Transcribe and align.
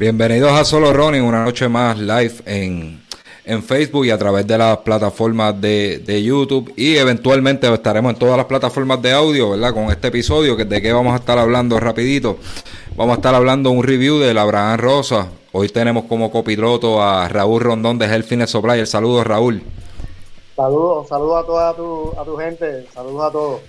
Bienvenidos 0.00 0.52
a 0.52 0.64
Solo 0.64 0.94
Running, 0.94 1.20
una 1.20 1.44
noche 1.44 1.68
más 1.68 1.98
live 1.98 2.32
en, 2.46 3.02
en 3.44 3.62
Facebook 3.62 4.06
y 4.06 4.10
a 4.10 4.16
través 4.16 4.46
de 4.46 4.56
las 4.56 4.78
plataformas 4.78 5.60
de, 5.60 5.98
de, 5.98 6.22
YouTube 6.22 6.72
y 6.74 6.96
eventualmente 6.96 7.70
estaremos 7.70 8.14
en 8.14 8.18
todas 8.18 8.38
las 8.38 8.46
plataformas 8.46 9.02
de 9.02 9.12
audio, 9.12 9.50
¿verdad? 9.50 9.74
Con 9.74 9.90
este 9.90 10.08
episodio, 10.08 10.56
que 10.56 10.64
de 10.64 10.80
qué 10.80 10.90
vamos 10.94 11.12
a 11.12 11.16
estar 11.16 11.36
hablando 11.36 11.78
rapidito. 11.78 12.38
Vamos 12.96 13.12
a 13.12 13.16
estar 13.16 13.34
hablando 13.34 13.72
un 13.72 13.82
review 13.82 14.18
de 14.18 14.32
la 14.32 14.40
Abraham 14.40 14.78
Rosa. 14.78 15.28
Hoy 15.52 15.68
tenemos 15.68 16.04
como 16.04 16.30
copiloto 16.30 17.02
a 17.02 17.28
Raúl 17.28 17.60
Rondón 17.60 17.98
de 17.98 18.06
Health 18.06 18.24
Fitness 18.24 18.48
Supply. 18.52 18.86
Saludos, 18.86 19.26
Raúl. 19.26 19.62
Saludos, 20.56 21.08
saludos 21.08 21.44
a 21.44 21.46
toda 21.46 21.74
tu, 21.74 22.14
a 22.18 22.24
tu 22.24 22.38
gente, 22.38 22.86
saludos 22.94 23.28
a 23.28 23.32
todos. 23.32 23.60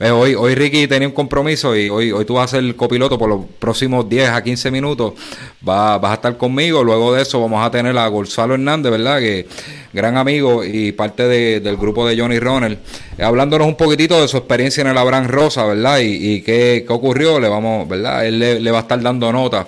Hoy, 0.00 0.36
hoy 0.36 0.54
Ricky 0.54 0.86
tenía 0.86 1.08
un 1.08 1.14
compromiso 1.14 1.74
y 1.76 1.88
hoy, 1.90 2.12
hoy 2.12 2.24
tú 2.24 2.34
vas 2.34 2.44
a 2.44 2.56
ser 2.56 2.64
el 2.64 2.76
copiloto 2.76 3.18
por 3.18 3.28
los 3.28 3.44
próximos 3.58 4.08
10 4.08 4.28
a 4.28 4.44
15 4.44 4.70
minutos. 4.70 5.14
Va, 5.68 5.98
vas 5.98 6.12
a 6.12 6.14
estar 6.14 6.36
conmigo. 6.36 6.84
Luego 6.84 7.12
de 7.14 7.22
eso 7.22 7.40
vamos 7.40 7.66
a 7.66 7.68
tener 7.68 7.98
a 7.98 8.06
Gonzalo 8.06 8.54
Hernández, 8.54 8.92
¿verdad? 8.92 9.18
Que 9.18 9.48
gran 9.92 10.16
amigo 10.16 10.62
y 10.64 10.92
parte 10.92 11.26
de, 11.26 11.58
del 11.58 11.76
grupo 11.76 12.06
de 12.06 12.16
Johnny 12.16 12.38
Ronald. 12.38 12.78
Eh, 13.18 13.24
hablándonos 13.24 13.66
un 13.66 13.76
poquitito 13.76 14.20
de 14.20 14.28
su 14.28 14.36
experiencia 14.36 14.82
en 14.82 14.86
el 14.86 14.98
Abraham 14.98 15.26
Rosa, 15.26 15.66
¿verdad? 15.66 15.98
Y, 15.98 16.34
y 16.34 16.42
qué, 16.42 16.84
qué, 16.86 16.92
ocurrió. 16.92 17.40
Le 17.40 17.48
vamos, 17.48 17.88
¿verdad? 17.88 18.24
Él 18.24 18.38
le, 18.38 18.60
le 18.60 18.70
va 18.70 18.78
a 18.78 18.82
estar 18.82 19.02
dando 19.02 19.32
nota 19.32 19.66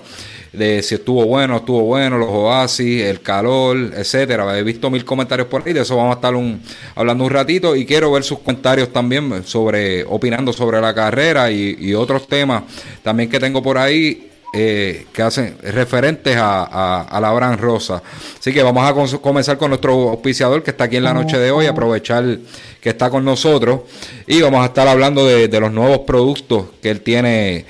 de 0.53 0.83
si 0.83 0.95
estuvo 0.95 1.25
bueno, 1.25 1.57
estuvo 1.57 1.83
bueno, 1.83 2.17
los 2.17 2.29
oasis, 2.29 3.03
el 3.03 3.21
calor, 3.21 3.77
etcétera. 3.95 4.57
He 4.57 4.63
visto 4.63 4.89
mil 4.89 5.05
comentarios 5.05 5.47
por 5.47 5.65
ahí, 5.65 5.73
de 5.73 5.81
eso 5.81 5.95
vamos 5.95 6.11
a 6.11 6.15
estar 6.15 6.35
un, 6.35 6.61
hablando 6.95 7.23
un 7.23 7.29
ratito 7.29 7.75
y 7.75 7.85
quiero 7.85 8.11
ver 8.11 8.23
sus 8.23 8.39
comentarios 8.39 8.91
también 8.91 9.43
sobre, 9.45 10.03
opinando 10.03 10.51
sobre 10.51 10.81
la 10.81 10.93
carrera 10.93 11.49
y, 11.51 11.77
y 11.79 11.93
otros 11.93 12.27
temas 12.27 12.63
también 13.01 13.29
que 13.29 13.39
tengo 13.39 13.61
por 13.61 13.77
ahí. 13.77 14.27
Eh, 14.53 15.05
que 15.13 15.21
hacen 15.21 15.55
referentes 15.63 16.35
a, 16.35 16.65
a, 16.65 17.01
a, 17.03 17.21
la 17.21 17.31
Bran 17.31 17.57
Rosa. 17.57 18.03
Así 18.37 18.51
que 18.51 18.61
vamos 18.61 18.83
a 18.83 19.19
comenzar 19.21 19.57
con 19.57 19.69
nuestro 19.69 20.09
auspiciador 20.09 20.61
que 20.61 20.71
está 20.71 20.83
aquí 20.83 20.97
en 20.97 21.05
la 21.05 21.13
noche 21.13 21.37
de 21.37 21.51
hoy, 21.51 21.67
aprovechar 21.67 22.37
que 22.81 22.89
está 22.89 23.09
con 23.09 23.23
nosotros 23.23 23.83
y 24.27 24.41
vamos 24.41 24.61
a 24.61 24.65
estar 24.65 24.89
hablando 24.89 25.25
de, 25.25 25.47
de 25.47 25.59
los 25.61 25.71
nuevos 25.71 25.99
productos 25.99 26.65
que 26.81 26.89
él 26.89 26.99
tiene 26.99 27.65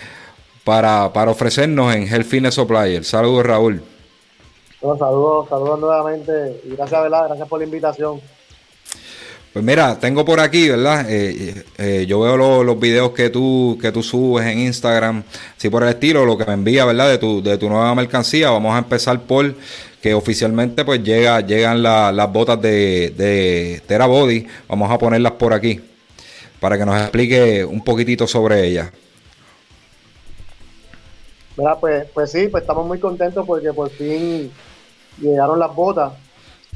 para, 0.64 1.12
para 1.14 1.32
ofrecernos 1.32 1.94
en 1.96 2.08
Health 2.08 2.26
Fitness 2.26 2.56
Supplier. 2.56 3.04
Saludos, 3.04 3.46
Raúl. 3.46 3.82
Bueno, 4.82 4.98
saludos, 4.98 5.50
saludos 5.50 5.80
nuevamente 5.80 6.62
y 6.66 6.76
gracias, 6.76 7.02
¿verdad? 7.02 7.28
Gracias 7.28 7.48
por 7.48 7.60
la 7.60 7.66
invitación. 7.66 8.20
Pues 9.54 9.66
mira, 9.66 10.00
tengo 10.00 10.24
por 10.24 10.40
aquí, 10.40 10.70
¿verdad? 10.70 11.06
Eh, 11.10 11.66
eh, 11.78 12.06
yo 12.08 12.22
veo 12.22 12.38
lo, 12.38 12.64
los 12.64 12.80
videos 12.80 13.12
que 13.12 13.30
tú, 13.30 13.78
que 13.82 13.92
tú 13.92 14.02
subes 14.02 14.48
en 14.48 14.60
Instagram, 14.60 15.24
así 15.58 15.70
por 15.70 15.84
el 15.84 15.90
estilo, 15.90 16.26
lo 16.26 16.38
que 16.38 16.46
me 16.46 16.54
envía, 16.54 16.86
¿verdad? 16.86 17.10
De 17.10 17.18
tu, 17.18 17.44
de 17.44 17.58
tu 17.58 17.68
nueva 17.68 17.94
mercancía. 17.94 18.50
Vamos 18.50 18.74
a 18.74 18.78
empezar 18.78 19.20
por 19.22 19.54
que 20.02 20.14
oficialmente 20.14 20.86
pues 20.86 21.04
llega, 21.04 21.42
llegan 21.42 21.84
la, 21.84 22.12
las 22.12 22.32
botas 22.32 22.62
de, 22.62 23.14
de 23.16 23.82
Tera 23.86 24.06
Body. 24.08 24.48
Vamos 24.70 24.90
a 24.90 24.98
ponerlas 24.98 25.34
por 25.34 25.54
aquí 25.54 25.80
para 26.62 26.78
que 26.78 26.86
nos 26.86 27.00
explique 27.00 27.66
un 27.66 27.84
poquitito 27.84 28.26
sobre 28.28 28.66
ellas. 28.66 28.90
Mira, 31.62 31.76
pues, 31.76 32.10
pues 32.12 32.32
sí, 32.32 32.48
pues 32.48 32.64
estamos 32.64 32.88
muy 32.88 33.00
contentos 33.00 33.46
porque 33.46 33.72
por 33.72 33.88
fin 33.92 34.52
llegaron 35.20 35.60
las 35.60 35.76
botas. 35.76 36.14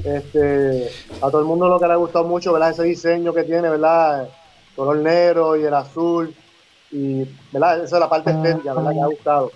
Este, 0.03 0.91
a 1.23 1.31
todo 1.31 1.40
el 1.40 1.47
mundo 1.47 1.68
lo 1.68 1.79
que 1.79 1.88
le 1.88 1.94
ha 1.94 1.96
gustado 1.96 2.23
mucho, 2.25 2.53
¿verdad? 2.53 2.69
Ese 2.69 2.84
diseño 2.84 3.34
que 3.34 3.46
tiene, 3.46 3.68
¿verdad? 3.68 4.25
El 4.25 4.29
color 4.75 4.97
negro 4.97 5.56
y 5.56 5.63
el 5.63 5.73
azul. 5.73 6.35
Y, 6.91 7.23
¿verdad? 7.51 7.84
Esa 7.84 7.96
es 7.96 8.00
la 8.00 8.07
parte 8.07 8.29
estética, 8.29 8.75
¿verdad? 8.75 8.91
Que 8.91 9.01
ha 9.01 9.07
gustado. 9.07 9.51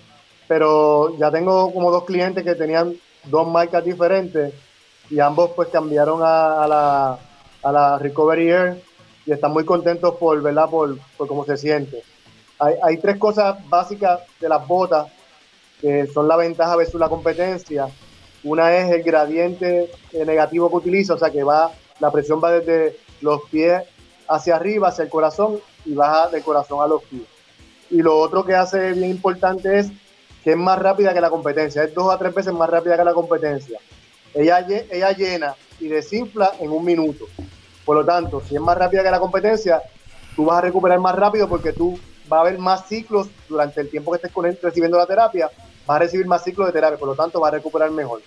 Pero 0.47 1.15
ya 1.19 1.29
tengo 1.29 1.71
como 1.75 1.91
dos 1.91 2.05
clientes 2.05 2.43
que 2.43 2.55
tenían 2.55 2.95
dos 3.25 3.47
marcas 3.47 3.85
diferentes 3.85 4.51
y 5.11 5.19
ambos 5.19 5.51
pues 5.55 5.67
cambiaron 5.67 6.23
a, 6.23 6.63
a 6.63 6.67
la, 6.67 7.19
a 7.61 7.71
la 7.71 7.99
Recovery 7.99 8.49
Air 8.49 8.81
y 9.27 9.31
están 9.31 9.51
muy 9.51 9.63
contentos 9.63 10.15
por, 10.15 10.41
¿verdad? 10.41 10.67
Por, 10.71 10.97
por 11.17 11.27
cómo 11.27 11.45
se 11.45 11.55
siente. 11.55 12.01
Hay, 12.57 12.73
hay, 12.81 12.97
tres 12.97 13.17
cosas 13.17 13.57
básicas 13.69 14.21
de 14.41 14.49
las 14.49 14.67
botas 14.67 15.07
son 16.13 16.27
la 16.27 16.35
ventaja 16.35 16.75
versus 16.75 16.99
la 16.99 17.09
competencia. 17.09 17.87
Una 18.43 18.75
es 18.77 18.91
el 18.91 19.03
gradiente 19.03 19.91
negativo 20.25 20.69
que 20.69 20.75
utiliza, 20.77 21.13
o 21.13 21.17
sea 21.17 21.29
que 21.29 21.43
va, 21.43 21.71
la 21.99 22.11
presión 22.11 22.41
va 22.43 22.51
desde 22.51 22.97
los 23.21 23.41
pies 23.49 23.83
hacia 24.27 24.55
arriba, 24.55 24.89
hacia 24.89 25.03
el 25.03 25.09
corazón 25.09 25.59
y 25.85 25.93
baja 25.93 26.29
del 26.29 26.43
corazón 26.43 26.81
a 26.81 26.87
los 26.87 27.03
pies. 27.03 27.23
Y 27.89 28.01
lo 28.01 28.17
otro 28.17 28.45
que 28.45 28.55
hace 28.55 28.93
bien 28.93 29.09
importante 29.09 29.79
es 29.79 29.91
que 30.43 30.51
es 30.51 30.57
más 30.57 30.79
rápida 30.79 31.13
que 31.13 31.21
la 31.21 31.29
competencia, 31.29 31.83
es 31.83 31.93
dos 31.93 32.13
a 32.13 32.17
tres 32.17 32.33
veces 32.33 32.53
más 32.53 32.69
rápida 32.69 32.97
que 32.97 33.03
la 33.03 33.13
competencia. 33.13 33.79
Ella, 34.33 34.65
ella 34.91 35.11
llena 35.11 35.55
y 35.79 35.87
desinfla 35.87 36.51
en 36.59 36.69
un 36.69 36.85
minuto. 36.85 37.25
Por 37.83 37.97
lo 37.97 38.05
tanto, 38.05 38.41
si 38.47 38.55
es 38.55 38.61
más 38.61 38.77
rápida 38.77 39.03
que 39.03 39.11
la 39.11 39.19
competencia, 39.19 39.81
tú 40.35 40.45
vas 40.45 40.59
a 40.59 40.61
recuperar 40.61 40.99
más 40.99 41.15
rápido 41.15 41.49
porque 41.49 41.73
tú 41.73 41.99
va 42.31 42.37
a 42.37 42.41
haber 42.41 42.59
más 42.59 42.87
ciclos 42.87 43.27
durante 43.47 43.81
el 43.81 43.89
tiempo 43.89 44.11
que 44.11 44.27
estés 44.27 44.61
recibiendo 44.61 44.97
la 44.97 45.07
terapia, 45.07 45.49
va 45.89 45.95
a 45.95 45.99
recibir 45.99 46.27
más 46.27 46.43
ciclos 46.43 46.67
de 46.67 46.73
terapia, 46.73 46.99
por 46.99 47.07
lo 47.07 47.15
tanto 47.15 47.39
va 47.39 47.47
a 47.47 47.51
recuperar 47.51 47.89
mejor. 47.91 48.21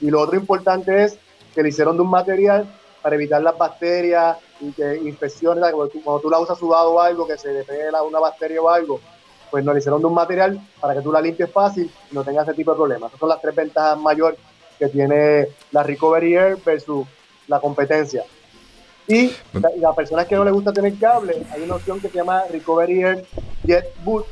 Y 0.00 0.10
lo 0.10 0.20
otro 0.20 0.36
importante 0.36 1.04
es 1.04 1.16
que 1.54 1.62
le 1.62 1.68
hicieron 1.68 1.96
de 1.96 2.02
un 2.02 2.10
material 2.10 2.66
para 3.00 3.14
evitar 3.14 3.42
las 3.42 3.56
bacterias 3.56 4.38
y 4.60 4.72
que 4.72 4.96
infecciones, 4.96 5.64
cuando 5.72 6.20
tú, 6.20 6.30
la 6.30 6.38
usas 6.38 6.58
sudado 6.58 6.94
o 6.94 7.00
algo, 7.00 7.26
que 7.26 7.38
se 7.38 7.52
le 7.52 7.62
pegue 7.62 7.90
una 8.06 8.18
bacteria 8.18 8.60
o 8.60 8.68
algo, 8.68 9.00
pues 9.50 9.64
nos 9.64 9.74
le 9.74 9.78
hicieron 9.78 10.00
de 10.00 10.06
un 10.06 10.14
material 10.14 10.60
para 10.80 10.94
que 10.94 11.02
tú 11.02 11.12
la 11.12 11.20
limpies 11.20 11.50
fácil 11.52 11.90
y 12.10 12.14
no 12.14 12.24
tengas 12.24 12.48
ese 12.48 12.56
tipo 12.56 12.72
de 12.72 12.76
problemas. 12.76 13.10
Esas 13.10 13.20
son 13.20 13.28
las 13.28 13.40
tres 13.40 13.54
ventajas 13.54 13.98
mayores 13.98 14.38
que 14.78 14.88
tiene 14.88 15.48
la 15.70 15.82
Recovery 15.82 16.34
Air 16.34 16.58
versus 16.64 17.06
la 17.46 17.60
competencia. 17.60 18.24
Y 19.06 19.32
las 19.52 19.76
la 19.76 19.92
personas 19.92 20.26
que 20.26 20.34
no 20.34 20.44
les 20.44 20.54
gusta 20.54 20.72
tener 20.72 20.98
cable, 20.98 21.46
hay 21.52 21.62
una 21.62 21.76
opción 21.76 22.00
que 22.00 22.08
se 22.08 22.16
llama 22.16 22.42
Recovery 22.50 23.02
Air 23.02 23.26
Jet 23.64 23.94
Boot, 24.02 24.26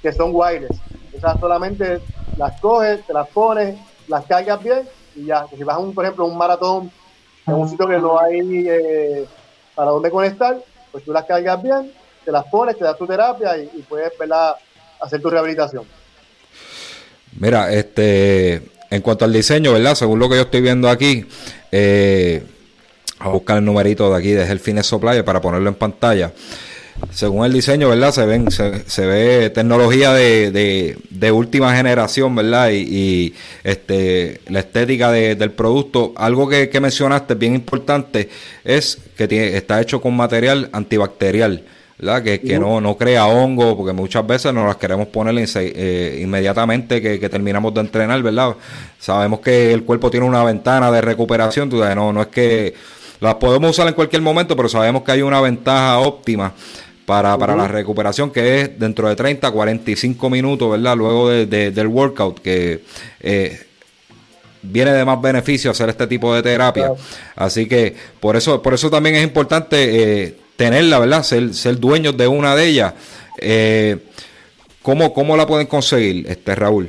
que 0.00 0.12
son 0.12 0.30
wireless. 0.32 0.80
Esas 1.12 1.38
solamente 1.40 2.00
las 2.36 2.60
coges, 2.60 3.04
te 3.06 3.12
las 3.12 3.28
pones, 3.28 3.76
las 4.08 4.24
cargas 4.26 4.62
bien 4.62 4.82
y 5.14 5.26
ya. 5.26 5.46
Si 5.54 5.62
vas, 5.64 5.76
a 5.76 5.78
un, 5.78 5.94
por 5.94 6.04
ejemplo, 6.04 6.24
un 6.24 6.36
maratón, 6.36 6.90
en 7.46 7.54
un 7.54 7.68
sitio 7.68 7.86
que 7.88 7.98
no 7.98 8.18
hay 8.18 8.66
eh, 8.68 9.26
para 9.74 9.90
dónde 9.90 10.10
conectar, 10.10 10.58
pues 10.90 11.04
tú 11.04 11.12
las 11.12 11.24
cargas 11.24 11.62
bien, 11.62 11.92
te 12.24 12.32
las 12.32 12.44
pones, 12.44 12.76
te 12.76 12.84
das 12.84 12.96
tu 12.96 13.06
terapia 13.06 13.56
y, 13.56 13.82
puedes 13.88 14.16
¿verdad? 14.18 14.54
hacer 15.00 15.20
tu 15.20 15.30
rehabilitación. 15.30 15.84
Mira, 17.38 17.72
este, 17.72 18.62
en 18.90 19.02
cuanto 19.02 19.24
al 19.24 19.32
diseño, 19.32 19.72
¿verdad? 19.72 19.94
Según 19.94 20.18
lo 20.18 20.28
que 20.28 20.36
yo 20.36 20.42
estoy 20.42 20.60
viendo 20.60 20.88
aquí, 20.88 21.26
eh, 21.70 22.44
a 23.18 23.28
buscar 23.28 23.58
el 23.58 23.64
numerito 23.64 24.10
de 24.10 24.18
aquí 24.18 24.32
de 24.32 24.44
Health 24.44 24.60
Fitness 24.60 24.86
Supply 24.86 25.22
para 25.22 25.40
ponerlo 25.40 25.68
en 25.68 25.76
pantalla. 25.76 26.32
Según 27.10 27.44
el 27.44 27.52
diseño, 27.52 27.88
¿verdad? 27.88 28.12
Se 28.12 28.26
ven, 28.26 28.50
se, 28.50 28.88
se 28.88 29.06
ve 29.06 29.50
tecnología 29.50 30.12
de, 30.12 30.96
de, 31.10 31.32
última 31.32 31.74
generación, 31.74 32.34
¿verdad? 32.34 32.70
Y, 32.72 33.34
este 33.64 34.40
la 34.48 34.60
estética 34.60 35.10
de, 35.10 35.34
del 35.34 35.52
producto. 35.52 36.12
Algo 36.16 36.48
que, 36.48 36.70
mencionaste 36.80 37.34
bien 37.34 37.54
importante 37.54 38.28
es 38.64 38.98
que 39.16 39.56
está 39.56 39.80
hecho 39.80 40.00
con 40.00 40.16
material 40.16 40.70
antibacterial. 40.72 41.64
¿verdad? 41.98 42.22
Que, 42.24 42.40
que 42.40 42.58
no, 42.58 42.80
no 42.80 42.96
crea 42.96 43.26
hongo, 43.26 43.76
porque 43.76 43.92
muchas 43.92 44.26
veces 44.26 44.52
nos 44.52 44.66
las 44.66 44.76
queremos 44.76 45.06
poner 45.08 45.34
eh, 45.54 46.18
inmediatamente 46.20 47.00
que, 47.00 47.20
que, 47.20 47.28
terminamos 47.28 47.72
de 47.74 47.80
entrenar, 47.80 48.20
¿verdad? 48.22 48.56
Sabemos 48.98 49.38
que 49.38 49.72
el 49.72 49.84
cuerpo 49.84 50.10
tiene 50.10 50.26
una 50.26 50.42
ventana 50.42 50.90
de 50.90 51.00
recuperación, 51.00 51.70
tú 51.70 51.78
sabes, 51.78 51.94
no, 51.94 52.12
no 52.12 52.22
es 52.22 52.26
que 52.28 52.74
las 53.20 53.36
podemos 53.36 53.70
usar 53.70 53.86
en 53.86 53.94
cualquier 53.94 54.20
momento, 54.20 54.56
pero 54.56 54.68
sabemos 54.68 55.04
que 55.04 55.12
hay 55.12 55.22
una 55.22 55.40
ventaja 55.40 56.00
óptima 56.00 56.52
para, 57.06 57.36
para 57.36 57.54
uh 57.54 57.56
-huh. 57.56 57.62
la 57.62 57.68
recuperación 57.68 58.30
que 58.30 58.60
es 58.60 58.78
dentro 58.78 59.08
de 59.08 59.16
30 59.16 59.48
a 59.48 59.50
45 59.50 60.30
minutos, 60.30 60.70
¿verdad? 60.70 60.96
Luego 60.96 61.30
de, 61.30 61.46
de, 61.46 61.70
del 61.70 61.88
workout, 61.88 62.40
que 62.40 62.82
eh, 63.20 63.60
viene 64.62 64.92
de 64.92 65.04
más 65.04 65.20
beneficio 65.20 65.70
hacer 65.70 65.88
este 65.88 66.06
tipo 66.06 66.34
de 66.34 66.42
terapia. 66.42 66.86
Claro. 66.86 67.00
Así 67.36 67.66
que 67.66 67.94
por 68.20 68.36
eso, 68.36 68.62
por 68.62 68.74
eso 68.74 68.90
también 68.90 69.16
es 69.16 69.24
importante 69.24 70.22
eh, 70.24 70.36
tenerla, 70.56 70.98
¿verdad? 70.98 71.22
Ser, 71.22 71.52
ser 71.54 71.78
dueños 71.78 72.16
de 72.16 72.28
una 72.28 72.54
de 72.54 72.66
ellas. 72.66 72.94
Eh, 73.38 73.98
¿Cómo, 74.82 75.12
¿Cómo 75.14 75.36
la 75.36 75.46
pueden 75.46 75.66
conseguir, 75.66 76.26
este 76.28 76.54
Raúl? 76.54 76.88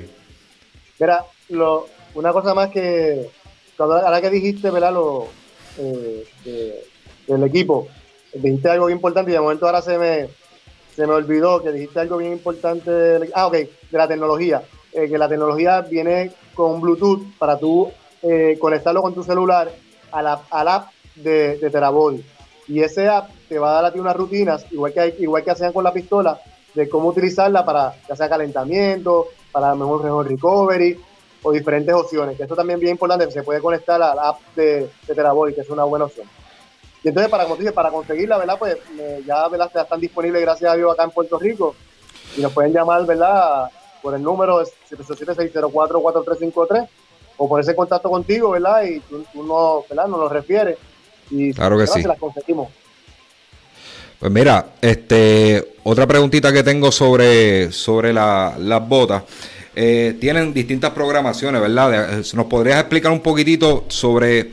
Mira, 0.99 1.25
lo, 1.49 1.87
una 2.15 2.31
cosa 2.31 2.53
más 2.53 2.69
que, 2.69 3.29
ahora 3.77 4.21
que 4.21 4.29
dijiste, 4.29 4.69
¿verdad? 4.71 4.93
Lo, 4.93 5.27
eh, 5.77 6.25
del 7.27 7.43
equipo, 7.43 7.87
dijiste 8.33 8.69
algo 8.69 8.87
bien 8.87 8.97
importante 8.97 9.31
y 9.31 9.33
de 9.33 9.39
momento 9.39 9.65
ahora 9.65 9.81
se 9.81 9.97
me, 9.97 10.29
se 10.95 11.07
me 11.07 11.13
olvidó 11.13 11.61
que 11.61 11.71
dijiste 11.71 11.99
algo 11.99 12.17
bien 12.17 12.33
importante. 12.33 13.29
ah, 13.33 13.47
ok, 13.47 13.53
de 13.53 13.69
la 13.91 14.07
tecnología. 14.07 14.63
Eh, 14.93 15.09
que 15.09 15.17
la 15.17 15.27
tecnología 15.27 15.81
viene 15.81 16.31
con 16.53 16.79
Bluetooth 16.79 17.23
para 17.39 17.57
tú 17.57 17.91
eh, 18.21 18.57
conectarlo 18.59 19.01
con 19.01 19.13
tu 19.13 19.23
celular 19.23 19.71
a 20.11 20.21
la, 20.21 20.41
al 20.51 20.67
app 20.67 20.91
de, 21.15 21.57
de 21.57 21.69
Terabody. 21.69 22.23
Y 22.67 22.81
ese 22.81 23.09
app 23.09 23.29
te 23.49 23.57
va 23.57 23.71
a 23.71 23.73
dar 23.73 23.85
a 23.85 23.93
ti 23.93 23.99
unas 23.99 24.15
rutinas, 24.15 24.65
igual 24.71 24.93
que, 24.93 25.15
igual 25.19 25.43
que 25.43 25.51
hacían 25.51 25.73
con 25.73 25.83
la 25.83 25.91
pistola, 25.91 26.39
de 26.73 26.87
cómo 26.87 27.09
utilizarla 27.09 27.65
para 27.65 27.95
ya 28.07 28.15
sea 28.15 28.29
calentamiento, 28.29 29.27
para 29.51 29.75
mejor, 29.75 30.03
mejor 30.03 30.27
recovery 30.27 30.97
o 31.41 31.51
diferentes 31.51 31.93
opciones. 31.93 32.37
Que 32.37 32.43
esto 32.43 32.55
también 32.55 32.77
es 32.77 32.81
bien 32.81 32.91
importante, 32.91 33.29
se 33.31 33.43
puede 33.43 33.61
conectar 33.61 34.01
a 34.01 34.13
la 34.15 34.29
app 34.29 34.39
de, 34.55 34.89
de 35.07 35.15
Terabody, 35.15 35.53
que 35.53 35.61
es 35.61 35.69
una 35.69 35.83
buena 35.83 36.05
opción. 36.05 36.27
Y 37.03 37.09
entonces, 37.09 37.29
para, 37.29 37.43
como 37.45 37.57
para 37.73 37.89
conseguirla, 37.89 38.37
¿verdad? 38.37 38.57
Pues 38.57 38.77
ya, 39.25 39.47
¿verdad? 39.49 39.69
Están 39.75 39.99
disponibles, 39.99 40.41
gracias 40.41 40.71
a 40.71 40.75
Dios, 40.75 40.93
acá 40.93 41.03
en 41.03 41.11
Puerto 41.11 41.37
Rico. 41.37 41.75
Y 42.37 42.41
nos 42.41 42.53
pueden 42.53 42.71
llamar, 42.71 43.05
¿verdad? 43.05 43.69
Por 44.01 44.15
el 44.15 44.23
número 44.23 44.63
787-604-4353 44.89 46.87
o 47.37 47.49
ponerse 47.49 47.71
en 47.71 47.77
contacto 47.77 48.09
contigo, 48.09 48.51
¿verdad? 48.51 48.83
Y 48.83 49.01
tú, 49.01 49.25
no, 49.33 49.83
¿verdad? 49.89 50.07
Nos 50.07 50.19
lo 50.19 50.29
refieres. 50.29 50.77
Y 51.29 51.53
claro 51.53 51.77
que 51.77 51.87
sí. 51.87 52.01
se 52.01 52.07
las 52.07 52.17
conseguimos. 52.17 52.69
Pues 54.19 54.31
mira, 54.31 54.67
este, 54.79 55.73
otra 55.83 56.07
preguntita 56.07 56.53
que 56.53 56.63
tengo 56.63 56.89
sobre, 56.91 57.71
sobre 57.73 58.13
las 58.13 58.87
botas. 58.87 59.23
Eh, 59.75 60.15
tienen 60.21 60.53
distintas 60.53 60.91
programaciones, 60.91 61.59
¿verdad? 61.59 62.19
Eh, 62.19 62.23
¿Nos 62.33 62.45
podrías 62.45 62.79
explicar 62.79 63.11
un 63.11 63.19
poquitito 63.19 63.85
sobre 63.89 64.51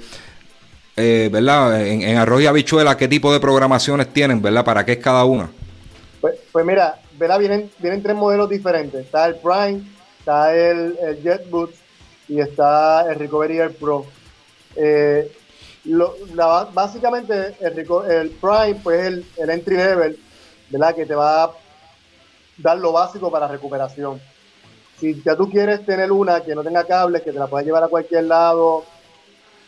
eh, 1.00 1.29
¿verdad? 1.31 1.87
En, 1.87 2.02
en, 2.02 2.17
arroz 2.17 2.43
y 2.43 2.47
habichuela, 2.47 2.97
¿qué 2.97 3.08
tipo 3.08 3.32
de 3.32 3.41
programaciones 3.41 4.12
tienen, 4.12 4.41
¿verdad? 4.41 4.64
¿Para 4.64 4.85
qué 4.85 4.93
es 4.93 4.99
cada 4.99 5.25
una? 5.25 5.50
Pues, 6.20 6.37
pues 6.52 6.64
mira, 6.64 7.00
¿verdad? 7.19 7.38
Vienen, 7.38 7.70
vienen 7.79 8.02
tres 8.02 8.17
modelos 8.17 8.49
diferentes. 8.49 9.05
Está 9.05 9.26
el 9.26 9.37
Prime, 9.37 9.82
está 10.19 10.55
el, 10.55 10.97
el 11.02 11.41
y 12.29 12.41
está 12.41 13.11
el 13.11 13.19
Recovery 13.19 13.58
Air 13.58 13.75
Pro. 13.75 14.06
Eh, 14.76 15.31
básicamente 16.73 17.55
el, 17.61 17.79
el, 17.79 18.31
Prime 18.31 18.81
pues 18.82 19.06
el, 19.06 19.26
el 19.37 19.50
entry 19.50 19.76
level, 19.76 20.19
¿verdad? 20.69 20.94
Que 20.94 21.06
te 21.06 21.14
va 21.14 21.44
a 21.44 21.50
dar 22.58 22.79
lo 22.79 22.93
básico 22.93 23.31
para 23.31 23.49
recuperación. 23.49 24.20
Si 24.99 25.23
ya 25.23 25.35
tú 25.35 25.50
quieres 25.50 25.85
tener 25.87 26.12
una 26.12 26.41
que 26.43 26.55
no 26.55 26.62
tenga 26.62 26.85
cables, 26.85 27.23
que 27.23 27.32
te 27.32 27.38
la 27.38 27.47
puedas 27.47 27.67
llevar 27.67 27.82
a 27.82 27.88
cualquier 27.88 28.25
lado, 28.25 28.85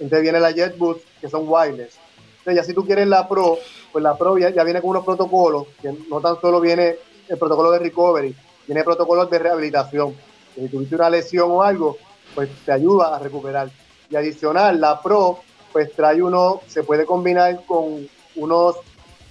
entonces 0.02 0.22
viene 0.22 0.40
la 0.40 0.50
JetBoost, 0.50 1.00
que 1.20 1.28
son 1.28 1.44
wireless. 1.46 1.98
Entonces 2.38 2.56
ya 2.56 2.64
si 2.64 2.74
tú 2.74 2.84
quieres 2.84 3.06
la 3.06 3.28
Pro, 3.28 3.58
pues 3.92 4.02
la 4.02 4.16
Pro 4.16 4.36
ya, 4.36 4.50
viene 4.64 4.80
con 4.80 4.90
unos 4.90 5.04
protocolos, 5.04 5.68
que 5.80 5.94
no 6.10 6.20
tan 6.20 6.40
solo 6.40 6.60
viene 6.60 6.96
el 7.28 7.38
protocolo 7.38 7.70
de 7.70 7.78
recovery, 7.78 8.34
tiene 8.66 8.82
protocolos 8.82 9.30
de 9.30 9.38
rehabilitación. 9.38 10.14
Si 10.54 10.68
tuviste 10.68 10.96
una 10.96 11.08
lesión 11.08 11.50
o 11.52 11.62
algo, 11.62 11.96
pues 12.34 12.50
te 12.64 12.72
ayuda 12.72 13.14
a 13.14 13.18
recuperar. 13.20 13.70
Y 14.10 14.16
adicional, 14.16 14.80
la 14.80 15.00
Pro, 15.00 15.38
pues 15.72 15.92
trae 15.92 16.20
uno, 16.20 16.60
se 16.66 16.82
puede 16.82 17.06
combinar 17.06 17.64
con 17.64 18.08
unos 18.34 18.76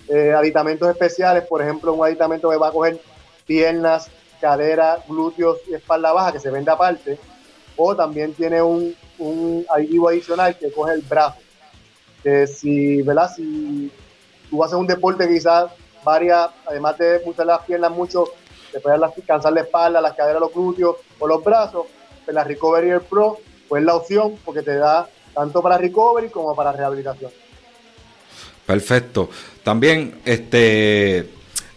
eh, 0.07 0.33
aditamentos 0.33 0.89
especiales, 0.89 1.43
por 1.43 1.61
ejemplo, 1.61 1.93
un 1.93 2.05
aditamento 2.05 2.49
que 2.49 2.57
va 2.57 2.69
a 2.69 2.71
coger 2.71 3.01
piernas, 3.45 4.09
cadera, 4.39 4.99
glúteos 5.07 5.59
y 5.69 5.73
espalda 5.73 6.13
baja, 6.13 6.31
que 6.31 6.39
se 6.39 6.49
vende 6.49 6.71
aparte, 6.71 7.19
o 7.81 7.95
también 7.95 8.33
tiene 8.33 8.61
un, 8.61 8.95
un 9.17 9.65
aditivo 9.69 10.09
adicional 10.09 10.57
que 10.57 10.71
coge 10.71 10.93
el 10.93 11.01
brazo. 11.01 11.37
Que 12.23 12.47
si, 12.47 13.01
¿verdad? 13.01 13.31
Si 13.35 13.91
tú 14.49 14.63
haces 14.63 14.77
un 14.77 14.87
deporte 14.87 15.27
quizás 15.27 15.71
varias, 16.03 16.49
además 16.65 16.97
de 16.97 17.21
usar 17.25 17.45
las 17.45 17.61
piernas 17.65 17.91
mucho, 17.91 18.25
te 18.71 18.79
puedes 18.79 18.99
cansar 19.25 19.53
la 19.53 19.61
espalda, 19.61 20.01
las 20.01 20.13
caderas, 20.13 20.39
los 20.39 20.53
glúteos 20.53 20.97
o 21.19 21.27
los 21.27 21.43
brazos, 21.43 21.87
pues 22.23 22.35
la 22.35 22.43
Recovery 22.43 22.99
Pro 23.09 23.39
pues 23.71 23.85
la 23.85 23.95
opción 23.95 24.35
porque 24.43 24.63
te 24.63 24.75
da 24.75 25.07
tanto 25.33 25.61
para 25.61 25.77
recovery 25.77 26.27
como 26.29 26.53
para 26.53 26.73
rehabilitación. 26.73 27.31
Perfecto. 28.65 29.29
También, 29.63 30.19
este, 30.25 31.29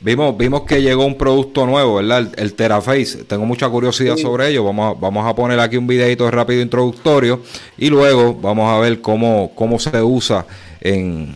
Vimos, 0.04 0.36
vimos 0.36 0.64
que 0.64 0.82
llegó 0.82 1.06
un 1.06 1.16
producto 1.16 1.64
nuevo, 1.64 1.94
¿verdad? 1.94 2.28
El, 2.36 2.52
Teraface. 2.52 3.24
Tengo 3.24 3.46
mucha 3.46 3.70
curiosidad 3.70 4.18
sobre 4.18 4.50
ello. 4.50 4.62
Vamos 4.62 4.94
a, 4.94 5.00
vamos 5.00 5.26
a 5.26 5.34
poner 5.34 5.58
aquí 5.58 5.78
un 5.78 5.86
videito 5.86 6.30
rápido 6.30 6.60
introductorio 6.60 7.40
y 7.78 7.88
luego 7.88 8.34
vamos 8.34 8.70
a 8.70 8.78
ver 8.80 9.00
cómo, 9.00 9.52
cómo 9.54 9.78
se 9.78 10.02
usa 10.02 10.44
en, 10.82 11.34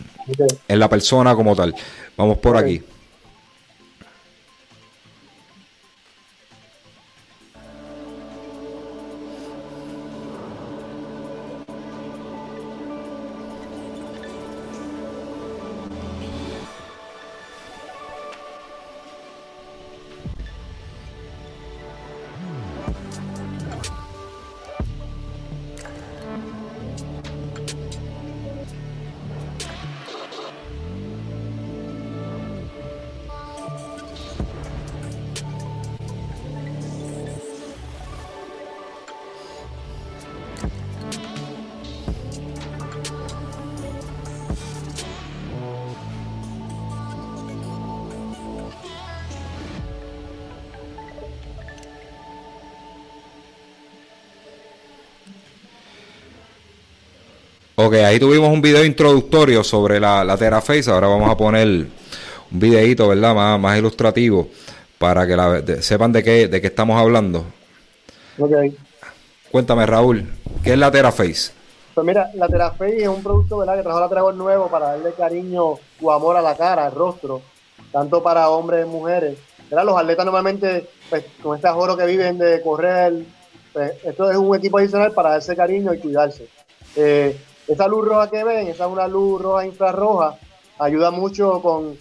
en 0.67 0.79
la 0.79 0.87
persona 0.87 1.33
como 1.33 1.55
tal. 1.55 1.73
Vamos 2.15 2.37
por 2.37 2.57
aquí. 2.57 2.79
Ok, 57.81 57.93
ahí 57.93 58.19
tuvimos 58.19 58.51
un 58.51 58.61
video 58.61 58.83
introductorio 58.83 59.63
sobre 59.63 60.01
la, 60.01 60.21
la 60.25 60.35
Teraface. 60.35 60.91
Ahora 60.91 61.07
vamos 61.07 61.31
a 61.31 61.37
poner 61.37 61.65
un 61.65 62.59
videito, 62.59 63.07
¿verdad? 63.07 63.33
Más, 63.33 63.57
más 63.57 63.77
ilustrativo 63.77 64.49
para 64.97 65.25
que 65.25 65.33
la, 65.33 65.63
sepan 65.79 66.11
de 66.11 66.21
qué, 66.21 66.49
de 66.49 66.59
qué 66.59 66.67
estamos 66.67 66.99
hablando. 66.99 67.45
Ok. 68.37 68.51
Cuéntame, 69.49 69.85
Raúl, 69.85 70.29
¿qué 70.61 70.73
es 70.73 70.77
la 70.77 70.91
Teraface? 70.91 71.53
Pues 71.93 72.05
mira, 72.05 72.29
la 72.33 72.49
Teraface 72.49 73.01
es 73.01 73.07
un 73.07 73.23
producto, 73.23 73.59
¿verdad? 73.59 73.77
Que 73.77 73.83
trajo 73.83 74.01
la 74.01 74.09
Trago 74.09 74.33
nuevo 74.33 74.67
para 74.67 74.87
darle 74.87 75.13
cariño 75.13 75.79
o 76.01 76.11
amor 76.11 76.35
a 76.35 76.41
la 76.41 76.57
cara, 76.57 76.87
al 76.87 76.91
rostro, 76.91 77.41
tanto 77.93 78.21
para 78.21 78.49
hombres 78.49 78.85
y 78.85 78.89
mujeres. 78.89 79.37
¿verdad? 79.69 79.85
Los 79.85 79.97
atletas 79.97 80.25
normalmente, 80.25 80.85
pues, 81.09 81.23
con 81.41 81.55
este 81.55 81.69
oro 81.69 81.95
que 81.95 82.05
viven 82.05 82.39
de 82.39 82.61
correr, 82.61 83.13
pues, 83.71 83.93
esto 84.03 84.29
es 84.29 84.35
un 84.35 84.53
equipo 84.53 84.79
adicional 84.79 85.13
para 85.13 85.29
darse 85.29 85.55
cariño 85.55 85.93
y 85.93 85.99
cuidarse. 85.99 86.45
Eh, 86.97 87.37
esa 87.69 87.87
luz 87.87 88.03
roja 88.03 88.29
que 88.29 88.43
ven, 88.43 88.67
esa 88.67 88.85
es 88.85 88.91
una 88.91 89.07
luz 89.07 89.39
roja 89.39 89.65
infrarroja, 89.65 90.37
ayuda 90.79 91.11
mucho 91.11 91.61
con, 91.61 91.97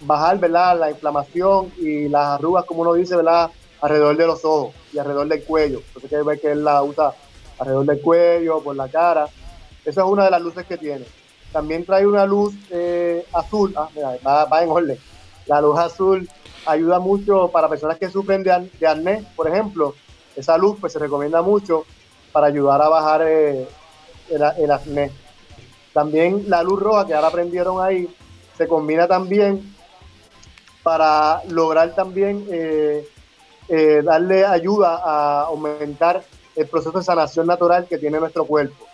bajar 0.00 0.38
¿verdad? 0.38 0.78
la 0.78 0.90
inflamación 0.90 1.70
y 1.78 2.08
las 2.08 2.26
arrugas, 2.26 2.64
como 2.64 2.80
uno 2.80 2.94
dice, 2.94 3.14
¿verdad? 3.14 3.50
alrededor 3.82 4.16
de 4.16 4.26
los 4.26 4.44
ojos 4.44 4.74
y 4.92 4.98
alrededor 4.98 5.28
del 5.28 5.44
cuello. 5.44 5.82
Entonces 5.88 6.10
que 6.10 6.22
ver 6.22 6.40
que 6.40 6.52
él 6.52 6.64
la 6.64 6.82
usa 6.82 7.14
alrededor 7.58 7.86
del 7.86 8.00
cuello, 8.00 8.62
por 8.62 8.74
la 8.74 8.88
cara. 8.88 9.26
Esa 9.84 10.00
es 10.00 10.06
una 10.06 10.24
de 10.24 10.30
las 10.30 10.40
luces 10.40 10.64
que 10.66 10.78
tiene. 10.78 11.04
También 11.52 11.84
trae 11.84 12.06
una 12.06 12.24
luz 12.24 12.54
eh, 12.70 13.26
azul, 13.32 13.74
ah, 13.76 13.88
mira, 13.94 14.16
va, 14.24 14.62
en 14.62 14.70
orden. 14.70 14.98
La 15.46 15.60
luz 15.60 15.78
azul 15.78 16.28
ayuda 16.64 17.00
mucho 17.00 17.48
para 17.48 17.68
personas 17.68 17.98
que 17.98 18.08
sufren 18.08 18.42
de, 18.42 18.70
de 18.78 18.86
arnés, 18.86 19.24
por 19.36 19.46
ejemplo. 19.46 19.94
Esa 20.36 20.56
luz 20.56 20.78
pues 20.80 20.92
se 20.92 20.98
recomienda 20.98 21.42
mucho 21.42 21.84
para 22.32 22.46
ayudar 22.46 22.80
a 22.80 22.88
bajar 22.88 23.22
eh, 23.26 23.66
el, 24.30 24.70
acné. 24.70 25.10
También 25.92 26.44
la 26.48 26.62
luz 26.62 26.80
roja 26.80 27.06
que 27.06 27.14
ahora 27.14 27.28
aprendieron 27.28 27.82
ahí 27.82 28.08
se 28.56 28.68
combina 28.68 29.08
también 29.08 29.74
para 30.82 31.42
lograr 31.48 31.94
también 31.94 32.46
eh, 32.50 33.08
eh, 33.68 34.02
darle 34.04 34.44
ayuda 34.44 35.00
a 35.04 35.42
aumentar 35.42 36.22
el 36.56 36.66
proceso 36.66 36.98
de 36.98 37.04
sanación 37.04 37.46
natural 37.46 37.86
que 37.86 37.98
tiene 37.98 38.20
nuestro 38.20 38.44
cuerpo. 38.44 38.86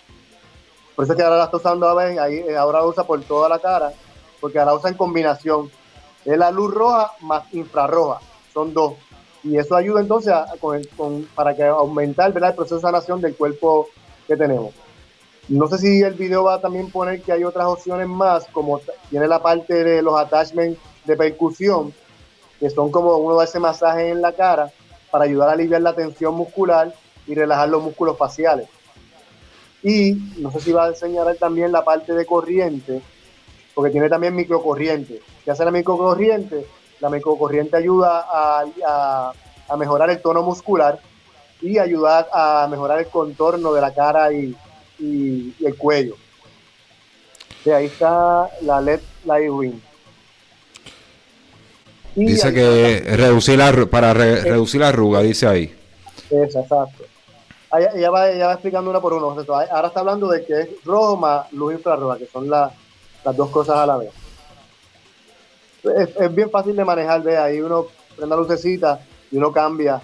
Por 0.95 1.05
eso 1.05 1.13
es 1.13 1.17
que 1.17 1.23
ahora 1.23 1.39
la 1.39 1.45
está 1.45 1.57
usando 1.57 1.99
ahí, 1.99 2.37
eh, 2.37 2.57
ahora 2.57 2.79
la 2.79 2.87
usa 2.87 3.05
por 3.05 3.21
toda 3.23 3.49
la 3.49 3.59
cara, 3.59 3.93
porque 4.41 4.59
ahora 4.59 4.75
usa 4.75 4.91
en 4.91 4.97
combinación. 4.97 5.71
Es 6.25 6.39
la 6.39 6.51
luz 6.51 6.73
roja 6.73 7.13
más 7.21 7.53
infrarroja, 7.53 8.21
son 8.53 8.73
dos. 8.73 8.95
y 9.43 9.59
eso 9.59 9.77
ayuda 9.77 10.01
entonces 10.01 10.33
para 11.35 11.55
que 11.55 11.65
aumentar 11.65 12.33
el 12.37 12.55
proceso 12.55 12.77
de 12.77 12.81
sanación 12.81 13.21
del 13.21 13.37
cuerpo 13.37 13.89
que 14.27 14.37
tenemos. 14.37 14.73
No 15.49 15.69
sé 15.69 15.79
si 15.79 16.03
el 16.03 16.15
video 16.15 16.43
va 16.45 16.55
a 16.55 16.61
también 16.61 16.91
poner 16.91 17.23
que 17.23 17.31
hay 17.31 17.45
otras 17.45 17.67
opciones 17.67 18.09
más, 18.09 18.47
como 18.51 18.81
tiene 19.11 19.29
la 19.29 19.41
parte 19.41 19.85
de 19.85 20.03
los 20.03 20.19
attachments 20.19 20.79
de 21.05 21.17
percusión, 21.17 21.95
que 22.59 22.69
son 22.69 22.91
como 22.91 23.17
uno 23.19 23.41
ese 23.41 23.61
masaje 23.61 24.11
en 24.11 24.23
la 24.23 24.33
cara 24.33 24.73
para 25.11 25.25
ayudar 25.25 25.51
a 25.51 25.53
aliviar 25.53 25.83
la 25.83 25.95
tensión 25.95 26.35
muscular 26.35 26.93
y 27.29 27.35
relajar 27.35 27.69
los 27.69 27.81
músculos 27.81 28.19
faciales. 28.19 28.69
Y 29.85 30.15
no 30.39 30.51
sé 30.51 30.61
si 30.61 30.73
va 30.73 30.87
a 30.87 30.89
enseñar 30.89 31.33
también 31.37 31.71
la 31.71 31.85
parte 31.85 32.13
de 32.13 32.27
corriente, 32.27 33.01
porque 33.73 33.93
tiene 33.93 34.09
también 34.09 34.35
microcorriente. 34.35 35.23
¿Qué 35.45 35.51
hace 35.53 35.65
la 35.65 35.71
microcorriente? 35.71 36.67
La 36.99 37.09
microcorriente 37.09 37.77
ayuda 37.77 38.27
a, 38.29 39.33
mejorar 39.77 40.11
el 40.11 40.21
tono 40.21 40.43
muscular 40.43 40.99
y 41.61 41.79
ayuda 41.79 42.27
a 42.33 42.67
mejorar 42.69 42.99
el 42.99 43.07
contorno 43.07 43.73
de 43.73 43.81
la 43.81 43.95
cara 43.95 44.33
y, 44.33 44.57
el 44.99 45.75
cuello. 45.77 46.17
De 47.65 47.75
ahí 47.75 47.87
está 47.87 48.49
la 48.63 48.81
LED 48.81 49.01
Light 49.25 49.51
Ring. 49.59 49.81
dice 52.15 52.53
que 52.53 53.01
reducir 53.17 53.59
la, 53.59 53.87
para 53.87 54.15
reducir 54.15 54.81
la 54.81 54.89
arruga, 54.89 55.21
dice 55.21 55.47
ahí. 55.47 55.75
exacto. 56.31 57.05
Ella 57.95 58.11
va, 58.11 58.31
ella 58.31 58.47
va 58.47 58.53
explicando 58.53 58.89
una 58.91 59.01
por 59.01 59.13
uno. 59.13 59.37
Ahora 59.49 59.89
está 59.89 60.01
hablando 60.01 60.29
de 60.29 60.45
que 60.45 60.61
es 60.61 60.69
rojo 60.85 61.17
más 61.17 61.53
luz 61.53 61.75
infrarroja, 61.75 62.17
que 62.19 62.27
son 62.27 62.49
las 62.49 62.73
dos 63.35 63.51
cosas 63.51 63.77
a 63.79 63.87
la 63.87 63.97
vez. 63.97 64.11
Es, 65.95 66.35
bien 66.35 66.51
fácil 66.51 66.75
de 66.75 66.85
manejar, 66.85 67.23
de 67.23 67.37
ahí 67.37 67.61
uno 67.61 67.87
prende 68.17 68.35
la 68.35 68.41
lucecita 68.41 69.01
y 69.31 69.37
uno 69.37 69.53
cambia 69.53 70.01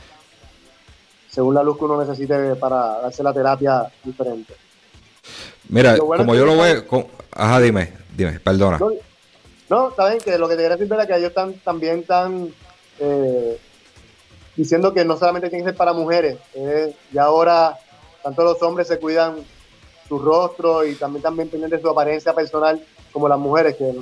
según 1.28 1.54
la 1.54 1.62
luz 1.62 1.78
que 1.78 1.84
uno 1.84 1.98
necesite 1.98 2.56
para 2.56 3.00
darse 3.00 3.22
la 3.22 3.32
terapia 3.32 3.90
diferente. 4.04 4.54
Mira, 5.68 5.96
como 5.98 6.34
yo 6.34 6.44
lo 6.44 6.56
veo, 6.58 6.84
ajá, 7.30 7.60
dime, 7.60 7.92
dime, 8.14 8.40
perdona. 8.40 8.78
No, 9.68 9.88
está 9.88 10.08
bien, 10.08 10.20
que 10.20 10.36
lo 10.36 10.48
que 10.48 10.56
te 10.56 10.62
quería 10.62 10.76
decir 10.76 10.92
es 10.92 11.06
que 11.06 11.16
ellos 11.16 11.28
están, 11.30 11.54
también 11.64 12.00
están 12.00 12.52
eh, 12.98 13.58
diciendo 14.54 14.92
que 14.92 15.04
no 15.04 15.16
solamente 15.16 15.48
tiene 15.48 15.64
que 15.64 15.70
ser 15.70 15.76
para 15.76 15.92
mujeres, 15.92 16.36
eh, 16.54 16.94
y 17.12 17.18
ahora 17.18 17.78
tanto 18.22 18.44
los 18.44 18.62
hombres 18.62 18.86
se 18.86 18.98
cuidan 18.98 19.36
su 20.08 20.18
rostro 20.18 20.84
y 20.84 20.94
también 20.94 21.22
también 21.22 21.48
pendientes 21.48 21.78
de 21.78 21.82
su 21.82 21.88
apariencia 21.88 22.34
personal 22.34 22.84
como 23.12 23.28
las 23.28 23.38
mujeres, 23.38 23.76
que, 23.76 23.92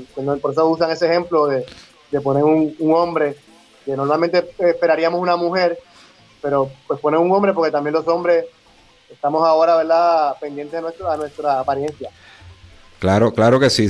por 0.40 0.52
eso 0.52 0.68
usan 0.68 0.90
ese 0.90 1.06
ejemplo 1.06 1.46
de, 1.46 1.64
poner 2.22 2.42
un, 2.42 2.74
hombre, 2.92 3.36
que 3.84 3.96
normalmente 3.96 4.50
esperaríamos 4.58 5.20
una 5.20 5.36
mujer, 5.36 5.78
pero 6.42 6.70
pues 6.86 6.98
poner 7.00 7.20
un 7.20 7.30
hombre 7.30 7.52
porque 7.52 7.70
también 7.70 7.94
los 7.94 8.08
hombres 8.08 8.46
estamos 9.12 9.46
ahora, 9.46 9.76
¿verdad?, 9.76 10.36
pendientes 10.40 10.72
de 10.72 10.82
nuestra, 10.82 11.16
nuestra 11.16 11.60
apariencia. 11.60 12.10
Claro, 13.00 13.32
claro 13.32 13.58
que 13.58 13.70
sí, 13.70 13.88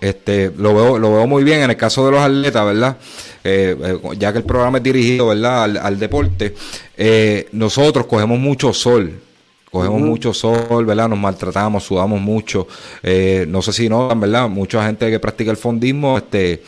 este, 0.00 0.50
lo 0.56 0.74
veo, 0.74 0.98
lo 0.98 1.12
veo 1.14 1.26
muy 1.28 1.44
bien 1.44 1.60
en 1.60 1.70
el 1.70 1.76
caso 1.76 2.04
de 2.04 2.10
los 2.10 2.20
atletas, 2.20 2.66
¿verdad? 2.66 2.96
Eh, 3.44 3.76
eh, 3.80 3.98
ya 4.18 4.32
que 4.32 4.38
el 4.38 4.44
programa 4.44 4.78
es 4.78 4.84
dirigido, 4.84 5.28
¿verdad? 5.28 5.76
Al, 5.76 5.96
deporte, 5.96 6.56
eh, 6.96 7.48
nosotros 7.52 8.06
cogemos 8.06 8.36
mucho 8.40 8.72
sol, 8.72 9.20
cogemos 9.70 10.00
mucho 10.00 10.34
sol, 10.34 10.84
¿verdad? 10.84 11.08
Nos 11.08 11.20
maltratamos, 11.20 11.84
sudamos 11.84 12.20
mucho, 12.20 12.66
no 13.46 13.62
sé 13.62 13.72
si 13.72 13.88
notan, 13.88 14.18
¿verdad? 14.18 14.48
Mucha 14.48 14.84
gente 14.84 15.08
que 15.08 15.20
practica 15.20 15.52
el 15.52 15.56
fondismo, 15.56 16.18
este, 16.18 16.64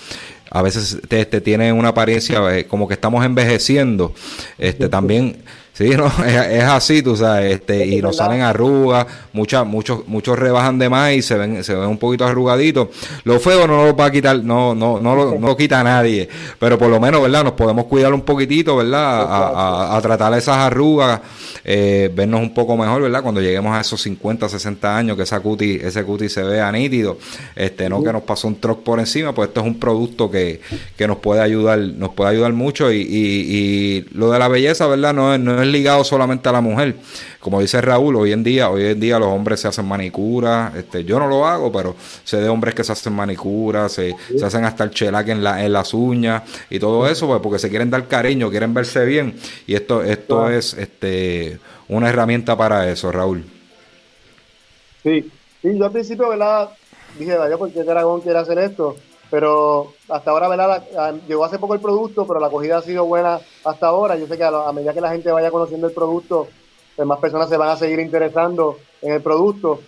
a 0.49 0.63
veces 0.63 0.97
este, 1.11 1.41
tiene 1.41 1.73
una 1.73 1.89
apariencia 1.89 2.69
como 2.69 2.87
que 2.87 2.95
estamos 2.95 3.25
envejeciendo, 3.25 4.15
este, 4.59 4.89
también 4.89 5.43
Sí, 5.73 5.91
no, 5.91 6.07
es, 6.27 6.65
así, 6.65 7.03
tú 7.03 7.17
sabes, 7.17 7.55
este, 7.55 7.87
y 7.87 8.03
nos 8.03 8.17
salen 8.17 8.43
arrugas, 8.43 9.07
muchas, 9.33 9.67
muchos, 9.67 10.07
muchos 10.09 10.39
rebajan 10.39 10.79
de 10.79 10.89
más 10.89 11.13
y 11.13 11.23
se 11.23 11.37
ven, 11.37 11.63
se 11.65 11.75
ven 11.75 11.89
un 11.89 11.99
poquito 11.99 12.27
arrugaditos. 12.27 12.89
Lo 13.25 13.39
feo 13.41 13.67
no 13.67 13.87
lo 13.87 13.97
va 13.97 14.07
a 14.07 14.11
quitar, 14.11 14.43
no, 14.43 14.75
no, 14.75 15.01
no 15.01 15.15
lo, 15.15 15.39
no 15.39 15.47
lo 15.47 15.57
quita 15.57 15.83
nadie, 15.83 16.29
pero 16.59 16.77
por 16.77 16.89
lo 16.89 17.01
menos, 17.01 17.23
¿verdad? 17.23 17.45
Nos 17.45 17.53
podemos 17.55 17.87
cuidar 17.87 18.13
un 18.13 18.23
poquitito, 18.23 18.77
¿verdad? 18.77 19.23
A, 19.23 19.97
a, 19.97 20.01
tratar 20.03 20.35
esas 20.35 20.57
arrugas, 20.57 21.21
eh, 21.65 22.11
vernos 22.15 22.41
un 22.41 22.53
poco 22.53 22.77
mejor, 22.77 23.03
¿verdad? 23.03 23.23
Cuando 23.23 23.41
lleguemos 23.41 23.75
a 23.75 23.81
esos 23.81 24.03
50, 24.03 24.49
60 24.49 24.97
años, 24.97 25.17
que 25.17 25.23
esa 25.23 25.41
cuti, 25.41 25.79
ese 25.83 26.05
cuti 26.05 26.29
se 26.29 26.43
vea 26.43 26.71
nítido, 26.73 27.19
este, 27.55 27.89
no 27.89 28.03
que 28.03 28.13
nos 28.13 28.23
pasó 28.23 28.49
un 28.49 28.57
truck 28.61 28.83
por 28.83 28.99
encima, 28.99 29.35
pues 29.35 29.49
esto 29.49 29.61
es 29.61 29.67
un 29.67 29.79
producto 29.79 30.31
que, 30.31 30.61
que 30.97 31.07
nos 31.07 31.19
puede 31.19 31.41
ayudar, 31.41 31.79
nos 31.79 32.11
puede 32.11 32.31
ayudar 32.31 32.53
mucho 32.53 32.93
y, 32.93 33.01
y, 33.01 33.07
y 33.09 34.07
lo 34.13 34.31
de 34.31 34.39
la 34.39 34.49
belleza, 34.49 34.87
¿verdad? 34.87 35.15
No 35.15 35.35
es, 35.35 35.41
no 35.41 35.60
es 35.63 35.69
ligado 35.69 36.05
solamente 36.05 36.49
a 36.49 36.53
la 36.53 36.61
mujer. 36.61 36.97
Como 37.41 37.61
dice 37.61 37.81
Raúl, 37.81 38.17
hoy 38.17 38.33
en 38.33 38.43
día, 38.43 38.71
hoy 38.71 38.85
en 38.85 39.01
día 39.01 39.19
los 39.19 39.29
hombres 39.29 39.61
se 39.61 39.69
hacen 39.69 39.87
manicura, 39.87 40.73
este, 40.77 41.05
yo 41.05 41.19
no 41.19 41.27
lo 41.27 41.47
hago, 41.47 41.73
pero 41.73 41.97
sé 42.25 42.39
de 42.39 42.49
hombres 42.49 42.75
que 42.75 42.85
se 42.85 42.93
hacen 42.93 43.13
manicura, 43.13 43.89
se, 43.89 44.15
se 44.37 44.45
hacen 44.45 44.65
hasta 44.65 44.85
el 44.85 44.91
chelaque 44.91 45.33
en, 45.33 45.43
la, 45.43 45.65
en 45.65 45.73
las 45.73 45.95
uñas 45.95 46.43
y 46.69 46.79
todo 46.79 47.09
eso, 47.09 47.27
pues, 47.27 47.41
porque 47.41 47.59
se 47.59 47.71
quieren 47.71 47.91
dar 47.91 48.07
cariño, 48.09 48.51
quieren 48.51 48.75
verse 48.75 49.05
bien. 49.05 49.35
Y 49.67 49.75
esto, 49.75 50.03
esto 50.03 50.51
es 50.51 50.75
este 50.75 51.59
una 51.89 52.09
herramienta 52.09 52.57
para 52.57 52.89
eso, 52.91 53.11
Raúl. 53.11 53.45
Sí, 55.03 55.31
sí, 55.63 55.77
yo 55.77 55.85
al 55.87 55.93
principio, 55.93 56.29
¿verdad? 56.29 56.71
Dije, 57.19 57.37
vaya, 57.37 57.57
¿por 57.57 57.73
qué 57.73 57.83
Dragón 57.83 58.21
quiere 58.21 58.39
hacer 58.39 58.59
esto? 58.59 58.97
Pero 59.31 59.93
hasta 60.09 60.33
ahora, 60.33 60.49
¿verdad? 60.49 60.83
llegó 61.29 61.45
hace 61.45 61.59
poco 61.59 61.75
el 61.75 61.81
producto, 61.81 62.27
pero 62.27 62.41
la 62.41 62.49
acogida 62.49 62.79
ha 62.79 62.83
sido 62.83 63.05
buena 63.05 63.39
hasta 63.65 63.87
ahora. 63.87 64.17
Yo 64.17 64.27
sé 64.27 64.37
que 64.37 64.45
a, 64.45 64.73
medida 64.73 64.93
que 64.93 65.01
la 65.01 65.13
gente 65.13 65.31
vaya 65.31 65.53
conociendo 65.53 65.87
el 65.87 65.95
producto, 65.95 66.49
pues 66.97 67.07
más 67.07 67.19
personas 67.21 67.49
se 67.49 67.57
van 67.57 67.69
a 67.69 67.77
seguir 67.77 68.01
interesando 68.01 68.79
en 69.01 69.13
el 69.13 69.23
producto. 69.23 69.81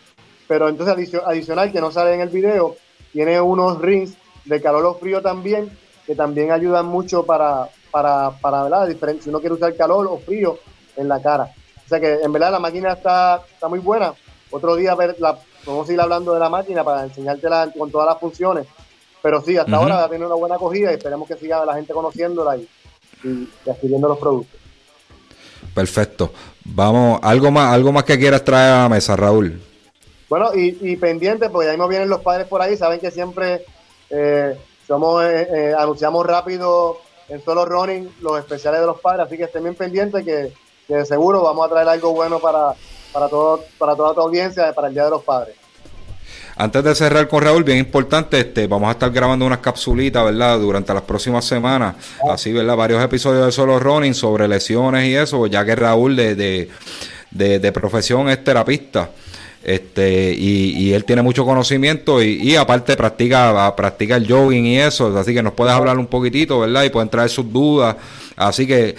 Pero 0.47 0.69
entonces, 0.69 1.21
adicional, 1.25 1.73
que 1.73 1.81
no 1.81 1.91
sale 1.91 2.15
en 2.15 2.21
el 2.21 2.29
video, 2.29 2.77
tiene 3.13 3.41
unos 3.41 3.81
rings 3.81 4.17
de 4.45 4.63
calor 4.63 4.85
o 4.85 4.95
frío 4.95 5.21
también, 5.23 5.77
que 6.07 6.15
también 6.15 6.53
ayudan 6.53 6.87
mucho 6.87 7.25
para, 7.25 7.69
para, 7.91 8.31
para 8.41 8.63
¿verdad? 8.65 8.89
Si 9.21 9.29
uno 9.29 9.41
quiere 9.41 9.57
usar 9.57 9.75
calor 9.75 10.07
o 10.07 10.19
frío 10.19 10.59
en 10.97 11.09
la 11.09 11.21
cara. 11.21 11.51
O 11.85 11.89
sea 11.89 11.99
que 11.99 12.21
en 12.23 12.33
verdad 12.33 12.53
la 12.53 12.61
máquina 12.61 12.93
está, 12.93 13.43
está 13.53 13.67
muy 13.67 13.81
buena. 13.81 14.15
Otro 14.51 14.77
día 14.77 14.95
ver 14.95 15.17
la, 15.19 15.37
vamos 15.67 15.89
a 15.89 15.93
ir 15.93 16.01
hablando 16.01 16.33
de 16.33 16.41
la 16.41 16.49
máquina 16.49 16.85
para 16.85 17.05
enseñártela 17.05 17.73
con 17.77 17.91
todas 17.91 18.07
las 18.07 18.19
funciones 18.19 18.67
pero 19.23 19.41
sí, 19.41 19.57
hasta 19.57 19.77
ahora 19.77 20.05
ha 20.05 20.09
tenido 20.09 20.27
una 20.27 20.37
buena 20.37 20.57
acogida 20.57 20.91
y 20.91 20.95
esperemos 20.95 21.29
que 21.29 21.37
siga 21.37 21.65
la 21.65 21.75
gente 21.75 21.93
conociéndola 21.93 22.57
y, 22.57 22.69
adquiriendo 23.71 24.09
los 24.09 24.19
productos. 24.19 24.61
Perfecto. 25.73 26.33
Vamos, 26.65 27.21
algo 27.23 27.51
más, 27.51 27.73
algo 27.73 27.93
más 27.93 28.05
que 28.05 28.19
quieras 28.19 28.45
traer 28.45 28.73
a 28.73 28.83
la 28.83 28.89
mesa, 28.89 29.15
Raúl. 29.17 29.61
Bueno, 30.29 30.51
y, 30.55 30.77
y 30.81 30.97
pendiente, 30.97 31.51
porque 31.51 31.71
ahí 31.71 31.77
nos 31.77 31.89
vienen 31.89 32.09
los 32.09 32.21
padres 32.21 32.47
por 32.49 32.61
ahí, 32.61 32.77
saben 32.77 32.99
que 32.99 33.11
siempre 33.11 33.65
eh, 34.11 34.59
somos, 34.87 35.25
eh, 35.25 35.49
eh, 35.51 35.75
anunciamos 35.79 36.27
rápido 36.27 36.99
en 37.29 37.43
solo 37.43 37.65
running 37.65 38.13
los 38.21 38.39
especiales 38.39 38.81
de 38.81 38.87
los 38.87 39.01
padres, 39.01 39.27
así 39.27 39.37
que 39.37 39.45
estén 39.45 39.63
bien 39.63 39.75
pendientes 39.75 40.25
que, 40.25 40.53
que 40.87 41.05
seguro 41.07 41.43
vamos 41.43 41.67
a 41.67 41.71
traer 41.71 41.89
algo 41.89 42.13
bueno 42.13 42.39
para, 42.39 42.75
para, 43.13 43.29
todo, 43.29 43.65
para 43.79 43.95
toda 43.97 44.15
tu 44.15 44.21
audiencia 44.21 44.73
para 44.75 44.89
el 44.89 44.95
Día 44.95 45.05
de 45.05 45.11
los 45.11 45.23
Padres. 45.23 45.57
Antes 46.57 46.85
de 46.85 46.95
cerrar 46.95 47.29
con 47.29 47.43
Raúl, 47.43 47.65
bien 47.65 47.79
importante, 47.79 48.39
este, 48.39 48.67
vamos 48.67 48.89
a 48.89 48.93
estar 48.93 49.11
grabando 49.11 49.47
unas 49.47 49.59
capsulitas, 49.59 50.25
¿verdad? 50.25 50.59
Durante 50.59 50.93
las 50.93 51.03
próximas 51.03 51.45
semanas, 51.45 51.97
así, 52.31 52.53
¿verdad? 52.53 52.77
Varios 52.77 53.03
episodios 53.03 53.47
de 53.47 53.53
Solo 53.53 53.79
Running 53.79 54.15
sobre 54.15 54.47
lesiones 54.47 55.09
y 55.09 55.15
eso, 55.15 55.47
ya 55.47 55.65
que 55.65 55.75
Raúl 55.75 56.15
de, 56.15 56.69
de, 57.31 57.73
profesión 57.73 58.29
es 58.29 58.45
terapista. 58.45 59.11
Este, 59.65 60.35
y, 60.37 60.93
él 60.93 61.05
tiene 61.05 61.23
mucho 61.23 61.45
conocimiento 61.45 62.23
y, 62.23 62.55
aparte 62.57 62.97
practica, 62.97 63.75
practica 63.75 64.17
el 64.17 64.31
jogging 64.31 64.67
y 64.67 64.79
eso, 64.79 65.17
así 65.17 65.33
que 65.33 65.43
nos 65.43 65.55
puedes 65.55 65.73
hablar 65.73 65.99
un 65.99 66.07
poquitito, 66.07 66.61
¿verdad? 66.61 66.85
Y 66.85 66.91
pueden 66.91 67.09
traer 67.09 67.31
sus 67.31 67.51
dudas. 67.51 67.97
Así 68.37 68.67
que 68.67 68.95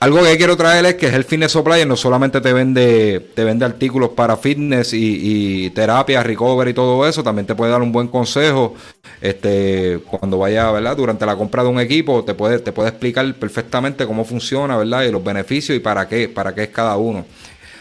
algo 0.00 0.22
que 0.22 0.38
quiero 0.38 0.56
traer 0.56 0.86
es 0.86 0.94
que 0.94 1.08
el 1.08 1.24
Fitness 1.24 1.52
Supplier 1.52 1.86
no 1.86 1.94
solamente 1.94 2.40
te 2.40 2.54
vende, 2.54 3.20
te 3.34 3.44
vende 3.44 3.66
artículos 3.66 4.10
para 4.10 4.38
fitness 4.38 4.94
y, 4.94 5.68
terapia, 5.70 6.22
recovery 6.22 6.70
y 6.70 6.74
todo 6.74 7.06
eso, 7.06 7.22
también 7.22 7.46
te 7.46 7.54
puede 7.54 7.70
dar 7.70 7.82
un 7.82 7.92
buen 7.92 8.08
consejo. 8.08 8.74
Este, 9.20 10.00
cuando 10.06 10.38
vaya, 10.38 10.70
¿verdad? 10.72 10.96
Durante 10.96 11.26
la 11.26 11.36
compra 11.36 11.62
de 11.62 11.68
un 11.68 11.78
equipo, 11.78 12.24
te 12.24 12.32
puede, 12.32 12.60
te 12.60 12.72
puede 12.72 12.88
explicar 12.88 13.34
perfectamente 13.34 14.06
cómo 14.06 14.24
funciona, 14.24 14.78
¿verdad? 14.78 15.02
Y 15.02 15.12
los 15.12 15.22
beneficios 15.22 15.76
y 15.76 15.80
para 15.80 16.08
qué, 16.08 16.30
para 16.30 16.54
qué 16.54 16.62
es 16.62 16.70
cada 16.70 16.96
uno. 16.96 17.26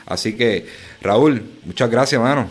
Así 0.05 0.35
que, 0.35 0.65
Raúl, 1.01 1.41
muchas 1.63 1.89
gracias, 1.89 2.19
hermano. 2.19 2.49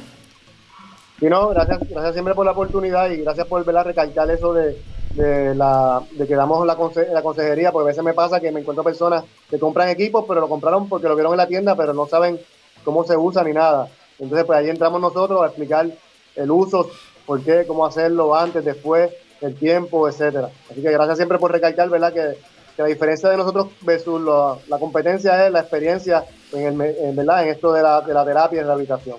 Sí, 1.20 1.26
no, 1.26 1.50
gracias, 1.50 1.80
gracias 1.90 2.14
siempre 2.14 2.34
por 2.34 2.46
la 2.46 2.52
oportunidad 2.52 3.10
y 3.10 3.18
gracias 3.18 3.46
por 3.46 3.68
a 3.76 3.82
recalcar 3.82 4.30
eso 4.30 4.54
de 4.54 4.78
de, 5.14 5.54
la, 5.54 6.02
de 6.12 6.26
que 6.26 6.34
damos 6.34 6.66
la, 6.66 6.76
la 7.12 7.22
consejería, 7.22 7.72
porque 7.72 7.86
a 7.86 7.92
veces 7.92 8.04
me 8.04 8.14
pasa 8.14 8.40
que 8.40 8.52
me 8.52 8.60
encuentro 8.60 8.84
personas 8.84 9.24
que 9.50 9.58
compran 9.58 9.88
equipos, 9.88 10.24
pero 10.26 10.40
lo 10.40 10.48
compraron 10.48 10.88
porque 10.88 11.08
lo 11.08 11.14
vieron 11.14 11.32
en 11.32 11.38
la 11.38 11.48
tienda, 11.48 11.74
pero 11.74 11.92
no 11.92 12.06
saben 12.06 12.38
cómo 12.84 13.04
se 13.04 13.16
usa 13.16 13.42
ni 13.44 13.52
nada. 13.52 13.88
Entonces, 14.18 14.46
pues 14.46 14.58
ahí 14.58 14.68
entramos 14.68 15.00
nosotros 15.00 15.42
a 15.42 15.46
explicar 15.46 15.88
el 16.36 16.50
uso, 16.50 16.90
por 17.26 17.42
qué, 17.42 17.64
cómo 17.66 17.84
hacerlo 17.84 18.34
antes, 18.34 18.64
después, 18.64 19.10
el 19.40 19.54
tiempo, 19.54 20.08
etcétera. 20.08 20.50
Así 20.70 20.82
que 20.82 20.90
gracias 20.90 21.18
siempre 21.18 21.38
por 21.38 21.52
recalcar, 21.52 21.88
¿verdad? 21.88 22.12
Que, 22.12 22.38
que 22.76 22.82
la 22.82 22.88
diferencia 22.88 23.28
de 23.28 23.36
nosotros 23.36 23.68
versus 23.82 24.20
la, 24.22 24.78
competencia 24.78 25.46
es 25.46 25.52
la 25.52 25.60
experiencia 25.60 26.24
en, 26.52 26.80
el, 26.80 27.14
¿verdad? 27.14 27.42
en 27.42 27.48
esto 27.50 27.72
de 27.72 27.82
la, 27.82 28.00
de 28.00 28.14
la 28.14 28.24
terapia 28.24 28.62
y 28.62 28.64
la 28.64 28.74
habitación. 28.74 29.16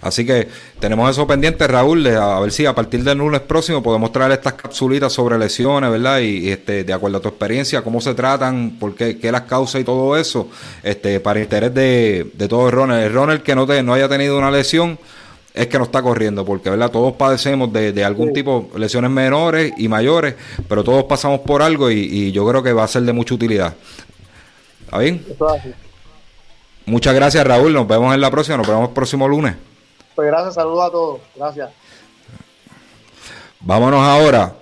Así 0.00 0.26
que 0.26 0.48
tenemos 0.80 1.08
eso 1.10 1.26
pendiente, 1.26 1.66
Raúl, 1.66 2.06
a 2.08 2.40
ver 2.40 2.50
si 2.50 2.66
a 2.66 2.74
partir 2.74 3.04
del 3.04 3.18
lunes 3.18 3.40
próximo 3.40 3.82
podemos 3.82 4.10
traer 4.10 4.32
estas 4.32 4.54
capsulitas 4.54 5.12
sobre 5.12 5.38
lesiones, 5.38 5.90
¿verdad? 5.90 6.18
Y, 6.20 6.50
este, 6.50 6.82
de 6.82 6.92
acuerdo 6.92 7.18
a 7.18 7.20
tu 7.20 7.28
experiencia, 7.28 7.82
cómo 7.82 8.00
se 8.00 8.14
tratan, 8.14 8.78
por 8.80 8.94
qué, 8.94 9.18
qué 9.18 9.30
las 9.30 9.42
causas 9.42 9.80
y 9.80 9.84
todo 9.84 10.16
eso, 10.16 10.48
este, 10.82 11.20
para 11.20 11.40
interés 11.40 11.72
de, 11.72 12.30
de 12.34 12.48
todo 12.48 12.66
el 12.66 12.72
runner. 12.72 13.04
El 13.04 13.12
runner 13.12 13.42
que 13.42 13.54
no, 13.54 13.66
te, 13.66 13.82
no 13.82 13.94
haya 13.94 14.08
tenido 14.08 14.36
una 14.36 14.50
lesión 14.50 14.98
es 15.54 15.66
que 15.66 15.78
no 15.78 15.84
está 15.84 16.02
corriendo, 16.02 16.44
porque 16.44 16.70
¿verdad? 16.70 16.90
todos 16.90 17.14
padecemos 17.14 17.72
de, 17.72 17.92
de 17.92 18.04
algún 18.04 18.32
tipo 18.32 18.42
tipo 18.42 18.78
lesiones 18.78 19.10
menores 19.10 19.72
y 19.76 19.86
mayores, 19.86 20.34
pero 20.68 20.82
todos 20.82 21.04
pasamos 21.04 21.40
por 21.40 21.62
algo 21.62 21.90
y, 21.90 22.32
yo 22.32 22.48
creo 22.48 22.62
que 22.62 22.72
va 22.72 22.84
a 22.84 22.88
ser 22.88 23.02
de 23.02 23.12
mucha 23.12 23.34
utilidad. 23.34 23.74
¿Está 24.84 24.98
bien? 24.98 25.24
Muchas 26.86 27.14
gracias 27.14 27.46
Raúl, 27.46 27.72
nos 27.72 27.86
vemos 27.86 28.14
en 28.14 28.20
la 28.20 28.30
próxima, 28.30 28.56
nos 28.56 28.66
vemos 28.66 28.88
el 28.88 28.94
próximo 28.94 29.28
lunes. 29.28 29.54
Pues 30.14 30.26
gracias, 30.26 30.54
saludos 30.54 30.88
a 30.88 30.90
todos, 30.90 31.20
gracias. 31.36 31.70
Vámonos 33.60 34.00
ahora 34.00 34.54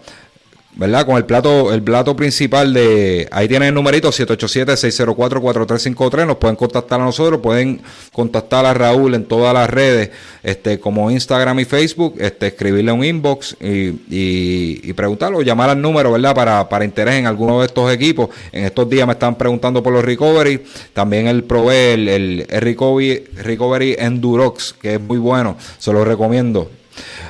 ¿verdad? 0.76 1.04
Con 1.04 1.16
el 1.16 1.24
plato, 1.24 1.72
el 1.72 1.82
plato 1.82 2.14
principal 2.14 2.72
de, 2.72 3.28
ahí 3.32 3.48
tienen 3.48 3.68
el 3.68 3.74
numerito 3.74 4.10
787-604-4353, 4.10 6.26
nos 6.26 6.36
pueden 6.36 6.56
contactar 6.56 7.00
a 7.00 7.04
nosotros, 7.04 7.40
pueden 7.40 7.80
contactar 8.12 8.64
a 8.66 8.72
Raúl 8.72 9.14
en 9.14 9.24
todas 9.24 9.52
las 9.52 9.68
redes, 9.68 10.10
este, 10.42 10.78
como 10.78 11.10
Instagram 11.10 11.58
y 11.60 11.64
Facebook, 11.64 12.14
este, 12.18 12.46
escribirle 12.48 12.92
un 12.92 13.04
inbox 13.04 13.56
y, 13.60 14.00
y, 14.08 14.92
preguntarlo, 14.92 15.42
llamar 15.42 15.70
al 15.70 15.80
número, 15.80 16.12
¿verdad? 16.12 16.34
Para, 16.34 16.68
para 16.68 16.84
interés 16.84 17.14
en 17.14 17.26
alguno 17.26 17.60
de 17.60 17.66
estos 17.66 17.92
equipos. 17.92 18.28
En 18.52 18.64
estos 18.64 18.88
días 18.88 19.06
me 19.06 19.14
están 19.14 19.36
preguntando 19.36 19.82
por 19.82 19.92
los 19.92 20.04
recovery, 20.04 20.62
también 20.92 21.26
el 21.26 21.44
provee 21.44 21.94
el, 21.94 22.08
el, 22.08 22.46
recovery, 22.48 23.24
recovery 23.36 23.96
Endurox, 23.98 24.74
que 24.74 24.94
es 24.94 25.00
muy 25.00 25.18
bueno, 25.18 25.56
se 25.78 25.92
lo 25.92 26.04
recomiendo. 26.04 26.70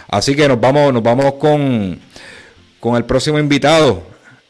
Así 0.09 0.35
que 0.35 0.49
nos 0.49 0.61
vamos, 0.61 0.93
nos 0.93 1.03
vamos 1.03 1.35
con 1.35 1.99
con 2.81 2.97
el 2.97 3.05
próximo 3.05 3.39
invitado, 3.39 4.03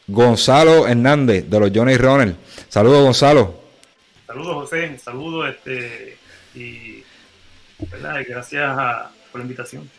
Gonzalo 0.07 0.87
Hernández, 0.87 1.49
de 1.49 1.59
los 1.59 1.71
Johnny 1.73 1.97
Runner. 1.97 2.33
Saludos, 2.69 3.03
Gonzalo. 3.03 3.61
Saludos, 4.25 4.55
José. 4.55 4.97
Saludos, 4.97 5.49
este, 5.49 6.17
y 6.55 7.03
gracias 8.27 8.77
por 9.31 9.41
la 9.41 9.43
invitación. 9.43 9.89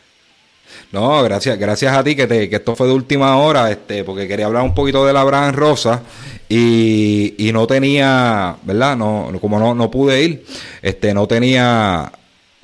No, 0.91 1.21
gracias, 1.23 1.59
gracias 1.59 1.95
a 1.95 2.03
ti 2.03 2.15
que, 2.15 2.25
te, 2.25 2.49
que 2.49 2.55
esto 2.55 2.75
fue 2.75 2.87
de 2.87 2.93
última 2.93 3.37
hora, 3.37 3.69
este, 3.69 4.03
porque 4.03 4.27
quería 4.27 4.45
hablar 4.45 4.63
un 4.63 4.73
poquito 4.73 5.05
de 5.05 5.13
la 5.13 5.21
Abraham 5.21 5.53
Rosa 5.53 6.01
y, 6.47 7.35
y 7.37 7.51
no 7.51 7.67
tenía, 7.67 8.55
¿verdad? 8.63 8.95
No, 8.95 9.31
como 9.41 9.59
no, 9.59 9.75
no 9.75 9.91
pude 9.91 10.23
ir, 10.23 10.45
este, 10.81 11.13
no 11.13 11.27
tenía 11.27 12.11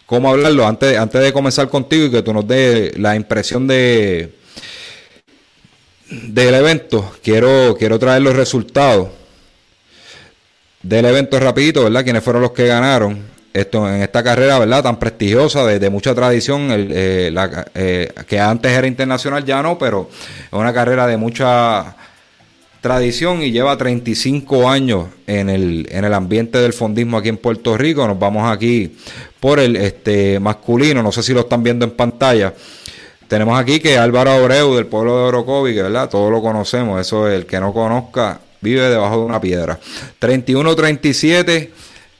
cómo 0.05 0.29
hablarlo 0.29 0.65
antes, 0.65 0.97
antes 0.97 1.21
de 1.21 1.33
comenzar 1.33 1.69
contigo 1.69 2.05
y 2.05 2.11
que 2.11 2.23
tú 2.23 2.33
nos 2.33 2.47
des 2.47 2.97
la 2.97 3.15
impresión 3.15 3.67
de, 3.67 4.38
del 6.09 6.55
evento, 6.55 7.13
quiero, 7.23 7.75
quiero 7.77 7.99
traer 7.99 8.21
los 8.21 8.35
resultados 8.35 9.09
del 10.81 11.05
evento 11.05 11.39
rapidito, 11.39 11.83
¿verdad? 11.83 12.03
Quienes 12.03 12.23
fueron 12.23 12.41
los 12.41 12.51
que 12.51 12.67
ganaron 12.67 13.23
esto 13.53 13.87
en 13.87 14.01
esta 14.01 14.23
carrera, 14.23 14.59
¿verdad? 14.59 14.83
Tan 14.83 14.99
prestigiosa, 14.99 15.65
de, 15.65 15.89
mucha 15.89 16.15
tradición, 16.15 16.69
eh, 16.71 17.33
eh, 17.75 18.11
que 18.27 18.39
antes 18.39 18.71
era 18.71 18.87
internacional, 18.87 19.45
ya 19.45 19.61
no, 19.61 19.77
pero 19.77 20.09
es 20.11 20.53
una 20.53 20.73
carrera 20.73 21.07
de 21.07 21.17
mucha 21.17 21.95
tradición 22.81 23.43
y 23.43 23.51
lleva 23.51 23.77
35 23.77 24.69
años 24.69 25.07
en 25.27 25.49
el, 25.49 25.87
en 25.91 26.05
el 26.05 26.13
ambiente 26.13 26.59
del 26.59 26.73
fondismo 26.73 27.17
aquí 27.17 27.29
en 27.29 27.37
Puerto 27.37 27.77
Rico. 27.77 28.07
Nos 28.07 28.17
vamos 28.17 28.49
aquí 28.49 28.95
por 29.39 29.59
el 29.59 29.75
este 29.75 30.39
masculino, 30.39 31.03
no 31.03 31.11
sé 31.11 31.23
si 31.23 31.33
lo 31.33 31.41
están 31.41 31.61
viendo 31.63 31.85
en 31.85 31.91
pantalla. 31.91 32.53
Tenemos 33.29 33.59
aquí 33.59 33.79
que 33.79 33.95
Álvaro 33.95 34.31
Abreu 34.31 34.73
del 34.73 34.87
pueblo 34.87 35.15
de 35.15 35.23
Orocovi, 35.25 35.75
que 35.75 35.83
verdad, 35.83 36.09
todos 36.09 36.31
lo 36.31 36.41
conocemos, 36.41 36.99
eso 36.99 37.27
es 37.27 37.35
el 37.35 37.45
que 37.45 37.59
no 37.59 37.71
conozca, 37.71 38.39
vive 38.59 38.81
debajo 38.89 39.19
de 39.19 39.25
una 39.25 39.39
piedra. 39.39 39.79
31-37 40.19 41.69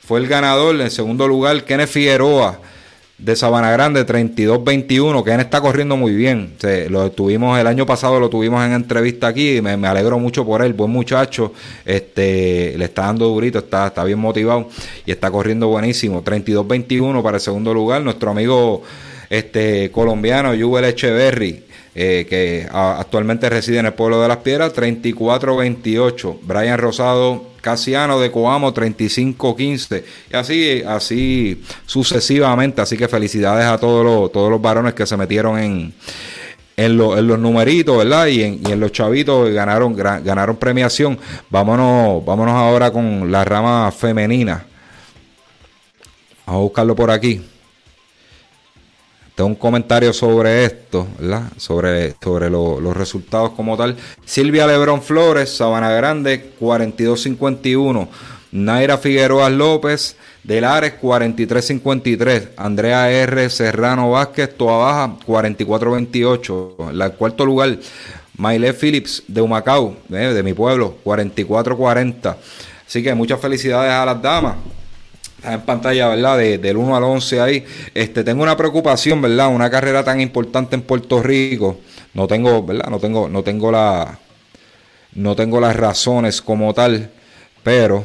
fue 0.01 0.19
el 0.19 0.27
ganador, 0.27 0.79
en 0.79 0.91
segundo 0.91 1.27
lugar 1.27 1.63
Kenneth 1.63 1.89
Figueroa 1.89 2.59
de 3.17 3.35
Sabana 3.35 3.71
Grande, 3.71 4.05
32-21. 4.05 5.23
Kenneth 5.23 5.45
está 5.45 5.61
corriendo 5.61 5.97
muy 5.97 6.13
bien. 6.13 6.53
lo 6.89 7.11
tuvimos 7.11 7.59
el 7.59 7.65
año 7.65 7.87
pasado, 7.87 8.19
lo 8.19 8.29
tuvimos 8.29 8.63
en 8.63 8.73
entrevista 8.73 9.29
aquí. 9.29 9.57
Y 9.57 9.61
me, 9.63 9.87
alegro 9.87 10.19
mucho 10.19 10.45
por 10.45 10.61
él, 10.61 10.73
buen 10.73 10.91
muchacho. 10.91 11.53
Este, 11.85 12.75
le 12.77 12.85
está 12.85 13.07
dando 13.07 13.27
durito, 13.29 13.57
está, 13.57 13.87
está 13.87 14.03
bien 14.03 14.19
motivado 14.19 14.69
y 15.07 15.11
está 15.11 15.31
corriendo 15.31 15.69
buenísimo. 15.69 16.23
32-21 16.23 17.23
para 17.23 17.37
el 17.37 17.41
segundo 17.41 17.73
lugar. 17.73 18.03
Nuestro 18.03 18.29
amigo 18.29 18.83
este 19.29 19.91
colombiano 19.91 20.53
Yuvel 20.53 20.85
Echeverry, 20.85 21.63
eh, 21.95 22.25
que 22.27 22.67
actualmente 22.71 23.49
reside 23.49 23.79
en 23.79 23.87
el 23.87 23.93
pueblo 23.93 24.21
de 24.21 24.27
Las 24.27 24.37
Piedras, 24.37 24.73
34-28. 24.73 26.39
Brian 26.43 26.77
Rosado 26.77 27.49
Casiano 27.61 28.19
de 28.19 28.31
Coamo, 28.31 28.73
35-15. 28.73 30.03
Y 30.31 30.35
así, 30.35 30.83
así 30.87 31.63
sucesivamente. 31.85 32.81
Así 32.81 32.97
que 32.97 33.07
felicidades 33.07 33.65
a 33.65 33.77
todos 33.77 34.03
los, 34.03 34.31
todos 34.31 34.49
los 34.49 34.61
varones 34.61 34.93
que 34.93 35.05
se 35.05 35.17
metieron 35.17 35.59
en, 35.59 35.93
en, 36.77 36.97
los 36.97 37.39
numeritos, 37.39 37.97
¿verdad? 37.97 38.27
Y 38.27 38.43
en, 38.43 38.61
y 38.65 38.71
en 38.71 38.79
los 38.79 38.91
chavitos 38.91 39.51
ganaron, 39.51 39.95
ganaron 39.95 40.55
premiación. 40.57 41.19
Vámonos, 41.49 42.23
vámonos 42.25 42.55
ahora 42.55 42.91
con 42.91 43.31
la 43.31 43.43
rama 43.43 43.91
femenina. 43.91 44.65
Vamos 46.45 46.59
a 46.59 46.63
buscarlo 46.63 46.95
por 46.95 47.11
aquí 47.11 47.41
un 49.45 49.55
comentario 49.55 50.13
sobre 50.13 50.65
esto, 50.65 51.07
¿verdad? 51.17 51.43
Sobre, 51.57 52.15
sobre 52.21 52.49
los 52.49 52.95
resultados 52.95 53.51
como 53.51 53.77
tal. 53.77 53.95
Silvia 54.25 54.67
Lebrón 54.67 55.01
Flores, 55.01 55.55
Sabana 55.55 55.91
Grande, 55.91 56.51
42-51. 56.59 58.07
Naira 58.51 58.97
Figueroa 58.97 59.49
López, 59.49 60.15
Delares, 60.43 60.93
43-53. 61.01 62.49
Andrea 62.57 63.09
R. 63.11 63.49
Serrano 63.49 64.11
Vázquez, 64.11 64.55
Toa 64.57 64.77
Baja, 64.77 65.15
44-28. 65.25 66.89
En 66.91 67.01
el 67.01 67.11
cuarto 67.13 67.45
lugar, 67.45 67.77
Maile 68.37 68.73
Phillips 68.73 69.23
de 69.27 69.41
Humacao, 69.41 69.97
eh, 70.11 70.33
de 70.33 70.43
mi 70.43 70.53
pueblo, 70.53 70.95
44-40. 71.03 72.35
Así 72.87 73.03
que 73.03 73.13
muchas 73.13 73.39
felicidades 73.39 73.91
a 73.91 74.05
las 74.05 74.21
damas. 74.21 74.55
Está 75.39 75.53
en 75.53 75.61
pantalla, 75.61 76.09
¿verdad? 76.09 76.37
De, 76.37 76.57
del 76.57 76.75
1 76.75 76.97
al 76.97 77.03
11 77.05 77.39
ahí. 77.39 77.65
Este, 77.93 78.25
tengo 78.25 78.43
una 78.43 78.57
preocupación, 78.57 79.21
¿verdad? 79.21 79.47
Una 79.47 79.69
carrera 79.69 80.03
tan 80.03 80.19
importante 80.19 80.75
en 80.75 80.81
Puerto 80.81 81.23
Rico. 81.23 81.79
No 82.13 82.27
tengo, 82.27 82.61
¿verdad? 82.61 82.89
No 82.89 82.99
tengo, 82.99 83.29
no 83.29 83.41
tengo 83.41 83.71
la, 83.71 84.19
no 85.13 85.37
tengo 85.37 85.61
las 85.61 85.77
razones 85.77 86.41
como 86.41 86.73
tal, 86.73 87.09
pero 87.63 88.03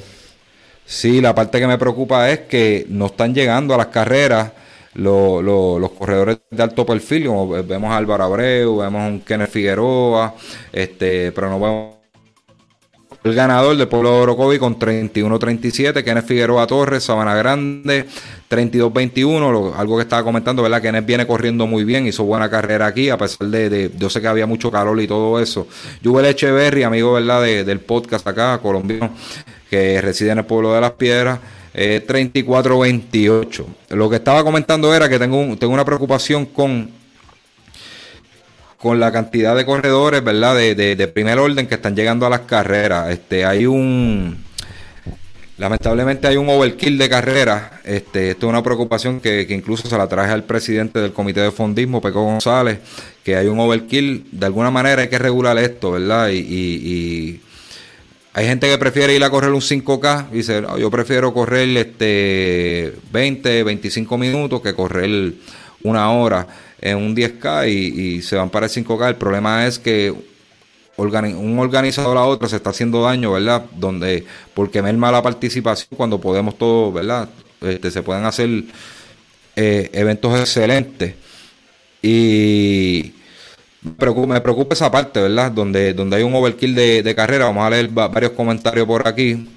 sí, 0.86 1.20
la 1.20 1.34
parte 1.34 1.58
que 1.58 1.66
me 1.66 1.76
preocupa 1.76 2.30
es 2.30 2.40
que 2.40 2.86
no 2.88 3.06
están 3.06 3.34
llegando 3.34 3.74
a 3.74 3.78
las 3.78 3.88
carreras 3.88 4.52
los 4.94 5.90
corredores 5.98 6.38
de 6.48 6.62
alto 6.62 6.86
perfil, 6.86 7.26
como 7.26 7.48
vemos 7.64 7.90
a 7.90 7.96
Álvaro 7.96 8.24
Abreu, 8.24 8.76
vemos 8.78 9.02
a 9.02 9.06
un 9.08 9.20
Kenneth 9.22 9.50
Figueroa, 9.50 10.36
este, 10.72 11.32
pero 11.32 11.50
no 11.50 11.58
vemos 11.58 11.93
el 13.24 13.34
ganador 13.34 13.74
del 13.74 13.88
pueblo 13.88 14.10
de 14.10 14.16
Orocovi 14.18 14.58
con 14.58 14.78
31-37, 14.78 16.04
Kenneth 16.04 16.26
Figueroa 16.26 16.66
Torres, 16.66 17.04
Sabana 17.04 17.34
Grande, 17.34 18.04
32-21, 18.50 19.72
algo 19.78 19.96
que 19.96 20.02
estaba 20.02 20.22
comentando, 20.22 20.62
¿verdad? 20.62 20.82
Kenneth 20.82 21.06
viene 21.06 21.26
corriendo 21.26 21.66
muy 21.66 21.84
bien, 21.84 22.06
hizo 22.06 22.24
buena 22.24 22.50
carrera 22.50 22.84
aquí, 22.84 23.08
a 23.08 23.16
pesar 23.16 23.48
de, 23.48 23.90
yo 23.96 24.10
sé 24.10 24.20
que 24.20 24.28
había 24.28 24.46
mucho 24.46 24.70
calor 24.70 25.00
y 25.00 25.06
todo 25.06 25.40
eso. 25.40 25.66
Yuvel 26.02 26.26
Echeverry, 26.26 26.82
amigo, 26.82 27.14
¿verdad? 27.14 27.42
del 27.42 27.80
podcast 27.80 28.26
acá, 28.26 28.58
colombiano, 28.58 29.14
que 29.70 30.02
reside 30.02 30.32
en 30.32 30.38
el 30.40 30.44
pueblo 30.44 30.74
de 30.74 30.82
Las 30.82 30.92
Piedras. 30.92 31.38
34-28. 31.74 33.64
Lo 33.90 34.08
que 34.08 34.16
estaba 34.16 34.44
comentando 34.44 34.94
era 34.94 35.08
que 35.08 35.18
tengo, 35.18 35.56
tengo 35.56 35.72
una 35.72 35.84
preocupación 35.84 36.46
con 36.46 36.88
con 38.84 39.00
la 39.00 39.10
cantidad 39.10 39.56
de 39.56 39.64
corredores, 39.64 40.22
¿verdad? 40.22 40.54
De, 40.54 40.74
de, 40.74 41.08
primer 41.08 41.38
orden 41.38 41.66
que 41.66 41.76
están 41.76 41.96
llegando 41.96 42.26
a 42.26 42.28
las 42.28 42.40
carreras. 42.40 43.10
Este, 43.10 43.46
hay 43.46 43.64
un 43.64 44.44
lamentablemente 45.56 46.26
hay 46.26 46.36
un 46.36 46.50
overkill 46.50 46.98
de 46.98 47.08
carreras. 47.08 47.62
Este, 47.82 48.32
esto 48.32 48.46
es 48.46 48.50
una 48.50 48.62
preocupación 48.62 49.20
que, 49.20 49.46
incluso 49.48 49.88
se 49.88 49.96
la 49.96 50.06
traje 50.06 50.32
al 50.32 50.44
presidente 50.44 50.98
del 50.98 51.14
comité 51.14 51.40
de 51.40 51.50
fondismo, 51.50 52.02
Peco 52.02 52.24
González, 52.24 52.78
que 53.24 53.36
hay 53.36 53.46
un 53.46 53.58
overkill. 53.58 54.26
De 54.30 54.44
alguna 54.44 54.70
manera 54.70 55.00
hay 55.00 55.08
que 55.08 55.18
regular 55.18 55.56
esto, 55.56 55.92
¿verdad? 55.92 56.28
Y, 56.28 56.40
y, 56.40 57.40
hay 58.34 58.46
gente 58.46 58.68
que 58.68 58.76
prefiere 58.76 59.16
ir 59.16 59.24
a 59.24 59.30
correr 59.30 59.52
un 59.52 59.62
5K 59.62 60.26
y 60.30 60.36
dice, 60.36 60.62
yo 60.78 60.90
prefiero 60.90 61.32
correr 61.32 61.74
este 61.74 62.92
20, 63.12 63.62
25 63.62 64.18
minutos 64.18 64.60
que 64.60 64.74
correr 64.74 65.32
una 65.82 66.10
hora 66.10 66.46
en 66.84 66.98
un 66.98 67.16
10K 67.16 67.68
y, 67.68 68.22
se 68.22 68.36
van 68.36 68.50
para 68.50 68.66
el 68.66 68.72
5K. 68.72 69.08
El 69.08 69.16
problema 69.16 69.66
es 69.66 69.78
que 69.78 70.14
un 70.96 71.58
organizador 71.58 72.16
a 72.18 72.24
otro 72.24 72.46
se 72.46 72.56
está 72.56 72.70
haciendo 72.70 73.02
daño, 73.02 73.32
¿verdad? 73.32 73.64
Donde, 73.74 74.24
porque 74.52 74.82
merma 74.82 75.10
la 75.10 75.22
participación 75.22 75.88
cuando 75.96 76.20
podemos 76.20 76.56
todos, 76.56 76.92
¿verdad? 76.92 77.28
Este, 77.62 77.90
se 77.90 78.02
pueden 78.02 78.26
hacer 78.26 78.64
eh, 79.56 79.90
eventos 79.94 80.38
excelentes. 80.38 81.14
Y 82.02 83.14
me 83.80 84.40
preocupa, 84.40 84.74
esa 84.74 84.90
parte, 84.90 85.22
¿verdad? 85.22 85.50
Donde, 85.50 85.94
donde 85.94 86.16
hay 86.16 86.22
un 86.22 86.34
overkill 86.34 86.74
de, 86.74 87.02
de 87.02 87.14
carrera. 87.14 87.46
Vamos 87.46 87.64
a 87.66 87.70
leer 87.70 87.88
varios 87.88 88.32
comentarios 88.32 88.86
por 88.86 89.08
aquí. 89.08 89.48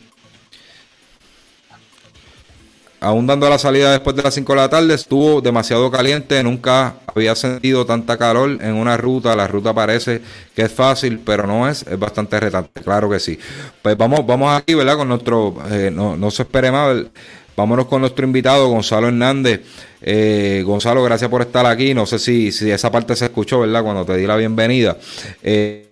Aún 3.00 3.28
dando 3.28 3.50
la 3.50 3.58
salida 3.58 3.92
después 3.92 4.16
de 4.16 4.24
las 4.24 4.34
5 4.34 4.54
de 4.54 4.58
la 4.58 4.70
tarde, 4.70 4.94
estuvo 4.94 5.42
demasiado 5.42 5.90
caliente, 5.92 6.42
nunca 6.44 6.96
había 7.06 7.36
sentido 7.36 7.86
tanta 7.86 8.18
calor 8.18 8.58
en 8.62 8.74
una 8.74 8.98
ruta, 8.98 9.36
la 9.36 9.48
ruta 9.48 9.74
parece 9.74 10.22
que 10.56 10.64
es 10.64 10.72
fácil, 10.72 11.20
pero 11.20 11.46
no 11.46 11.70
es, 11.70 11.84
es 11.84 12.00
bastante 12.00 12.40
retante, 12.40 12.82
claro 12.82 13.10
que 13.10 13.20
sí. 13.20 13.38
Pues 13.82 13.98
vamos, 13.98 14.26
vamos 14.26 14.52
aquí, 14.56 14.74
¿verdad? 14.74 14.98
Con 14.98 15.10
nuestro, 15.10 15.56
eh, 15.70 15.92
no, 15.94 16.18
no 16.18 16.32
se 16.32 16.44
espere 16.44 16.72
más, 16.72 16.98
vámonos 17.56 17.88
con 17.88 18.02
nuestro 18.02 18.26
invitado, 18.26 18.68
Gonzalo 18.70 19.08
Hernández. 19.08 19.62
Eh, 20.02 20.64
Gonzalo, 20.66 21.04
gracias 21.04 21.30
por 21.30 21.42
estar 21.42 21.66
aquí, 21.66 21.94
no 21.94 22.06
sé 22.06 22.20
si, 22.20 22.52
si 22.52 22.70
esa 22.70 22.92
parte 22.92 23.16
se 23.16 23.26
escuchó, 23.26 23.60
¿verdad? 23.62 23.84
Cuando 23.84 24.06
te 24.06 24.16
di 24.18 24.26
la 24.26 24.36
bienvenida. 24.36 24.98
Eh, 25.44 25.88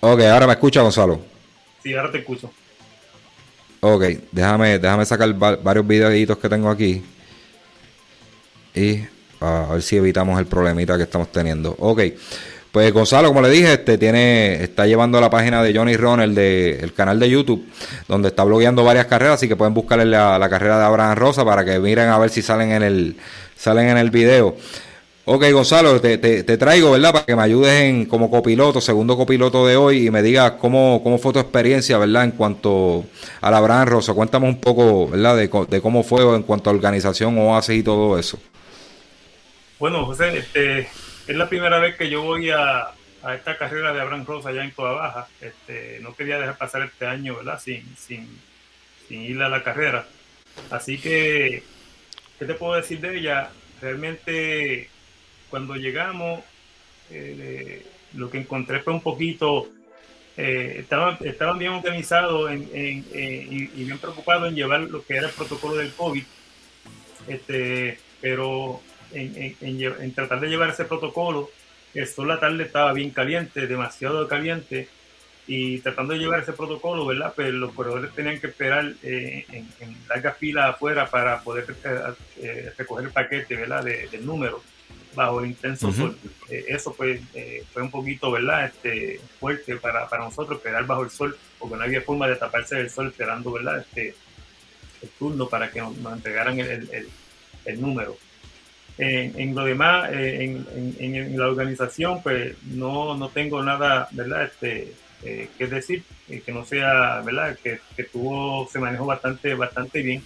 ok, 0.00 0.20
ahora 0.22 0.46
me 0.46 0.52
escucha, 0.52 0.82
Gonzalo. 0.82 1.20
Sí, 1.82 1.94
ahora 1.94 2.10
te 2.10 2.18
escucho. 2.18 2.50
Ok, 3.80 4.04
déjame, 4.32 4.78
déjame 4.78 5.04
sacar 5.04 5.32
varios 5.34 5.86
videitos 5.86 6.38
que 6.38 6.48
tengo 6.48 6.68
aquí. 6.68 7.02
Y 8.74 9.00
a 9.40 9.68
ver 9.72 9.82
si 9.82 9.96
evitamos 9.96 10.38
el 10.38 10.46
problemita 10.46 10.96
que 10.96 11.04
estamos 11.04 11.30
teniendo. 11.30 11.74
Ok. 11.78 12.02
Pues 12.72 12.92
Gonzalo, 12.92 13.28
como 13.28 13.40
le 13.40 13.48
dije, 13.48 13.72
este 13.72 13.96
tiene, 13.96 14.62
está 14.62 14.86
llevando 14.86 15.20
la 15.20 15.30
página 15.30 15.62
de 15.62 15.74
Johnny 15.74 15.96
Ron, 15.96 16.20
el 16.20 16.34
de 16.34 16.78
el 16.80 16.92
canal 16.92 17.18
de 17.18 17.30
YouTube, 17.30 17.66
donde 18.06 18.28
está 18.28 18.44
blogueando 18.44 18.84
varias 18.84 19.06
carreras, 19.06 19.36
así 19.36 19.48
que 19.48 19.56
pueden 19.56 19.72
buscarle 19.72 20.04
la, 20.04 20.38
la 20.38 20.48
carrera 20.50 20.78
de 20.78 20.84
Abraham 20.84 21.16
Rosa 21.16 21.44
para 21.46 21.64
que 21.64 21.78
miren 21.78 22.10
a 22.10 22.18
ver 22.18 22.28
si 22.28 22.42
salen 22.42 22.72
en 22.72 22.82
el, 22.82 23.16
salen 23.56 23.88
en 23.88 23.96
el 23.96 24.10
video. 24.10 24.54
Ok, 25.30 25.44
Gonzalo, 25.52 26.00
te, 26.00 26.16
te, 26.16 26.56
traigo, 26.56 26.92
¿verdad? 26.92 27.12
Para 27.12 27.26
que 27.26 27.36
me 27.36 27.42
ayudes 27.42 27.82
en, 27.82 28.06
como 28.06 28.30
copiloto, 28.30 28.80
segundo 28.80 29.14
copiloto 29.14 29.66
de 29.66 29.76
hoy, 29.76 30.06
y 30.06 30.10
me 30.10 30.22
digas 30.22 30.52
cómo, 30.52 31.02
cómo 31.02 31.18
fue 31.18 31.34
tu 31.34 31.38
experiencia, 31.38 31.98
¿verdad? 31.98 32.24
En 32.24 32.30
cuanto 32.30 33.04
a 33.42 33.50
la 33.50 33.58
Abraham 33.58 33.88
Rosa. 33.88 34.14
Cuéntame 34.14 34.46
un 34.46 34.58
poco, 34.58 35.06
¿verdad? 35.06 35.36
De, 35.36 35.50
cómo 35.82 36.02
fue 36.02 36.34
en 36.34 36.44
cuanto 36.44 36.70
a 36.70 36.72
organización, 36.72 37.36
OASIS 37.36 37.80
y 37.80 37.82
todo 37.82 38.18
eso. 38.18 38.40
Bueno, 39.78 40.06
José, 40.06 40.38
este, 40.38 40.88
es 41.26 41.36
la 41.36 41.46
primera 41.46 41.78
vez 41.78 41.96
que 41.96 42.08
yo 42.08 42.22
voy 42.22 42.48
a, 42.48 42.92
a 43.22 43.34
esta 43.34 43.58
carrera 43.58 43.92
de 43.92 44.00
Abraham 44.00 44.24
Rosa 44.24 44.48
allá 44.48 44.64
en 44.64 44.72
Toda 44.72 44.92
Baja. 44.92 45.28
Este, 45.42 45.98
no 46.00 46.14
quería 46.14 46.38
dejar 46.38 46.56
pasar 46.56 46.80
este 46.80 47.04
año, 47.04 47.36
¿verdad? 47.36 47.60
Sin, 47.60 47.84
sin, 47.98 48.26
sin 49.06 49.20
ir 49.20 49.42
a 49.42 49.50
la 49.50 49.62
carrera. 49.62 50.06
Así 50.70 50.96
que, 50.96 51.64
¿qué 52.38 52.46
te 52.46 52.54
puedo 52.54 52.76
decir 52.76 52.98
de 53.00 53.18
ella? 53.18 53.50
Realmente 53.82 54.88
cuando 55.50 55.74
llegamos, 55.76 56.40
eh, 57.10 57.84
lo 58.14 58.30
que 58.30 58.38
encontré 58.38 58.80
fue 58.80 58.92
un 58.92 59.00
poquito, 59.00 59.68
eh, 60.36 60.76
estaban, 60.78 61.18
estaban 61.20 61.58
bien 61.58 61.72
organizados 61.72 62.50
y, 62.52 63.84
bien 63.84 63.98
preocupados 63.98 64.48
en 64.48 64.54
llevar 64.54 64.80
lo 64.82 65.04
que 65.04 65.16
era 65.16 65.28
el 65.28 65.34
protocolo 65.34 65.76
del 65.76 65.92
COVID, 65.92 66.22
este, 67.26 67.98
pero 68.20 68.80
en, 69.12 70.14
tratar 70.14 70.40
de 70.40 70.48
llevar 70.48 70.70
ese 70.70 70.84
protocolo, 70.84 71.50
el 71.94 72.06
sol 72.06 72.28
la 72.28 72.38
tarde 72.38 72.64
estaba 72.64 72.92
bien 72.92 73.10
caliente, 73.10 73.66
demasiado 73.66 74.28
caliente, 74.28 74.88
y 75.50 75.78
tratando 75.78 76.12
de 76.12 76.18
llevar 76.18 76.40
ese 76.40 76.52
protocolo, 76.52 77.06
¿verdad? 77.06 77.32
Pues 77.34 77.54
los 77.54 77.72
corredores 77.72 78.12
tenían 78.12 78.38
que 78.38 78.48
esperar 78.48 78.92
eh, 79.02 79.46
en, 79.48 79.66
en 79.80 79.96
largas 80.06 80.36
filas 80.36 80.74
afuera 80.74 81.08
para 81.08 81.40
poder 81.40 81.64
recoger 82.76 83.06
el 83.06 83.12
paquete, 83.12 83.56
¿verdad? 83.56 83.82
del 83.82 84.26
número 84.26 84.62
bajo 85.24 85.40
el 85.40 85.50
intenso 85.50 85.92
sol. 85.92 86.16
Eh, 86.48 86.64
eso 86.68 86.94
pues 86.94 87.20
eh, 87.34 87.64
fue 87.72 87.82
un 87.82 87.90
poquito, 87.90 88.30
¿verdad? 88.30 88.66
Este, 88.66 89.20
fuerte 89.38 89.76
para, 89.76 90.08
para, 90.08 90.24
nosotros 90.24 90.58
esperar 90.58 90.86
bajo 90.86 91.02
el 91.02 91.10
sol, 91.10 91.36
porque 91.58 91.76
no 91.76 91.82
había 91.82 92.00
forma 92.02 92.28
de 92.28 92.36
taparse 92.36 92.76
del 92.76 92.90
sol 92.90 93.08
esperando, 93.08 93.52
¿verdad? 93.52 93.78
Este, 93.80 94.14
el 95.02 95.08
turno 95.18 95.48
para 95.48 95.70
que 95.70 95.80
nos, 95.80 95.96
entregaran 95.96 96.58
el, 96.58 96.88
el, 96.92 97.08
el 97.64 97.80
número. 97.80 98.16
En, 99.00 99.54
lo 99.54 99.64
demás, 99.64 100.10
eh, 100.12 100.42
en, 100.42 100.96
en, 100.98 101.38
la 101.38 101.46
organización, 101.46 102.20
pues 102.20 102.56
no, 102.64 103.16
no 103.16 103.28
tengo 103.28 103.62
nada, 103.62 104.08
¿verdad? 104.10 104.44
Este, 104.44 104.92
que 105.22 105.66
decir, 105.68 106.02
que 106.26 106.52
no 106.52 106.64
sea, 106.64 107.20
¿verdad? 107.20 107.56
Que, 107.62 107.78
que 107.94 108.04
tuvo, 108.04 108.68
se 108.68 108.80
manejó 108.80 109.06
bastante, 109.06 109.54
bastante 109.54 110.02
bien. 110.02 110.22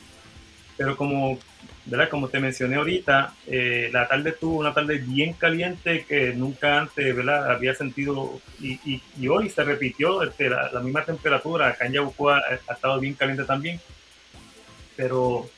Pero 0.78 0.96
como 0.96 1.38
¿verdad? 1.84 2.08
Como 2.08 2.28
te 2.28 2.38
mencioné 2.38 2.76
ahorita, 2.76 3.34
eh, 3.46 3.90
la 3.92 4.06
tarde 4.06 4.30
estuvo 4.30 4.58
una 4.58 4.72
tarde 4.72 4.98
bien 4.98 5.32
caliente 5.32 6.04
que 6.08 6.32
nunca 6.32 6.78
antes, 6.78 7.14
¿verdad? 7.14 7.50
Había 7.50 7.74
sentido 7.74 8.40
y, 8.60 9.00
y, 9.18 9.28
hoy 9.28 9.50
se 9.50 9.64
repitió 9.64 10.22
este, 10.22 10.48
la, 10.48 10.80
misma 10.80 11.04
temperatura. 11.04 11.68
Acá 11.68 11.86
en 11.86 11.94
Yabucoa 11.94 12.40
ha, 12.68 12.72
estado 12.72 13.00
bien 13.00 13.14
caliente 13.14 13.44
también, 13.44 13.80
pero 14.96 15.48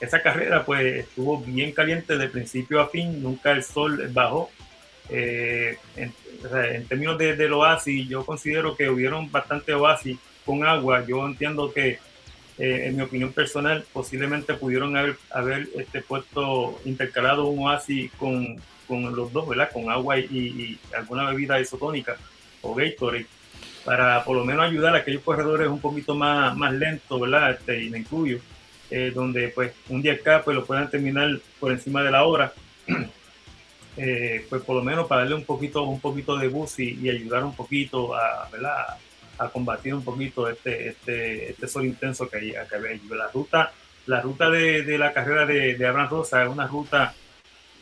esa 0.00 0.22
carrera 0.22 0.64
pues 0.64 1.06
estuvo 1.06 1.40
bien 1.40 1.72
caliente 1.72 2.16
de 2.16 2.28
principio 2.28 2.80
a 2.80 2.88
fin, 2.88 3.22
nunca 3.22 3.52
el 3.52 3.62
sol 3.62 4.08
bajó. 4.12 4.50
Eh, 5.08 5.78
en, 5.94 6.12
en, 6.52 6.86
términos 6.88 7.18
de, 7.18 7.36
del 7.36 7.52
oasis, 7.52 8.08
yo 8.08 8.24
considero 8.24 8.76
que 8.76 8.88
hubieron 8.88 9.30
bastante 9.30 9.74
oasis 9.74 10.18
con 10.44 10.64
agua. 10.64 11.04
Yo 11.06 11.26
entiendo 11.26 11.72
que 11.72 11.98
eh, 12.58 12.86
en 12.86 12.96
mi 12.96 13.02
opinión 13.02 13.32
personal, 13.32 13.84
posiblemente 13.92 14.54
pudieron 14.54 14.96
haber, 14.96 15.16
haber 15.30 15.68
este, 15.76 16.00
puesto, 16.00 16.80
intercalado 16.84 17.46
un 17.46 17.66
oasis 17.66 18.10
con, 18.12 18.56
con 18.88 19.14
los 19.14 19.32
dos, 19.32 19.48
¿verdad? 19.48 19.70
Con 19.72 19.90
agua 19.90 20.18
y, 20.18 20.78
alguna 20.96 21.28
bebida 21.30 21.60
isotónica 21.60 22.16
o 22.62 22.74
Gatorade, 22.74 23.26
para 23.84 24.24
por 24.24 24.36
lo 24.36 24.44
menos 24.44 24.64
ayudar 24.64 24.94
a 24.94 24.98
aquellos 24.98 25.22
corredores 25.22 25.68
un 25.68 25.80
poquito 25.80 26.14
más, 26.14 26.56
más 26.56 26.72
lentos, 26.72 27.20
¿verdad? 27.20 27.52
Este, 27.52 27.90
eh, 28.90 29.12
donde 29.14 29.48
pues 29.48 29.72
un 29.88 30.00
día 30.00 30.14
acá 30.14 30.42
pues 30.44 30.56
lo 30.56 30.64
puedan 30.64 30.88
terminar 30.88 31.38
por 31.60 31.72
encima 31.72 32.02
de 32.02 32.10
la 32.10 32.24
hora. 32.24 32.52
Eh, 33.98 34.44
pues 34.50 34.60
por 34.60 34.76
lo 34.76 34.82
menos 34.82 35.06
para 35.06 35.22
darle 35.22 35.36
un 35.36 35.44
poquito, 35.46 35.82
un 35.84 36.00
poquito 36.00 36.36
de 36.36 36.48
bus 36.48 36.80
y, 36.80 37.00
y 37.00 37.08
ayudar 37.08 37.44
un 37.44 37.56
poquito 37.56 38.14
a, 38.14 38.46
¿verdad? 38.52 38.98
A 39.38 39.48
combatir 39.48 39.94
un 39.94 40.04
poquito 40.04 40.48
este, 40.48 40.88
este, 40.88 41.50
este 41.50 41.68
sol 41.68 41.86
intenso 41.86 42.28
que 42.28 42.38
hay 42.38 42.54
acá. 42.54 42.78
La 43.10 43.28
ruta, 43.28 43.72
la 44.06 44.20
ruta 44.20 44.50
de, 44.50 44.82
de 44.82 44.98
la 44.98 45.12
carrera 45.12 45.46
de, 45.46 45.74
de, 45.76 45.86
Abraham 45.86 46.10
Rosa 46.10 46.42
es 46.44 46.48
una 46.48 46.66
ruta 46.66 47.14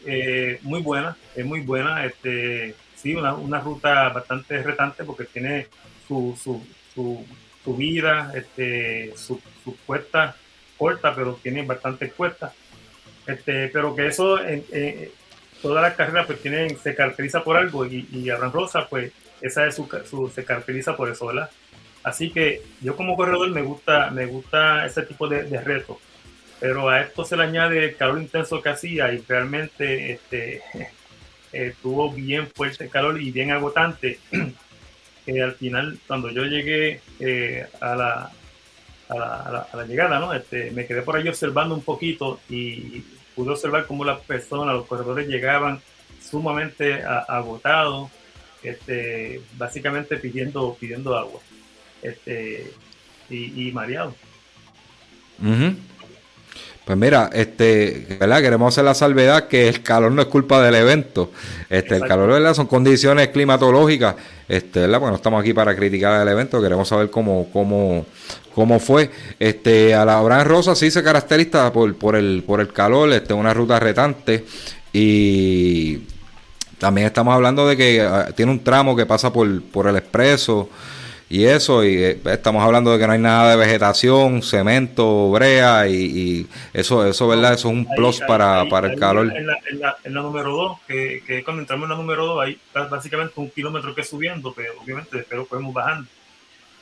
eh, 0.06 0.58
muy 0.62 0.82
buena, 0.82 1.16
es 1.34 1.44
muy 1.44 1.60
buena, 1.60 2.04
este, 2.04 2.74
sí, 2.96 3.14
una, 3.14 3.34
una 3.34 3.60
ruta 3.60 4.08
bastante 4.10 4.62
retante 4.62 5.04
porque 5.04 5.24
tiene 5.24 5.68
su, 6.06 6.38
su, 6.42 6.64
su, 6.94 7.24
su 7.62 7.76
vida, 7.76 8.32
este, 8.34 9.16
su, 9.16 9.40
su 9.62 9.76
cuesta 9.86 10.36
corta, 10.76 11.14
pero 11.14 11.38
tiene 11.42 11.62
bastante 11.62 12.10
cuesta. 12.10 12.52
Este, 13.26 13.68
pero 13.68 13.94
que 13.94 14.08
eso, 14.08 14.38
en, 14.44 14.64
todas 15.62 15.82
las 15.82 15.94
carreras 15.94 16.26
pues 16.26 16.42
tienen, 16.42 16.76
se 16.76 16.94
caracteriza 16.94 17.42
por 17.42 17.56
algo 17.56 17.86
y 17.86 18.28
Abraham 18.28 18.52
Rosa 18.52 18.86
pues 18.86 19.12
esa 19.44 19.66
es 19.66 19.74
su, 19.74 20.32
se 20.34 20.44
caracteriza 20.44 20.96
por 20.96 21.10
eso. 21.10 21.30
Así 22.02 22.30
que 22.30 22.62
yo 22.80 22.96
como 22.96 23.14
corredor 23.14 23.50
me 23.50 23.62
gusta, 23.62 24.86
ese 24.86 25.02
tipo 25.02 25.28
de, 25.28 25.60
retos, 25.60 25.98
pero 26.60 26.88
a 26.88 27.02
esto 27.02 27.26
se 27.26 27.36
le 27.36 27.42
añade 27.42 27.84
el 27.84 27.96
calor 27.96 28.22
intenso 28.22 28.62
que 28.62 28.70
hacía 28.70 29.12
y 29.12 29.18
realmente 29.18 30.12
este, 30.12 30.62
tuvo 31.82 32.10
bien 32.10 32.48
fuerte 32.54 32.84
el 32.84 32.90
calor 32.90 33.20
y 33.20 33.30
bien 33.30 33.50
agotante. 33.50 34.18
que 35.26 35.42
al 35.42 35.54
final, 35.56 35.98
cuando 36.06 36.30
yo 36.30 36.44
llegué 36.44 37.02
eh, 37.20 37.66
a, 37.82 37.96
la, 37.96 38.30
llegada. 39.86 40.34
Este, 40.34 40.70
me 40.70 40.86
quedé 40.86 41.02
por 41.02 41.16
ahí 41.16 41.28
observando 41.28 41.74
un 41.74 41.82
poquito 41.82 42.40
y 42.48 43.04
pude 43.36 43.50
observar 43.50 43.84
cómo 43.86 44.06
las 44.06 44.20
personas, 44.20 44.74
los 44.74 44.86
corredores 44.86 45.28
llegaban 45.28 45.82
sumamente 46.22 47.02
agotados, 47.04 48.10
este, 48.64 49.42
básicamente 49.56 50.16
pidiendo, 50.16 50.76
pidiendo 50.80 51.16
agua 51.16 51.40
este, 52.02 52.72
y, 53.30 53.70
mareado. 53.72 54.14
Pues 56.84 56.98
mira, 56.98 57.30
este, 57.32 58.18
¿verdad? 58.20 58.42
Queremos 58.42 58.74
hacer 58.74 58.84
la 58.84 58.94
salvedad 58.94 59.48
que 59.48 59.68
el 59.68 59.82
calor 59.82 60.12
no 60.12 60.20
es 60.20 60.28
culpa 60.28 60.62
del 60.62 60.74
evento. 60.74 61.30
Este, 61.70 61.96
el 61.96 62.02
calor, 62.02 62.28
¿verdad? 62.28 62.52
Son 62.52 62.66
condiciones 62.66 63.28
climatológicas, 63.28 64.16
este, 64.48 64.80
¿verdad? 64.80 64.98
Porque 64.98 65.10
no 65.10 65.16
estamos 65.16 65.40
aquí 65.40 65.54
para 65.54 65.74
criticar 65.74 66.20
el 66.20 66.28
evento, 66.28 66.60
queremos 66.60 66.86
saber 66.86 67.08
cómo, 67.10 67.48
cómo, 67.52 68.04
cómo 68.54 68.78
fue. 68.78 69.10
Este, 69.38 69.94
a 69.94 70.04
la 70.04 70.18
Abraham 70.18 70.46
Rosa 70.46 70.74
sí 70.74 70.90
se 70.90 71.02
caracteriza 71.02 71.72
por, 71.72 71.94
por 71.96 72.16
el, 72.16 72.42
por 72.46 72.60
el 72.60 72.70
calor, 72.72 73.10
este, 73.12 73.32
una 73.32 73.54
ruta 73.54 73.80
retante 73.80 74.44
y 74.92 76.02
también 76.84 77.06
estamos 77.06 77.34
hablando 77.34 77.66
de 77.66 77.78
que 77.78 78.02
ah, 78.02 78.28
tiene 78.36 78.52
un 78.52 78.62
tramo 78.62 78.94
que 78.94 79.06
pasa 79.06 79.32
por, 79.32 79.62
por 79.62 79.88
el 79.88 79.96
expreso 79.96 80.68
y 81.30 81.46
eso, 81.46 81.82
y 81.82 81.96
eh, 81.96 82.20
estamos 82.26 82.62
hablando 82.62 82.92
de 82.92 82.98
que 82.98 83.06
no 83.06 83.14
hay 83.14 83.18
nada 83.18 83.52
de 83.52 83.56
vegetación, 83.56 84.42
cemento, 84.42 85.30
brea, 85.30 85.88
y, 85.88 86.46
eso, 86.74 87.06
eso, 87.06 87.26
¿verdad? 87.26 87.54
Eso 87.54 87.68
es 87.68 87.74
un 87.74 87.88
plus 87.96 88.20
para, 88.20 88.68
para 88.68 88.92
el 88.92 89.00
calor. 89.00 89.34
En 89.34 89.46
la, 89.46 89.96
en 90.04 90.12
la, 90.12 90.20
número 90.20 90.50
2, 90.50 90.78
que, 90.86 91.22
que, 91.26 91.42
cuando 91.42 91.62
entramos 91.62 91.84
en 91.84 91.90
la 91.92 91.96
número 91.96 92.26
2, 92.26 92.44
hay 92.44 92.60
básicamente 92.90 93.32
un 93.36 93.48
kilómetro 93.48 93.94
que 93.94 94.04
subiendo, 94.04 94.52
pero 94.52 94.74
obviamente 94.78 95.16
después 95.16 95.48
podemos 95.48 95.72
bajando. 95.72 96.06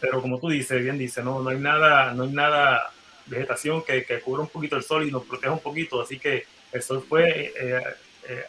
Pero 0.01 0.21
como 0.21 0.41
tú 0.41 0.49
dices, 0.49 0.83
bien 0.83 0.99
dice, 0.99 1.23
no, 1.23 1.41
no 1.41 1.51
hay 1.51 1.59
nada, 1.59 2.13
no 2.13 2.25
hay 2.25 2.33
nada 2.33 2.91
vegetación 3.27 3.85
que, 3.85 4.05
que 4.05 4.19
cubra 4.19 4.43
un 4.43 4.49
poquito 4.49 4.75
el 4.75 4.83
sol 4.83 5.07
y 5.07 5.13
nos 5.13 5.23
proteja 5.23 5.53
un 5.53 5.61
poquito, 5.61 6.03
así 6.03 6.19
que 6.19 6.45
el 6.73 6.83
sol 6.83 7.05
fue 7.09 7.53
eh, 7.57 7.83
eh, 8.29 8.45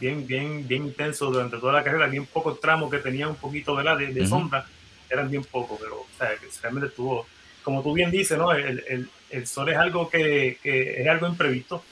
bien, 0.00 0.26
bien, 0.26 0.66
bien 0.66 0.86
intenso 0.86 1.30
durante 1.30 1.58
toda 1.58 1.72
la 1.72 1.84
carrera, 1.84 2.06
bien 2.06 2.26
pocos 2.26 2.60
tramos 2.60 2.90
que 2.90 2.98
tenía 2.98 3.28
un 3.28 3.36
poquito 3.36 3.76
de, 3.76 4.06
de, 4.06 4.26
sombra, 4.26 4.66
eran 5.08 5.30
bien 5.30 5.44
pocos, 5.44 5.78
pero 5.80 6.00
o 6.00 6.06
sea, 6.18 6.30
realmente 6.62 6.88
estuvo, 6.88 7.26
como 7.62 7.82
tú 7.82 7.92
bien 7.92 8.10
dices, 8.10 8.36
¿no? 8.38 8.52
El, 8.52 8.84
el, 8.88 9.08
el 9.30 9.46
sol 9.46 9.68
es 9.68 9.76
algo 9.76 10.08
que, 10.08 10.58
que, 10.62 11.02
es 11.02 11.08
algo 11.08 11.26
imprevisto. 11.26 11.82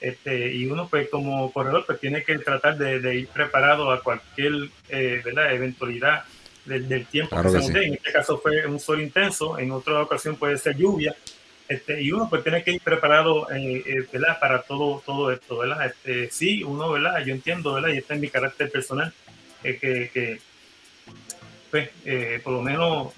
Este, 0.00 0.54
y 0.54 0.66
uno 0.66 0.86
pues 0.86 1.08
como 1.08 1.52
corredor 1.52 1.84
pues 1.84 1.98
tiene 1.98 2.22
que 2.22 2.38
tratar 2.38 2.78
de, 2.78 3.00
de 3.00 3.16
ir 3.16 3.26
preparado 3.26 3.90
a 3.90 4.00
cualquier 4.00 4.70
eh, 4.88 5.20
¿verdad? 5.24 5.52
eventualidad 5.52 6.22
del, 6.64 6.88
del 6.88 7.06
tiempo 7.06 7.40
que 7.42 7.48
se 7.48 7.58
nos 7.58 7.72
dé. 7.72 7.86
En 7.86 7.94
este 7.94 8.12
caso 8.12 8.38
fue 8.38 8.64
un 8.66 8.78
sol 8.78 9.00
intenso, 9.00 9.58
en 9.58 9.72
otra 9.72 10.00
ocasión 10.00 10.36
puede 10.36 10.56
ser 10.56 10.76
lluvia, 10.76 11.16
este, 11.68 12.00
y 12.00 12.12
uno 12.12 12.30
pues 12.30 12.42
tiene 12.42 12.62
que 12.62 12.72
ir 12.72 12.80
preparado 12.80 13.50
eh, 13.50 13.82
eh, 13.86 14.06
¿verdad? 14.10 14.38
para 14.40 14.62
todo, 14.62 15.02
todo 15.04 15.30
esto, 15.30 15.58
¿verdad? 15.58 15.86
Este, 15.86 16.30
sí, 16.30 16.64
uno, 16.64 16.90
¿verdad? 16.90 17.22
Yo 17.24 17.34
entiendo, 17.34 17.74
¿verdad? 17.74 17.90
Y 17.90 17.98
está 17.98 18.14
en 18.14 18.22
mi 18.22 18.28
carácter 18.28 18.70
personal, 18.70 19.12
eh, 19.62 19.76
que, 19.78 20.10
que 20.12 20.40
pues, 21.70 21.90
por 22.42 22.54
lo 22.54 22.62
menos 22.62 23.12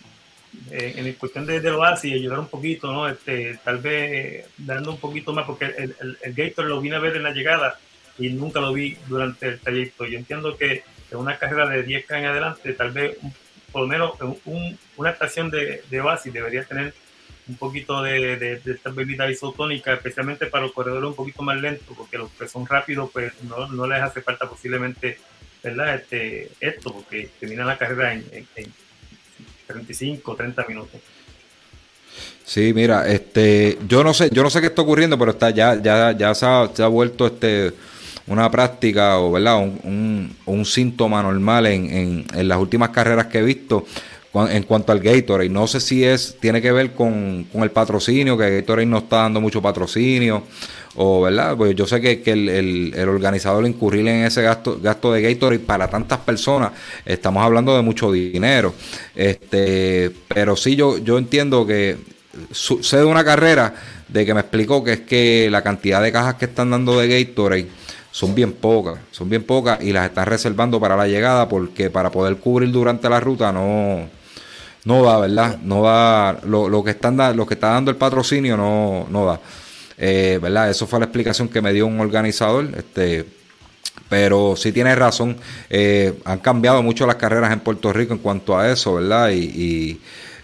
en 0.69 1.13
cuestión 1.13 1.47
de, 1.47 1.61
de 1.61 1.71
lo 1.71 1.81
y 2.03 2.13
ayudar 2.13 2.41
un 2.41 2.49
poquito, 2.49 2.93
¿no? 2.93 3.09
Este, 3.09 3.61
tal 3.63 3.79
vez 3.79 4.47
dando 4.59 4.91
un 4.91 4.99
poquito 4.99 5.33
más, 5.33 5.47
porque 5.47 5.67
el, 5.67 5.95
el, 6.21 6.35
Gator 6.35 6.65
lo 6.65 6.81
vine 6.81 6.97
a 6.97 6.99
ver 6.99 7.15
en 7.15 7.23
la 7.23 7.31
llegada 7.31 7.79
y 8.19 8.31
nunca 8.31 8.59
lo 8.59 8.73
vi 8.73 8.97
durante 9.07 9.47
el 9.47 9.61
trayecto. 9.61 10.07
Yo 10.07 10.19
entiendo 10.19 10.57
que 10.57 10.83
en 11.13 11.19
una 11.19 11.39
carrera 11.39 11.69
de 11.69 11.87
10K 11.87 12.19
en 12.19 12.25
adelante, 12.25 12.73
tal 12.73 12.91
vez 12.91 13.17
por 13.71 13.83
lo 13.83 13.87
menos 13.87 14.13
un, 14.45 14.77
una 14.97 15.11
estación 15.11 15.51
de, 15.51 15.85
de 15.89 16.01
oasis 16.01 16.33
debería 16.33 16.65
tener 16.65 16.93
un 17.51 17.57
poquito 17.57 18.03
de, 18.03 18.37
de, 18.37 18.61
de 18.61 18.73
esta 18.73 18.91
bebida 18.91 19.31
isotónica, 19.31 19.93
especialmente 19.93 20.47
para 20.47 20.65
los 20.65 20.73
corredores 20.73 21.09
un 21.09 21.15
poquito 21.15 21.43
más 21.43 21.61
lentos, 21.61 21.97
porque 21.97 22.19
los 22.19 22.31
que 22.31 22.49
son 22.49 22.67
rápidos, 22.67 23.11
pues 23.13 23.33
no, 23.43 23.69
no 23.69 23.87
les 23.87 24.03
hace 24.03 24.23
falta 24.23 24.49
posiblemente 24.49 25.19
¿verdad? 25.63 25.97
Este, 25.97 26.51
esto, 26.61 26.93
porque 26.93 27.31
terminan 27.39 27.67
la 27.67 27.77
carrera 27.77 28.15
en, 28.15 28.25
en, 28.33 28.47
en 28.57 28.73
35, 29.67 30.35
30 30.35 30.65
minutos. 30.67 31.01
Sí, 32.45 32.73
mira, 32.75 33.07
este, 33.09 33.79
yo 33.87 34.03
no 34.03 34.13
sé, 34.13 34.31
yo 34.33 34.43
no 34.43 34.51
sé 34.51 34.61
qué 34.61 34.69
está 34.69 34.83
ocurriendo, 34.83 35.19
pero 35.19 35.33
está 35.33 35.51
ya, 35.51 35.81
ya, 35.81 36.13
ya 36.13 36.35
se 36.35 36.47
ha, 36.47 36.69
se 36.73 36.83
ha 36.83 36.89
vuelto 36.89 37.27
este 37.27 37.73
una 38.27 38.51
práctica 38.51 39.19
o 39.19 39.33
verdad 39.33 39.59
un, 39.59 39.81
un, 39.83 40.37
un 40.47 40.65
síntoma 40.65 41.23
normal 41.23 41.67
en, 41.67 41.91
en, 41.91 42.27
en, 42.33 42.49
las 42.49 42.59
últimas 42.59 42.91
carreras 42.91 43.27
que 43.27 43.39
he 43.39 43.43
visto 43.43 43.87
en 44.35 44.63
cuanto 44.63 44.93
al 44.93 45.01
Gatorade. 45.01 45.49
No 45.49 45.67
sé 45.67 45.81
si 45.81 46.05
es 46.05 46.37
tiene 46.41 46.63
que 46.63 46.73
ver 46.73 46.93
con, 46.93 47.47
el 47.53 47.71
patrocinio, 47.71 48.37
que 48.39 48.61
Gatorade 48.61 48.87
no 48.87 48.99
está 48.99 49.17
dando 49.17 49.41
mucho 49.41 49.61
patrocinio, 49.61 50.45
o 50.97 51.23
verdad, 51.23 51.57
pues 51.57 51.75
yo 51.75 51.87
sé 51.87 52.01
que, 52.01 52.23
el, 52.33 52.95
organizador 53.09 53.67
incurrir 53.67 54.07
en 54.07 54.25
ese 54.25 54.43
gasto, 54.43 54.79
gasto 54.81 55.13
de 55.13 55.23
Gatorade 55.23 55.61
para 55.61 55.89
tantas 55.89 56.19
personas, 56.21 56.73
estamos 57.05 57.43
hablando 57.45 57.75
de 57.77 57.83
mucho 57.83 58.13
dinero. 58.13 58.75
Este, 59.15 60.11
pero 60.29 60.57
sí 60.57 60.77
yo, 60.77 60.99
yo 60.99 61.19
entiendo 61.19 61.67
que 61.67 61.97
sucede 62.53 63.05
una 63.05 63.25
carrera 63.25 63.75
de 64.07 64.25
que 64.25 64.35
me 64.35 64.41
explicó 64.41 64.85
que 64.85 64.93
es 64.93 65.01
que 65.01 65.49
la 65.51 65.63
cantidad 65.63 66.01
de 66.03 66.13
cajas 66.13 66.35
que 66.35 66.45
están 66.45 66.71
dando 66.71 66.99
de 66.99 67.25
Gatorade 67.25 67.69
son 68.13 68.35
bien 68.35 68.53
pocas, 68.53 68.99
son 69.11 69.29
bien 69.29 69.45
pocas 69.45 69.83
y 69.83 69.93
las 69.93 70.07
están 70.07 70.27
reservando 70.27 70.81
para 70.81 70.97
la 70.97 71.07
llegada 71.07 71.49
porque 71.49 71.91
para 71.91 72.11
poder 72.11 72.37
cubrir 72.37 72.71
durante 72.71 73.09
la 73.09 73.21
ruta 73.21 73.53
no, 73.53 74.09
no 74.85 75.03
da, 75.03 75.19
¿verdad? 75.19 75.59
No 75.63 75.83
da, 75.83 76.41
lo, 76.45 76.69
lo 76.69 76.83
que 76.83 76.91
están 76.91 77.37
lo 77.37 77.47
que 77.47 77.55
está 77.55 77.71
dando 77.71 77.91
el 77.91 77.97
patrocinio 77.97 78.57
no, 78.57 79.07
no 79.11 79.27
da. 79.27 79.41
Eh, 79.99 80.39
¿Verdad? 80.41 80.71
Eso 80.71 80.87
fue 80.87 80.99
la 80.99 81.07
explicación 81.07 81.49
que 81.49 81.61
me 81.61 81.73
dio 81.73 81.87
un 81.87 82.01
organizador. 82.01 82.69
Este, 82.77 83.27
pero 84.09 84.57
sí 84.57 84.73
tiene 84.73 84.95
razón, 84.97 85.37
eh, 85.71 86.19
han 86.25 86.41
cambiado 86.41 86.83
mucho 86.83 87.07
las 87.07 87.15
carreras 87.15 87.53
en 87.53 87.61
Puerto 87.61 87.93
Rico 87.93 88.13
en 88.13 88.19
cuanto 88.19 88.59
a 88.59 88.71
eso, 88.71 88.95
¿verdad? 88.95 89.31
Y, 89.31 89.39
y 89.39 90.01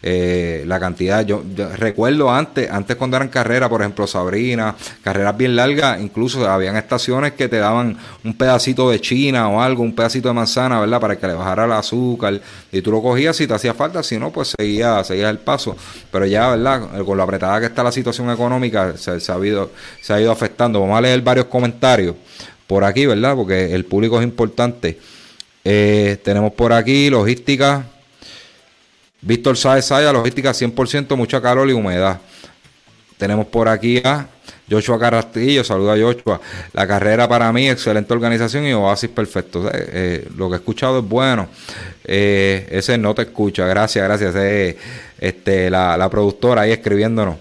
eh, 0.09 0.62
la 0.69 0.79
cantidad. 0.79 1.27
Yo, 1.27 1.42
recuerdo 1.75 2.31
antes, 2.31 2.71
antes 2.71 2.95
cuando 2.95 3.16
eran 3.16 3.29
carreras, 3.29 3.69
por 3.69 3.81
ejemplo, 3.81 4.07
Sabrina, 4.07 4.77
carreras 5.03 5.37
bien 5.37 5.57
largas, 5.57 6.01
incluso 6.01 6.49
habían 6.49 6.77
estaciones 6.77 7.33
que 7.33 7.49
te 7.49 7.57
daban 7.57 7.99
un 8.23 8.35
pedacito 8.35 8.88
de 8.88 9.01
china 9.01 9.49
o 9.49 9.61
algo, 9.61 9.83
un 9.83 9.97
pedacito 9.97 10.29
de 10.29 10.35
manzana, 10.35 10.79
¿verdad? 10.79 11.01
Para 11.01 11.19
que 11.19 11.27
le 11.27 11.35
bajara 11.35 11.64
el 11.64 11.73
azúcar 11.73 12.40
y 12.71 12.83
tú 12.83 12.92
lo 12.92 13.03
cogías 13.03 13.35
si 13.35 13.49
te 13.49 13.55
hacía 13.55 13.75
falta, 13.75 14.01
si 14.05 14.16
no, 14.16 14.31
pues 14.31 14.55
seguía, 14.57 15.03
seguía 15.03 15.29
el 15.29 15.38
paso. 15.38 15.77
Pero 16.12 16.25
ya, 16.25 16.51
¿verdad? 16.51 17.05
Con 17.05 17.16
lo 17.16 17.25
apretada 17.25 17.59
que 17.59 17.66
está 17.66 17.83
la 17.83 17.90
situación 17.90 18.31
económica, 18.31 18.97
se, 18.97 19.19
se, 19.19 19.33
ha, 19.33 19.45
ido, 19.45 19.73
se 20.01 20.12
ha 20.12 20.21
ido 20.21 20.31
afectando. 20.31 20.79
Vamos 20.79 20.99
a 20.99 21.01
leer 21.01 21.21
varios 21.21 21.47
comentarios 21.47 22.14
por 22.69 22.85
aquí, 22.85 23.07
¿verdad? 23.07 23.35
Porque 23.35 23.75
el 23.75 23.85
público 23.85 24.21
es 24.21 24.25
importante. 24.25 25.01
Eh, 25.64 26.19
tenemos 26.23 26.53
por 26.53 26.73
aquí 26.73 27.11
logística. 27.11 27.85
Víctor 29.27 29.57
Sáez 29.57 29.87
Saya, 29.87 30.12
logística 30.12 30.53
100%, 30.53 31.17
mucha 31.17 31.43
calor 31.43 31.69
y 31.69 31.73
humedad. 31.73 32.21
Tenemos 33.19 33.47
por 33.47 33.69
aquí 33.69 34.01
a 34.05 34.29
Joshua 34.71 35.01
Carrastillo, 35.01 35.65
saluda 35.65 35.95
a 35.95 35.99
Joshua. 35.99 36.41
La 36.73 36.87
carrera 36.87 37.29
para 37.29 37.53
mí, 37.53 37.69
excelente 37.69 38.12
organización 38.12 38.67
y 38.67 38.73
oasis 38.73 39.11
perfecto. 39.11 39.67
Eh, 39.69 39.71
eh, 39.75 40.29
lo 40.37 40.49
que 40.49 40.55
he 40.55 40.59
escuchado 40.59 41.01
es 41.01 41.05
bueno. 41.05 41.49
Eh, 42.05 42.69
ese 42.71 42.97
no 42.99 43.17
te 43.17 43.23
escucha, 43.23 43.67
gracias, 43.67 44.05
gracias. 44.05 44.77
Este, 45.19 45.71
la, 45.71 45.97
la 45.97 46.09
productora 46.09 46.62
ahí 46.62 46.71
escribiéndonos 46.71 47.37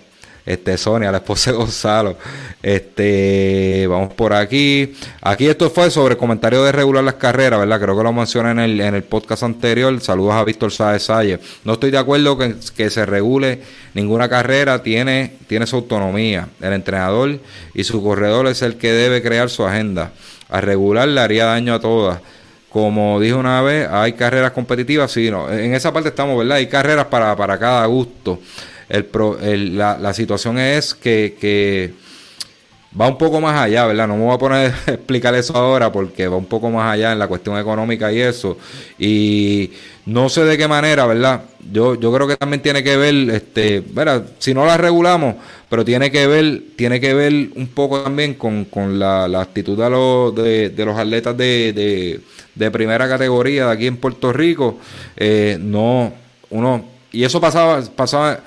este 0.46 0.78
Sonia, 0.78 1.12
la 1.12 1.18
esposa 1.18 1.52
de 1.52 1.58
Gonzalo. 1.58 2.18
Este, 2.62 3.88
vamos 3.90 4.14
por 4.14 4.34
aquí. 4.34 4.94
Aquí 5.22 5.48
esto 5.48 5.70
fue 5.70 5.90
sobre 5.90 6.18
comentario 6.18 6.64
de 6.64 6.72
regular 6.72 7.04
las 7.04 7.16
carreras, 7.16 7.60
¿verdad? 7.60 7.82
Creo 7.82 7.98
que 7.98 8.04
lo 8.04 8.14
mencioné 8.14 8.52
en 8.52 8.60
el, 8.60 8.82
en 8.82 8.96
el 8.96 9.04
podcast 9.04 9.44
anterior. 9.44 10.00
Saludos 10.02 10.36
a 10.36 10.44
Víctor 10.44 10.72
Sáez 10.72 11.04
Salle. 11.04 11.40
No 11.64 11.74
estoy 11.74 11.92
de 11.92 11.98
acuerdo 11.98 12.38
que, 12.38 12.56
que 12.76 12.90
se 12.90 13.06
regule 13.06 13.62
ninguna 13.94 14.30
carrera, 14.30 14.84
tiene, 14.84 15.34
tiene 15.48 15.66
su 15.66 15.78
autonomía. 15.78 16.48
El 16.62 16.74
entrenador 16.74 17.40
y 17.74 17.84
su 17.84 18.04
corredor 18.04 18.48
es 18.48 18.62
el 18.62 18.78
que 18.78 18.92
debe 18.92 19.24
crear 19.24 19.50
su 19.50 19.66
agenda. 19.66 20.12
A 20.50 20.62
regular 20.62 21.08
le 21.08 21.22
haría 21.22 21.46
daño 21.46 21.74
a 21.74 21.80
todas 21.80 22.20
como 22.76 23.22
dije 23.22 23.34
una 23.34 23.62
vez, 23.62 23.88
hay 23.90 24.12
carreras 24.12 24.52
competitivas, 24.52 25.10
sí, 25.10 25.32
no, 25.32 25.50
en 25.50 25.74
esa 25.74 25.94
parte 25.94 26.10
estamos, 26.10 26.38
¿verdad? 26.38 26.58
Hay 26.58 26.68
carreras 26.68 27.06
para, 27.06 27.34
para 27.34 27.58
cada 27.58 27.86
gusto. 27.86 28.42
El, 28.90 29.08
el 29.42 29.78
la, 29.78 29.98
la, 29.98 30.14
situación 30.14 30.60
es 30.60 30.94
que, 30.94 31.36
que, 31.40 31.94
va 33.00 33.08
un 33.08 33.18
poco 33.18 33.42
más 33.42 33.60
allá, 33.60 33.86
¿verdad? 33.86 34.08
No 34.08 34.16
me 34.16 34.24
voy 34.24 34.34
a 34.34 34.38
poner 34.38 34.74
a 34.88 34.92
explicar 34.92 35.36
eso 35.36 35.56
ahora 35.56 35.92
porque 35.92 36.28
va 36.28 36.38
un 36.38 36.46
poco 36.46 36.70
más 36.70 36.94
allá 36.94 37.12
en 37.12 37.20
la 37.20 37.28
cuestión 37.28 37.58
económica 37.58 38.12
y 38.12 38.22
eso. 38.22 38.58
Y 38.98 39.72
no 40.06 40.30
sé 40.30 40.44
de 40.44 40.58
qué 40.58 40.68
manera, 40.68 41.06
¿verdad? 41.06 41.44
Yo, 41.72 41.96
yo 41.96 42.14
creo 42.14 42.28
que 42.28 42.38
también 42.38 42.62
tiene 42.62 42.84
que 42.84 42.96
ver, 42.96 43.16
este, 43.32 43.82
¿verdad? 43.82 44.26
Si 44.40 44.54
no 44.54 44.66
la 44.66 44.78
regulamos, 44.78 45.36
pero 45.70 45.84
tiene 45.84 46.12
que 46.12 46.28
ver, 46.28 46.62
tiene 46.76 47.00
que 47.00 47.14
ver 47.14 47.34
un 47.56 47.68
poco 47.68 48.02
también 48.02 48.36
con, 48.36 48.66
con 48.66 49.00
la, 49.00 49.28
la, 49.28 49.42
actitud 49.42 49.78
de 49.78 49.90
los, 49.90 50.36
de, 50.36 50.70
de 50.70 50.86
los 50.86 50.98
atletas 50.98 51.36
de, 51.36 51.74
de, 51.74 52.22
de, 52.54 52.72
primera 52.72 53.10
categoría 53.10 53.66
de 53.68 53.72
aquí 53.74 53.88
en 53.88 53.98
Puerto 53.98 54.32
Rico. 54.32 54.78
Eh, 55.18 55.58
no, 55.60 56.14
uno, 56.52 56.86
y 57.12 57.24
eso 57.24 57.42
pasaba, 57.42 57.82
pasaba 57.96 58.40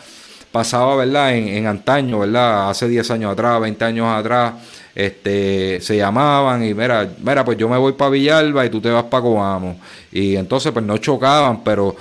pasaba, 0.52 0.96
¿verdad? 0.96 1.34
En, 1.34 1.48
en 1.48 1.66
antaño, 1.66 2.20
¿verdad? 2.20 2.70
Hace 2.70 2.88
10 2.88 3.10
años 3.10 3.32
atrás, 3.32 3.60
20 3.60 3.84
años 3.84 4.06
atrás, 4.06 4.54
este, 4.98 5.80
se 5.80 5.96
llamaban 5.96 6.64
y 6.64 6.74
mira, 6.74 7.08
mira, 7.22 7.44
pues 7.44 7.56
yo 7.56 7.68
me 7.68 7.78
voy 7.78 7.92
para 7.92 8.10
Villalba 8.10 8.66
y 8.66 8.70
tú 8.70 8.80
te 8.80 8.90
vas 8.90 9.04
para 9.04 9.22
Coamo. 9.22 9.78
Y 10.10 10.34
entonces 10.34 10.72
pues 10.72 10.84
no 10.84 10.98
chocaban, 10.98 11.62
pero 11.62 11.94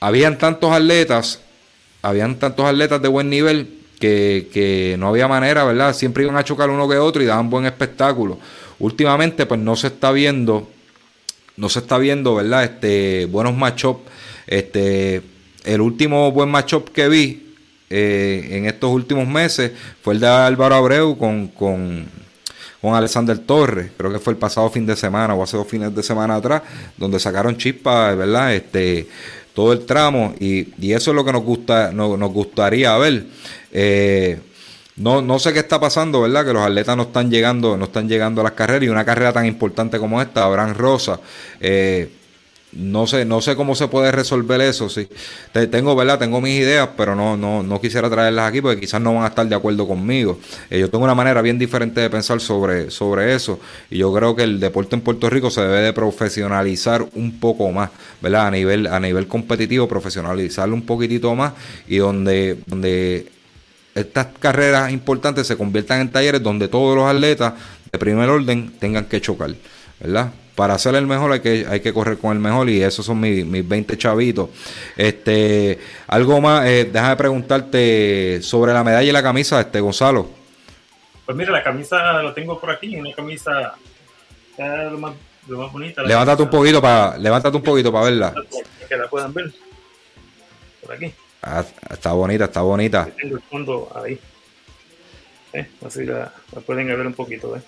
habían 0.00 0.38
tantos 0.38 0.72
atletas, 0.72 1.40
habían 2.00 2.36
tantos 2.36 2.64
atletas 2.64 3.02
de 3.02 3.08
buen 3.08 3.28
nivel 3.28 3.80
que, 4.00 4.48
que 4.50 4.96
no 4.98 5.08
había 5.08 5.28
manera, 5.28 5.64
¿verdad? 5.64 5.94
Siempre 5.94 6.24
iban 6.24 6.38
a 6.38 6.42
chocar 6.42 6.70
uno 6.70 6.88
que 6.88 6.96
otro 6.96 7.22
y 7.22 7.26
daban 7.26 7.50
buen 7.50 7.66
espectáculo. 7.66 8.38
Últimamente 8.78 9.44
pues 9.44 9.60
no 9.60 9.76
se 9.76 9.88
está 9.88 10.10
viendo, 10.10 10.68
no 11.58 11.68
se 11.68 11.80
está 11.80 11.98
viendo, 11.98 12.34
¿verdad? 12.36 12.64
Este, 12.64 13.26
buenos 13.26 13.54
matchups. 13.54 14.10
Este, 14.46 15.20
el 15.64 15.80
último 15.82 16.32
buen 16.32 16.48
matchup 16.48 16.88
que 16.92 17.10
vi 17.10 17.51
eh, 17.94 18.56
en 18.56 18.66
estos 18.66 18.90
últimos 18.90 19.28
meses 19.28 19.72
fue 20.02 20.14
el 20.14 20.20
de 20.20 20.26
Álvaro 20.26 20.74
Abreu 20.74 21.18
con, 21.18 21.48
con, 21.48 22.06
con 22.80 22.94
Alexander 22.94 23.38
Torres, 23.38 23.90
creo 23.96 24.10
que 24.10 24.18
fue 24.18 24.32
el 24.32 24.38
pasado 24.38 24.70
fin 24.70 24.86
de 24.86 24.96
semana 24.96 25.34
o 25.34 25.42
hace 25.42 25.58
dos 25.58 25.68
fines 25.68 25.94
de 25.94 26.02
semana 26.02 26.36
atrás, 26.36 26.62
donde 26.96 27.20
sacaron 27.20 27.56
chispas, 27.56 28.16
¿verdad? 28.16 28.54
Este, 28.54 29.06
todo 29.54 29.72
el 29.72 29.84
tramo 29.84 30.34
y, 30.40 30.72
y 30.78 30.92
eso 30.92 31.10
es 31.10 31.14
lo 31.14 31.24
que 31.24 31.32
nos 31.32 31.42
gusta, 31.42 31.92
nos, 31.92 32.18
nos 32.18 32.32
gustaría 32.32 32.96
ver. 32.96 33.26
Eh, 33.70 34.40
no, 34.96 35.22
no 35.22 35.38
sé 35.38 35.52
qué 35.52 35.58
está 35.58 35.80
pasando, 35.80 36.20
¿verdad? 36.22 36.44
Que 36.44 36.52
los 36.52 36.62
atletas 36.62 36.96
no 36.96 37.04
están 37.04 37.30
llegando, 37.30 37.76
no 37.76 37.84
están 37.84 38.08
llegando 38.08 38.40
a 38.40 38.44
las 38.44 38.52
carreras 38.52 38.84
y 38.84 38.88
una 38.88 39.04
carrera 39.04 39.32
tan 39.32 39.46
importante 39.46 39.98
como 39.98 40.20
esta, 40.20 40.44
Abraham 40.44 40.74
Rosa, 40.74 41.20
eh, 41.60 42.10
no 42.72 43.06
sé, 43.06 43.24
no 43.24 43.40
sé 43.40 43.54
cómo 43.54 43.74
se 43.74 43.88
puede 43.88 44.10
resolver 44.12 44.60
eso, 44.62 44.88
sí. 44.88 45.06
tengo, 45.70 45.94
¿verdad? 45.94 46.18
Tengo 46.18 46.40
mis 46.40 46.58
ideas, 46.58 46.88
pero 46.96 47.14
no, 47.14 47.36
no, 47.36 47.62
no 47.62 47.80
quisiera 47.80 48.08
traerlas 48.08 48.48
aquí 48.48 48.60
porque 48.60 48.80
quizás 48.80 49.00
no 49.00 49.14
van 49.14 49.24
a 49.24 49.28
estar 49.28 49.46
de 49.46 49.54
acuerdo 49.54 49.86
conmigo. 49.86 50.38
Eh, 50.70 50.80
yo 50.80 50.88
tengo 50.88 51.04
una 51.04 51.14
manera 51.14 51.42
bien 51.42 51.58
diferente 51.58 52.00
de 52.00 52.08
pensar 52.08 52.40
sobre, 52.40 52.90
sobre 52.90 53.34
eso. 53.34 53.60
Y 53.90 53.98
yo 53.98 54.12
creo 54.12 54.34
que 54.34 54.44
el 54.44 54.58
deporte 54.58 54.96
en 54.96 55.02
Puerto 55.02 55.28
Rico 55.28 55.50
se 55.50 55.60
debe 55.60 55.80
de 55.80 55.92
profesionalizar 55.92 57.06
un 57.14 57.38
poco 57.38 57.70
más, 57.70 57.90
¿verdad? 58.20 58.46
A 58.46 58.50
nivel, 58.50 58.86
a 58.86 58.98
nivel 58.98 59.28
competitivo, 59.28 59.86
profesionalizarlo 59.86 60.74
un 60.74 60.86
poquitito 60.86 61.34
más 61.34 61.52
y 61.86 61.98
donde, 61.98 62.58
donde 62.66 63.26
estas 63.94 64.28
carreras 64.38 64.90
importantes 64.92 65.46
se 65.46 65.56
conviertan 65.56 66.00
en 66.00 66.10
talleres 66.10 66.42
donde 66.42 66.68
todos 66.68 66.96
los 66.96 67.04
atletas 67.06 67.52
de 67.90 67.98
primer 67.98 68.30
orden 68.30 68.72
tengan 68.78 69.04
que 69.04 69.20
chocar, 69.20 69.54
¿verdad? 70.00 70.32
Para 70.54 70.78
ser 70.78 70.94
el 70.94 71.06
mejor 71.06 71.32
hay 71.32 71.40
que, 71.40 71.66
hay 71.68 71.80
que 71.80 71.92
correr 71.92 72.18
con 72.18 72.32
el 72.32 72.38
mejor 72.38 72.68
y 72.68 72.82
esos 72.82 73.06
son 73.06 73.20
mis, 73.20 73.44
mis 73.44 73.66
20 73.66 73.96
chavitos. 73.96 74.50
Este, 74.96 75.78
algo 76.06 76.40
más, 76.40 76.66
eh, 76.66 76.90
déjame 76.92 77.16
preguntarte 77.16 78.40
sobre 78.42 78.72
la 78.72 78.84
medalla 78.84 79.08
y 79.08 79.12
la 79.12 79.22
camisa, 79.22 79.60
este 79.60 79.80
Gonzalo. 79.80 80.28
Pues 81.24 81.36
mira, 81.36 81.52
la 81.52 81.62
camisa 81.62 82.22
la 82.22 82.34
tengo 82.34 82.60
por 82.60 82.70
aquí, 82.70 82.96
una 82.96 83.12
camisa 83.14 83.74
lo 84.58 84.98
más, 84.98 85.14
lo 85.48 85.58
más 85.58 85.72
bonita. 85.72 86.02
Levántate 86.02 86.42
un 86.42 86.50
poquito 86.50 86.80
para, 86.80 87.16
levántate 87.16 87.56
un 87.56 87.62
poquito 87.62 87.92
para 87.92 88.04
verla. 88.04 88.34
Que 88.88 88.96
la 88.96 89.08
puedan 89.08 89.32
ver. 89.32 89.52
Por 90.82 90.92
aquí. 90.92 91.12
Ah, 91.42 91.64
está 91.90 92.12
bonita, 92.12 92.44
está 92.44 92.62
bonita. 92.62 93.08
Tengo 93.16 93.36
el 93.36 93.42
fondo 93.42 93.90
ahí. 93.94 94.18
¿Eh? 95.52 95.66
Así 95.84 96.04
la, 96.04 96.32
pueden 96.66 96.86
ver 96.86 97.06
un 97.06 97.14
poquito. 97.14 97.56
¿eh? 97.56 97.62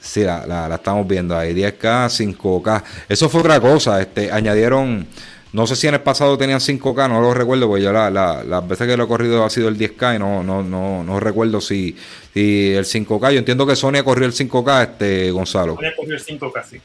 Sí, 0.00 0.22
la, 0.22 0.46
la, 0.46 0.74
estamos 0.74 1.06
viendo 1.06 1.36
ahí. 1.36 1.54
10K, 1.54 2.08
5K. 2.08 2.82
Eso 3.08 3.28
fue 3.28 3.40
otra 3.40 3.60
cosa. 3.60 4.00
Este, 4.00 4.30
añadieron. 4.30 5.06
No 5.50 5.66
sé 5.66 5.76
si 5.76 5.86
en 5.86 5.94
el 5.94 6.00
pasado 6.02 6.36
tenían 6.36 6.60
5K, 6.60 7.08
no 7.08 7.22
lo 7.22 7.32
recuerdo, 7.32 7.68
porque 7.68 7.82
yo 7.82 7.90
la, 7.90 8.10
las 8.10 8.68
veces 8.68 8.86
que 8.86 8.98
lo 8.98 9.04
he 9.04 9.08
corrido 9.08 9.44
ha 9.44 9.50
sido 9.50 9.68
el 9.68 9.78
10K 9.78 10.16
y 10.16 10.18
no, 10.18 10.42
no, 10.42 10.62
no, 10.62 11.02
no 11.02 11.20
recuerdo 11.20 11.62
si, 11.62 11.96
si 12.34 12.74
el 12.74 12.84
5K. 12.84 13.32
Yo 13.32 13.38
entiendo 13.38 13.66
que 13.66 13.74
Sonia 13.74 14.04
corrió 14.04 14.26
el 14.26 14.34
5K, 14.34 14.82
este 14.82 15.30
Gonzalo. 15.30 15.74
Sonia 15.76 15.94
corrió 15.96 16.16
el 16.16 16.22
5K, 16.22 16.64
sí 16.64 16.80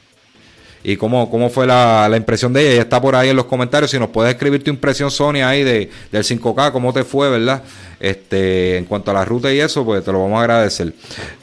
y 0.86 0.98
cómo, 0.98 1.30
cómo 1.30 1.48
fue 1.48 1.66
la, 1.66 2.08
impresión 2.14 2.52
de 2.52 2.60
ella. 2.60 2.72
Ella 2.72 2.82
está 2.82 3.00
por 3.00 3.16
ahí 3.16 3.30
en 3.30 3.36
los 3.36 3.46
comentarios. 3.46 3.90
Si 3.90 3.98
nos 3.98 4.10
puedes 4.10 4.34
escribir 4.34 4.62
tu 4.62 4.70
impresión, 4.70 5.10
Sonia, 5.10 5.48
ahí 5.48 5.64
de, 5.64 5.90
del 6.12 6.22
5K, 6.22 6.70
cómo 6.72 6.92
te 6.92 7.04
fue, 7.04 7.30
¿verdad? 7.30 7.62
Este, 7.98 8.76
en 8.76 8.84
cuanto 8.84 9.10
a 9.10 9.14
la 9.14 9.24
ruta 9.24 9.50
y 9.52 9.58
eso, 9.58 9.82
pues 9.82 10.04
te 10.04 10.12
lo 10.12 10.22
vamos 10.22 10.38
a 10.38 10.42
agradecer. 10.42 10.92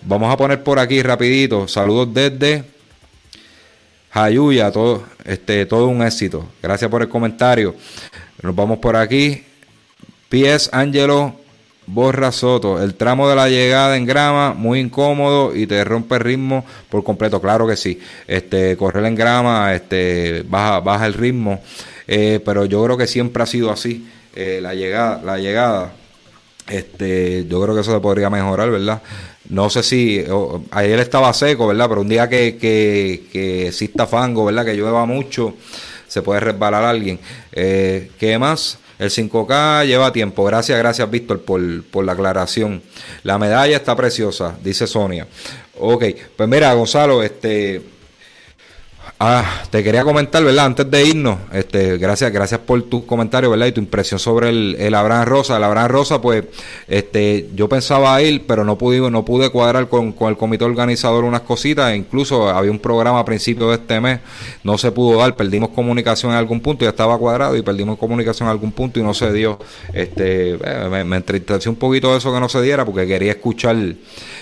Vamos 0.04 0.32
a 0.32 0.38
poner 0.38 0.64
por 0.64 0.78
aquí 0.78 1.02
rapidito. 1.02 1.68
Saludos 1.68 2.14
desde 2.14 2.64
Jayuya, 4.12 4.72
todo, 4.72 5.06
este, 5.26 5.66
todo 5.66 5.88
un 5.88 6.04
éxito. 6.04 6.48
Gracias 6.62 6.92
por 6.92 7.02
el 7.02 7.10
comentario. 7.10 7.76
Nos 8.44 8.56
vamos 8.56 8.78
por 8.78 8.96
aquí. 8.96 9.44
Pies 10.30 10.70
Angelo 10.72 11.41
Borra 11.94 12.32
Soto, 12.32 12.82
el 12.82 12.96
tramo 12.96 13.28
de 13.30 13.36
la 13.36 13.50
llegada 13.50 13.98
en 13.98 14.06
grama, 14.06 14.54
muy 14.54 14.80
incómodo 14.80 15.54
y 15.54 15.68
te 15.68 15.84
rompe 15.84 16.16
el 16.16 16.22
ritmo 16.22 16.66
por 16.90 17.04
completo. 17.04 17.42
Claro 17.42 17.68
que 17.68 17.76
sí. 17.76 18.00
Este, 18.28 18.78
correr 18.78 19.06
en 19.06 19.16
grama, 19.16 19.74
este, 19.76 20.44
baja, 20.48 20.80
baja 20.80 21.06
el 21.06 21.14
ritmo. 21.14 21.62
Eh, 22.08 22.40
pero 22.46 22.64
yo 22.66 22.84
creo 22.86 22.98
que 22.98 23.08
siempre 23.08 23.44
ha 23.44 23.46
sido 23.46 23.72
así. 23.72 24.08
Eh, 24.34 24.60
la 24.62 24.74
llegada, 24.74 25.22
la 25.22 25.38
llegada. 25.38 25.92
Este, 26.70 27.46
yo 27.50 27.62
creo 27.62 27.76
que 27.76 27.82
eso 27.82 27.94
se 27.94 28.00
podría 28.00 28.30
mejorar, 28.30 28.72
¿verdad? 28.72 29.02
No 29.50 29.70
sé 29.70 29.84
si 29.84 30.24
ayer 30.72 31.00
estaba 31.00 31.34
seco, 31.34 31.68
¿verdad? 31.68 31.90
Pero 31.90 32.02
un 32.02 32.08
día 32.10 32.30
que, 32.30 32.56
que, 32.56 33.24
que 33.34 33.68
exista 33.68 34.08
fango, 34.08 34.46
¿verdad? 34.46 34.64
Que 34.64 34.76
llueva 34.76 35.06
mucho, 35.06 35.56
se 36.08 36.22
puede 36.22 36.40
resbalar 36.40 36.86
alguien. 36.86 37.20
Eh, 37.52 38.12
¿Qué 38.18 38.38
más? 38.38 38.78
El 39.02 39.10
5K 39.10 39.88
lleva 39.88 40.14
tiempo. 40.14 40.44
Gracias, 40.44 40.78
gracias, 40.78 41.10
Víctor, 41.10 41.42
por, 41.42 41.84
por 41.86 42.06
la 42.06 42.12
aclaración. 42.12 42.84
La 43.24 43.40
medalla 43.40 43.76
está 43.76 43.96
preciosa, 43.96 44.56
dice 44.64 44.86
Sonia. 44.86 45.26
Ok, 45.80 46.04
pues 46.38 46.48
mira, 46.48 46.72
Gonzalo, 46.76 47.24
este 47.24 47.82
Ah, 49.24 49.46
te 49.70 49.84
quería 49.84 50.04
comentar, 50.04 50.44
¿verdad? 50.44 50.66
Antes 50.66 50.90
de 50.90 51.06
irnos, 51.06 51.38
este, 51.54 52.00
gracias, 52.00 52.32
gracias 52.32 52.60
por 52.62 52.82
tu 52.82 53.06
comentario, 53.06 53.52
¿verdad? 53.52 53.68
Y 53.68 53.72
tu 53.72 53.80
impresión 53.80 54.20
sobre 54.20 54.50
el, 54.50 54.76
el 54.80 54.96
Abraham 54.96 55.26
Rosa. 55.26 55.58
El 55.58 55.64
Abraham 55.64 55.90
Rosa, 55.90 56.20
pues, 56.20 56.46
este, 56.88 57.48
yo 57.54 57.70
pensaba 57.70 58.20
ir, 58.24 58.48
pero 58.48 58.64
no 58.64 58.80
pude, 58.80 59.12
no 59.12 59.24
pude 59.24 59.52
cuadrar 59.52 59.90
con, 59.90 60.16
el 60.20 60.38
comité 60.38 60.66
organizador 60.66 61.24
unas 61.24 61.42
cositas. 61.42 61.96
Incluso 61.96 62.50
había 62.50 62.72
un 62.72 62.80
programa 62.80 63.20
a 63.20 63.24
principios 63.24 63.70
de 63.70 63.76
este 63.76 64.02
mes, 64.02 64.22
no 64.64 64.80
se 64.80 64.92
pudo 64.92 65.20
dar, 65.20 65.36
perdimos 65.36 65.70
comunicación 65.70 66.32
en 66.32 66.40
algún 66.40 66.60
punto, 66.60 66.84
ya 66.84 66.90
estaba 66.90 67.16
cuadrado 67.20 67.56
y 67.56 67.62
perdimos 67.62 68.00
comunicación 68.00 68.48
en 68.48 68.54
algún 68.54 68.72
punto 68.72 69.00
y 69.00 69.04
no 69.04 69.14
se 69.14 69.32
dio. 69.32 69.60
Este, 69.94 70.54
eh, 70.54 70.88
me, 70.90 71.04
me 71.04 71.18
entristeció 71.18 71.70
un 71.70 71.78
poquito 71.78 72.18
eso 72.18 72.34
que 72.34 72.40
no 72.40 72.50
se 72.50 72.60
diera 72.64 72.86
porque 72.86 73.06
quería 73.06 73.34
escuchar 73.34 73.76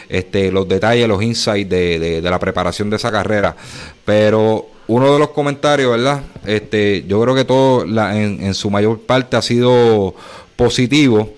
este, 0.10 0.52
los 0.52 0.68
detalles, 0.68 1.08
los 1.08 1.22
insights 1.22 1.70
de, 1.70 2.00
de, 2.00 2.22
la 2.22 2.40
preparación 2.40 2.90
de 2.90 2.96
esa 2.96 3.12
carrera. 3.12 3.56
Pero 4.04 4.68
uno 4.88 5.14
de 5.14 5.20
los 5.20 5.30
comentarios, 5.30 5.92
¿verdad? 5.92 6.24
Este, 6.46 7.06
yo 7.08 7.22
creo 7.22 7.36
que 7.36 7.46
todo 7.46 7.86
la, 7.86 8.20
en, 8.20 8.54
su 8.56 8.72
mayor 8.72 9.00
parte 9.02 9.38
ha 9.38 9.42
sido 9.42 10.16
positivo. 10.56 11.34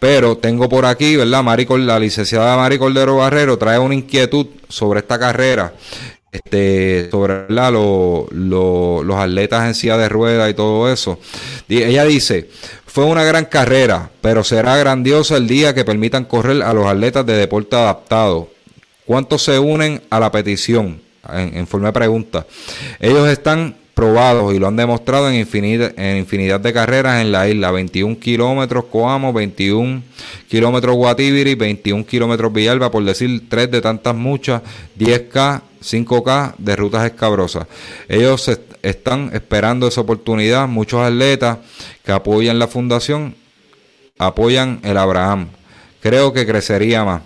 Pero 0.00 0.36
tengo 0.36 0.68
por 0.68 0.84
aquí, 0.84 1.16
¿verdad? 1.16 1.42
Maricol, 1.42 1.86
la 1.86 1.98
licenciada 1.98 2.56
Mari 2.56 2.76
Cordero 2.76 3.16
Barrero 3.16 3.56
trae 3.56 3.78
una 3.78 3.94
inquietud 3.94 4.46
sobre 4.68 5.00
esta 5.00 5.18
carrera, 5.18 5.72
este, 6.30 7.08
sobre 7.10 7.46
los 7.48 9.16
atletas 9.16 9.68
en 9.68 9.74
silla 9.74 9.96
de 9.96 10.08
ruedas 10.08 10.50
y 10.50 10.54
todo 10.54 10.92
eso. 10.92 11.18
Ella 11.68 12.04
dice, 12.04 12.50
fue 12.96 13.04
una 13.04 13.24
gran 13.24 13.44
carrera, 13.44 14.08
pero 14.22 14.42
será 14.42 14.74
grandiosa 14.78 15.36
el 15.36 15.46
día 15.46 15.74
que 15.74 15.84
permitan 15.84 16.24
correr 16.24 16.62
a 16.62 16.72
los 16.72 16.86
atletas 16.86 17.26
de 17.26 17.34
deporte 17.34 17.76
adaptado. 17.76 18.48
¿Cuántos 19.04 19.42
se 19.42 19.58
unen 19.58 20.00
a 20.08 20.18
la 20.18 20.32
petición? 20.32 21.02
en, 21.30 21.66
forma 21.66 21.88
de 21.88 21.92
pregunta. 21.92 22.46
Ellos 22.98 23.28
están 23.28 23.76
probados 23.96 24.52
y 24.52 24.58
lo 24.58 24.68
han 24.68 24.76
demostrado 24.76 25.30
en 25.30 25.36
infinidad, 25.36 25.98
en 25.98 26.18
infinidad 26.18 26.60
de 26.60 26.74
carreras 26.74 27.22
en 27.22 27.32
la 27.32 27.48
isla. 27.48 27.70
21 27.70 28.18
kilómetros 28.18 28.84
Coamo, 28.92 29.32
21 29.32 30.02
kilómetros 30.48 30.94
Guatibiri, 30.96 31.54
21 31.54 32.04
kilómetros 32.04 32.52
Villalba, 32.52 32.90
por 32.90 33.02
decir 33.04 33.48
tres 33.48 33.70
de 33.70 33.80
tantas 33.80 34.14
muchas, 34.14 34.60
10K, 34.98 35.62
5K 35.82 36.56
de 36.58 36.76
rutas 36.76 37.06
escabrosas. 37.06 37.68
Ellos 38.06 38.50
están 38.82 39.30
esperando 39.32 39.88
esa 39.88 40.02
oportunidad. 40.02 40.68
Muchos 40.68 41.00
atletas 41.00 41.56
que 42.04 42.12
apoyan 42.12 42.58
la 42.58 42.68
fundación 42.68 43.34
apoyan 44.18 44.80
el 44.82 44.98
Abraham 44.98 45.48
creo 46.06 46.32
que 46.32 46.46
crecería 46.46 47.04
más. 47.04 47.22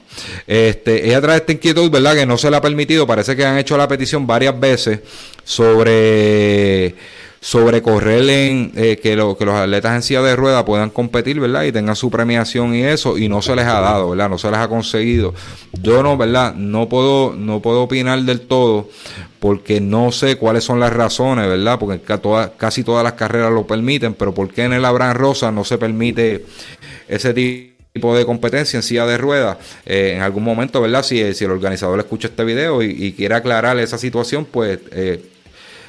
Este, 0.47 1.07
ella 1.07 1.21
trae 1.21 1.39
esta 1.39 1.53
inquietud, 1.53 1.91
¿verdad? 1.91 2.15
Que 2.15 2.27
no 2.27 2.39
se 2.39 2.51
le 2.51 2.57
ha 2.57 2.61
permitido, 2.61 3.07
parece 3.07 3.37
que 3.37 3.45
han 3.45 3.59
hecho 3.59 3.77
la 3.77 3.87
petición 3.87 4.27
varias 4.27 4.59
veces 4.59 5.01
sobre 5.45 6.95
sobre 7.43 7.81
correr 7.81 8.29
en 8.29 8.73
eh, 8.77 8.99
que, 9.03 9.17
lo, 9.17 9.35
que 9.37 9.47
los 9.47 9.55
atletas 9.55 9.95
en 9.95 10.03
silla 10.03 10.21
de 10.21 10.37
ruedas 10.37 10.63
puedan 10.65 10.91
competir, 10.91 11.41
¿verdad? 11.41 11.65
Y 11.65 11.73
tengan 11.73 11.97
su 11.97 12.11
premiación 12.11 12.75
y 12.75 12.83
eso, 12.83 13.17
y 13.17 13.31
no 13.31 13.41
se 13.41 13.57
les 13.57 13.65
ha 13.65 13.81
dado, 13.81 14.11
¿verdad? 14.11 14.29
No 14.29 14.37
se 14.37 14.51
les 14.51 14.61
ha 14.61 14.69
conseguido. 14.69 15.33
Yo 15.73 16.03
no, 16.03 16.19
¿verdad? 16.19 16.55
No 16.55 16.89
puedo, 16.91 17.35
no 17.35 17.61
puedo 17.61 17.83
opinar 17.83 18.21
del 18.23 18.43
todo 18.43 18.91
porque 19.39 19.81
no 19.81 20.13
sé 20.13 20.37
cuáles 20.37 20.65
son 20.65 20.81
las 20.81 20.93
razones, 20.93 21.49
¿verdad? 21.49 21.79
Porque 21.79 22.03
casi 22.59 22.85
todas 22.85 23.03
las 23.03 23.15
carreras 23.15 23.51
lo 23.51 23.67
permiten, 23.67 24.13
pero 24.13 24.35
¿por 24.35 24.53
qué 24.53 24.65
en 24.65 24.75
el 24.75 24.85
Abraham 24.85 25.17
Rosa 25.17 25.51
no 25.51 25.65
se 25.65 25.79
permite 25.79 26.45
ese 27.09 27.33
tipo? 27.33 27.80
Tipo 28.01 28.17
de 28.17 28.25
competencia 28.25 28.79
en 28.79 28.83
silla 28.83 29.05
de 29.05 29.19
ruedas 29.19 29.59
eh, 29.85 30.15
en 30.17 30.23
algún 30.23 30.43
momento, 30.43 30.81
¿verdad? 30.81 31.03
Si, 31.03 31.35
si 31.35 31.45
el 31.45 31.51
organizador 31.51 31.99
escucha 31.99 32.29
este 32.29 32.45
video 32.45 32.83
y, 32.83 33.13
quiere 33.13 33.35
aclarar 33.35 33.79
esa 33.79 33.99
situación, 33.99 34.47
pues 34.47 34.79
eh, 34.93 35.23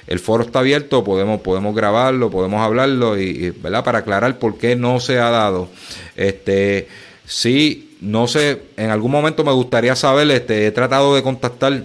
el 0.07 0.19
foro 0.19 0.43
está 0.43 0.59
abierto, 0.59 1.05
podemos, 1.05 1.39
podemos 1.39 1.73
grabarlo, 1.73 2.29
podemos 2.29 2.61
hablarlo 2.61 3.17
y, 3.17 3.51
¿verdad? 3.51 3.85
Para 3.85 3.99
aclarar 3.99 4.39
por 4.39 4.57
qué 4.57 4.75
no 4.75 4.99
se 4.99 5.19
ha 5.19 5.29
dado. 5.29 5.69
Este, 6.17 6.89
sí, 7.25 7.95
no 8.01 8.27
sé, 8.27 8.61
en 8.75 8.89
algún 8.89 9.11
momento 9.11 9.45
me 9.45 9.53
gustaría 9.53 9.95
saber, 9.95 10.29
este, 10.31 10.67
he 10.67 10.71
tratado 10.71 11.15
de 11.15 11.23
contactar 11.23 11.83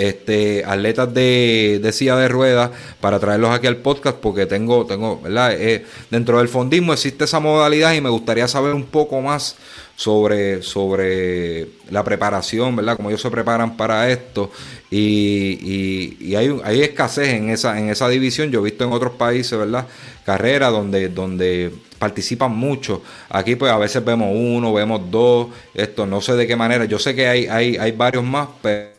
este, 0.00 0.64
atletas 0.64 1.12
de, 1.12 1.78
de, 1.82 1.92
silla 1.92 2.16
de 2.16 2.28
ruedas 2.28 2.70
para 3.00 3.20
traerlos 3.20 3.50
aquí 3.50 3.66
al 3.66 3.76
podcast 3.76 4.16
porque 4.16 4.46
tengo, 4.46 4.86
tengo, 4.86 5.20
¿verdad? 5.20 5.52
Eh, 5.52 5.84
dentro 6.10 6.38
del 6.38 6.48
fondismo 6.48 6.94
existe 6.94 7.24
esa 7.24 7.38
modalidad 7.38 7.92
y 7.92 8.00
me 8.00 8.08
gustaría 8.08 8.48
saber 8.48 8.72
un 8.72 8.86
poco 8.86 9.20
más 9.20 9.56
sobre, 9.96 10.62
sobre 10.62 11.68
la 11.90 12.02
preparación, 12.02 12.76
¿verdad? 12.76 12.96
Cómo 12.96 13.10
ellos 13.10 13.20
se 13.20 13.30
preparan 13.30 13.76
para 13.76 14.08
esto 14.08 14.50
y, 14.90 16.16
y, 16.18 16.34
hay, 16.34 16.58
hay 16.64 16.80
escasez 16.80 17.34
en 17.34 17.50
esa, 17.50 17.78
en 17.78 17.90
esa 17.90 18.08
división. 18.08 18.50
Yo 18.50 18.60
he 18.60 18.64
visto 18.64 18.84
en 18.84 18.92
otros 18.92 19.12
países, 19.12 19.58
¿verdad? 19.58 19.86
Carreras 20.24 20.72
donde, 20.72 21.10
donde 21.10 21.70
participan 21.98 22.56
mucho. 22.56 23.02
Aquí 23.28 23.54
pues 23.54 23.70
a 23.70 23.76
veces 23.76 24.02
vemos 24.02 24.30
uno, 24.32 24.72
vemos 24.72 25.10
dos, 25.10 25.48
esto 25.74 26.06
no 26.06 26.22
sé 26.22 26.36
de 26.36 26.46
qué 26.46 26.56
manera. 26.56 26.86
Yo 26.86 26.98
sé 26.98 27.14
que 27.14 27.28
hay, 27.28 27.46
hay, 27.48 27.76
hay 27.76 27.92
varios 27.92 28.24
más, 28.24 28.48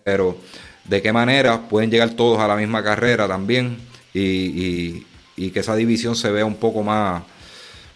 pero 0.03 0.37
de 0.85 1.01
qué 1.01 1.13
manera 1.13 1.67
pueden 1.69 1.91
llegar 1.91 2.11
todos 2.11 2.39
a 2.39 2.47
la 2.47 2.55
misma 2.55 2.83
carrera 2.83 3.27
también 3.27 3.77
y, 4.13 5.05
y, 5.37 5.51
que 5.51 5.59
esa 5.59 5.75
división 5.75 6.15
se 6.15 6.29
vea 6.31 6.45
un 6.45 6.55
poco 6.55 6.83
más, 6.83 7.23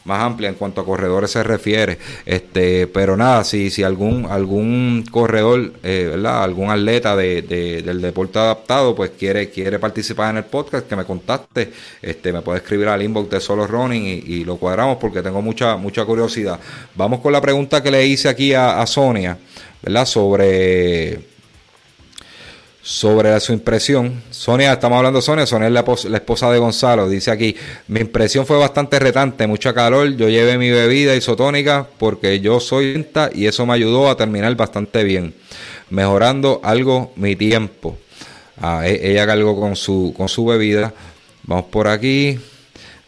más 0.04 0.22
amplia 0.22 0.50
en 0.50 0.56
cuanto 0.56 0.82
a 0.82 0.86
corredores 0.86 1.30
se 1.30 1.44
refiere. 1.44 2.00
Este, 2.26 2.88
pero 2.88 3.16
nada, 3.16 3.44
si, 3.44 3.70
si 3.70 3.84
algún, 3.84 4.26
algún 4.26 5.04
corredor, 5.12 5.74
eh, 5.84 6.08
¿verdad? 6.12 6.44
algún 6.44 6.72
atleta 6.72 7.16
de, 7.16 7.42
del 7.42 8.02
deporte 8.02 8.40
adaptado, 8.40 8.96
pues 8.96 9.12
quiere, 9.12 9.50
quiere 9.50 9.78
participar 9.78 10.32
en 10.32 10.38
el 10.38 10.46
podcast, 10.46 10.88
que 10.88 10.96
me 10.96 11.06
contacte, 11.06 11.72
este, 12.02 12.34
me 12.34 12.42
puede 12.42 12.60
escribir 12.60 12.88
al 12.88 13.04
inbox 13.04 13.30
de 13.30 13.40
Solo 13.40 13.68
Running 13.68 14.24
y, 14.26 14.44
lo 14.46 14.58
cuadramos 14.58 14.98
porque 14.98 15.22
tengo 15.22 15.42
mucha, 15.42 15.76
mucha 15.76 16.06
curiosidad. 16.06 16.60
Vamos 16.96 17.20
con 17.20 17.32
la 17.34 17.42
pregunta 17.42 17.84
que 17.84 17.92
le 17.92 18.06
hice 18.06 18.30
aquí 18.30 18.54
a, 18.54 18.82
a 18.82 18.88
Sonia, 18.88 19.38
¿verdad? 19.84 20.06
Sobre 20.06 21.35
sobre 22.86 23.38
su 23.40 23.52
impresión. 23.52 24.22
Sonia, 24.30 24.74
estamos 24.74 24.98
hablando 24.98 25.18
de 25.18 25.24
Sonia, 25.24 25.48
Sonia 25.48 25.70
es 25.70 26.06
la, 26.06 26.18
esposa 26.18 26.52
de 26.52 26.60
Gonzalo. 26.60 27.10
Dice 27.10 27.32
aquí, 27.32 27.56
mi 27.88 28.02
impresión 28.02 28.46
fue 28.46 28.60
bastante 28.60 29.00
retante, 29.00 29.48
mucha 29.48 29.74
calor, 29.74 30.16
yo 30.16 30.30
llevé 30.30 30.60
mi 30.60 30.70
bebida 30.70 31.16
isotónica 31.16 31.88
porque 31.98 32.40
yo 32.42 32.60
soy 32.60 32.94
lenta 32.94 33.32
y 33.34 33.48
eso 33.48 33.66
me 33.66 33.74
ayudó 33.74 34.08
a 34.08 34.16
terminar 34.16 34.56
bastante 34.56 35.04
bien, 35.04 35.34
mejorando 35.90 36.62
algo 36.64 37.12
mi 37.16 37.36
tiempo. 37.36 37.98
Ah, 38.62 38.84
e, 38.86 39.12
ella 39.12 39.26
cargó 39.26 39.60
con 39.60 39.76
su, 39.76 40.14
con 40.16 40.30
su 40.30 40.46
bebida. 40.46 40.94
Vamos 41.42 41.66
por 41.72 41.88
aquí. 41.88 42.40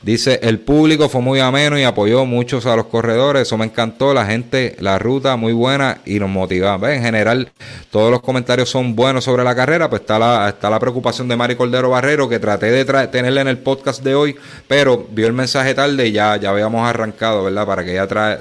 Dice, 0.02 0.40
el 0.44 0.60
público 0.60 1.10
fue 1.10 1.22
muy 1.22 1.40
ameno 1.40 1.78
y 1.78 1.84
apoyó 1.84 2.24
muchos 2.24 2.68
a 2.68 2.76
los 2.76 2.86
corredores, 2.86 3.42
eso 3.42 3.58
me 3.58 3.66
encantó, 3.66 4.14
la 4.14 4.28
gente, 4.28 4.76
la 4.80 5.00
ruta 5.00 5.36
muy 5.38 5.54
buena 5.54 5.98
y 6.06 6.20
nos 6.20 6.30
motivaba. 6.30 6.94
En 6.94 7.02
general, 7.02 7.52
todos 7.90 8.12
los 8.12 8.22
comentarios 8.22 8.70
son 8.70 8.96
buenos 8.96 9.24
sobre 9.24 9.44
la 9.44 9.56
carrera, 9.56 9.90
pues 9.90 10.02
está 10.02 10.20
la, 10.20 10.50
está 10.50 10.70
la 10.70 10.80
preocupación 10.80 11.28
de 11.28 11.36
Mari 11.36 11.56
Cordero 11.56 11.90
Barrero, 11.90 12.30
que 12.30 12.38
traté 12.38 12.72
de 12.72 12.86
tenerla 13.08 13.42
en 13.42 13.48
el 13.48 13.58
podcast 13.58 14.04
de 14.04 14.14
hoy, 14.14 14.36
pero 14.68 15.08
vio 15.10 15.26
el 15.26 15.34
mensaje 15.34 15.74
tarde 15.74 16.08
y 16.08 16.12
ya, 16.12 16.38
ya 16.38 16.52
habíamos 16.52 16.88
arrancado, 16.88 17.46
¿verdad? 17.46 17.66
Para 17.66 17.84
que 17.84 17.94
ella 17.94 18.08
trae 18.08 18.38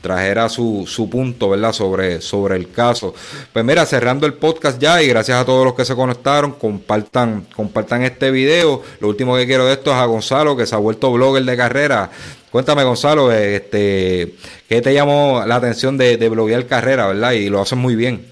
trajera 0.00 0.48
su, 0.48 0.84
su 0.86 1.08
punto, 1.08 1.50
¿verdad? 1.50 1.72
Sobre, 1.72 2.20
sobre 2.20 2.56
el 2.56 2.70
caso. 2.70 3.14
Pues 3.52 3.64
mira, 3.64 3.86
cerrando 3.86 4.26
el 4.26 4.34
podcast 4.34 4.80
ya 4.80 5.02
y 5.02 5.08
gracias 5.08 5.40
a 5.40 5.44
todos 5.44 5.64
los 5.64 5.74
que 5.74 5.84
se 5.84 5.94
conectaron, 5.94 6.52
compartan, 6.52 7.46
compartan 7.54 8.02
este 8.02 8.30
video. 8.30 8.82
Lo 9.00 9.08
último 9.08 9.36
que 9.36 9.46
quiero 9.46 9.66
de 9.66 9.74
esto 9.74 9.90
es 9.90 9.96
a 9.96 10.04
Gonzalo, 10.06 10.56
que 10.56 10.66
se 10.66 10.74
ha 10.74 10.78
vuelto 10.78 11.12
blogger 11.12 11.44
de 11.44 11.56
carrera. 11.56 12.10
Cuéntame, 12.50 12.82
Gonzalo, 12.82 13.30
este, 13.30 14.34
¿qué 14.68 14.82
te 14.82 14.92
llamó 14.92 15.44
la 15.46 15.56
atención 15.56 15.96
de, 15.96 16.16
de 16.16 16.28
bloguear 16.28 16.66
carrera, 16.66 17.06
verdad? 17.06 17.32
Y 17.32 17.48
lo 17.48 17.60
haces 17.60 17.78
muy 17.78 17.94
bien. 17.94 18.26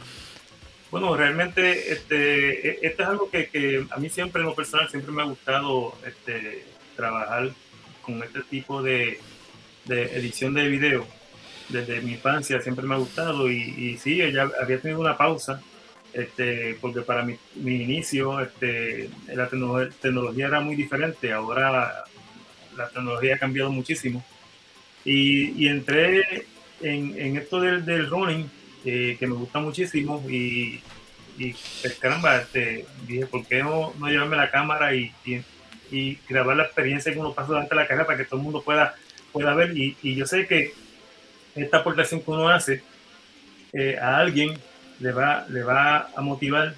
Bueno, 0.91 1.16
realmente 1.16 1.93
este, 1.93 2.69
e, 2.69 2.79
este 2.83 3.03
es 3.03 3.09
algo 3.09 3.31
que, 3.31 3.49
que, 3.49 3.87
a 3.91 3.99
mí 3.99 4.09
siempre 4.09 4.41
en 4.41 4.47
lo 4.47 4.55
personal 4.55 4.89
siempre 4.89 5.12
me 5.12 5.23
ha 5.23 5.27
gustado 5.27 5.95
este, 6.07 6.64
trabajar 6.97 7.51
con 8.03 8.23
este 8.23 8.41
tipo 8.43 8.83
de, 8.83 9.21
de 9.85 10.16
edición 10.16 10.55
de 10.55 10.66
video 10.69 11.18
desde 11.69 12.01
mi 12.01 12.12
infancia 12.12 12.61
siempre 12.61 12.87
me 12.87 12.95
ha 12.95 12.99
gustado 12.99 13.51
y, 13.51 13.99
sí, 13.99 14.21
ella 14.21 14.51
había 14.61 14.81
tenido 14.81 15.01
una 15.01 15.16
pausa, 15.16 15.61
este, 16.12 16.77
porque 16.81 17.03
para 17.03 17.23
mi, 17.23 17.37
mi 17.57 17.83
inicio 17.83 18.41
este, 18.41 19.11
la 19.35 19.49
tecnología 19.49 20.47
era 20.47 20.61
muy 20.61 20.77
diferente, 20.77 21.33
ahora 21.33 22.05
la 22.77 22.89
tecnología 22.89 23.35
ha 23.35 23.39
cambiado 23.39 23.71
muchísimo. 23.71 24.25
Y, 25.05 25.66
entré 25.69 26.47
en, 26.83 27.37
esto 27.37 27.61
del, 27.61 28.09
running, 28.09 28.51
eh, 28.85 29.16
que 29.19 29.27
me 29.27 29.35
gusta 29.35 29.59
muchísimo, 29.59 30.25
y, 30.29 30.81
y 31.39 31.55
pues, 31.83 31.95
caramba, 32.01 32.39
este, 32.39 32.87
dije, 33.07 33.27
¿por 33.27 33.47
qué 33.47 33.62
no, 33.62 33.95
no 33.99 34.09
llevarme 34.09 34.37
la 34.37 34.51
cámara 34.51 34.95
y, 34.95 35.12
y, 35.91 36.19
grabar 36.29 36.57
la 36.57 36.64
experiencia 36.64 37.12
que 37.12 37.19
uno 37.19 37.33
pasa 37.33 37.49
durante 37.49 37.75
la 37.75 37.87
carrera 37.87 38.07
para 38.07 38.19
que 38.19 38.25
todo 38.25 38.37
el 38.37 38.45
mundo 38.45 38.62
pueda, 38.62 38.95
pueda 39.33 39.55
ver? 39.55 39.77
Y 39.77 40.14
yo 40.14 40.27
sé 40.27 40.47
que 40.47 40.73
esta 41.63 41.79
aportación 41.79 42.21
que 42.21 42.31
uno 42.31 42.49
hace 42.49 42.83
eh, 43.73 43.97
a 44.01 44.19
alguien 44.19 44.59
le 45.01 45.13
va, 45.13 45.47
le 45.49 45.63
va 45.63 46.11
a 46.15 46.21
motivar 46.21 46.75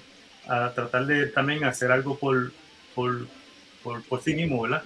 a 0.47 0.71
tratar 0.73 1.05
de 1.05 1.27
también 1.27 1.63
hacer 1.63 1.91
algo 1.91 2.17
por, 2.17 2.51
por, 2.95 3.27
por, 3.83 4.21
sí 4.21 4.33
mismo, 4.33 4.61
¿verdad? 4.61 4.83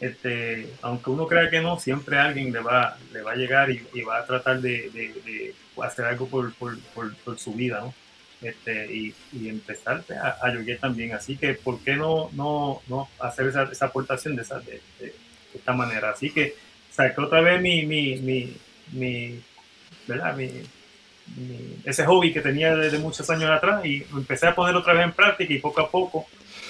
Este, 0.00 0.68
aunque 0.82 1.10
uno 1.10 1.26
crea 1.26 1.50
que 1.50 1.60
no, 1.60 1.78
siempre 1.78 2.18
alguien 2.18 2.52
le 2.52 2.60
va, 2.60 2.96
le 3.12 3.22
va 3.22 3.32
a 3.32 3.36
llegar 3.36 3.70
y, 3.70 4.02
va 4.02 4.18
a 4.18 4.26
tratar 4.26 4.60
de, 4.60 5.54
hacer 5.82 6.04
algo 6.04 6.28
por, 6.28 6.52
por, 6.54 7.38
su 7.38 7.54
vida, 7.54 7.80
¿no? 7.80 7.94
Este, 8.40 8.92
y, 8.92 9.14
y 9.32 9.48
empezar 9.48 10.04
a, 10.22 10.46
a 10.46 10.78
también. 10.80 11.12
Así 11.12 11.36
que, 11.36 11.54
¿por 11.54 11.80
qué 11.80 11.96
no, 11.96 12.30
no, 12.32 12.82
no 12.86 13.08
hacer 13.18 13.48
esa, 13.48 13.64
esa 13.64 13.86
aportación 13.86 14.36
de, 14.36 14.42
esa, 14.42 14.60
de, 14.60 14.80
esta 15.54 15.72
manera? 15.72 16.10
Así 16.10 16.30
que 16.30 16.54
saqué 16.90 17.20
otra 17.20 17.40
vez 17.40 17.60
mi, 17.60 17.84
mi, 17.84 18.16
mi, 18.18 18.56
mi, 18.92 19.40
¿verdad? 20.06 20.36
Mi, 20.36 20.50
ese 21.84 22.06
hobby 22.06 22.32
que 22.32 22.40
tenía 22.40 22.74
desde 22.74 22.98
muchos 22.98 23.28
años 23.30 23.50
atrás 23.50 23.84
y 23.84 24.04
empecé 24.12 24.46
a 24.46 24.54
poner 24.54 24.74
otra 24.74 24.94
vez 24.94 25.04
en 25.04 25.12
práctica 25.12 25.52
y 25.52 25.58
poco 25.58 25.80
a 25.80 25.90
poco 25.90 26.26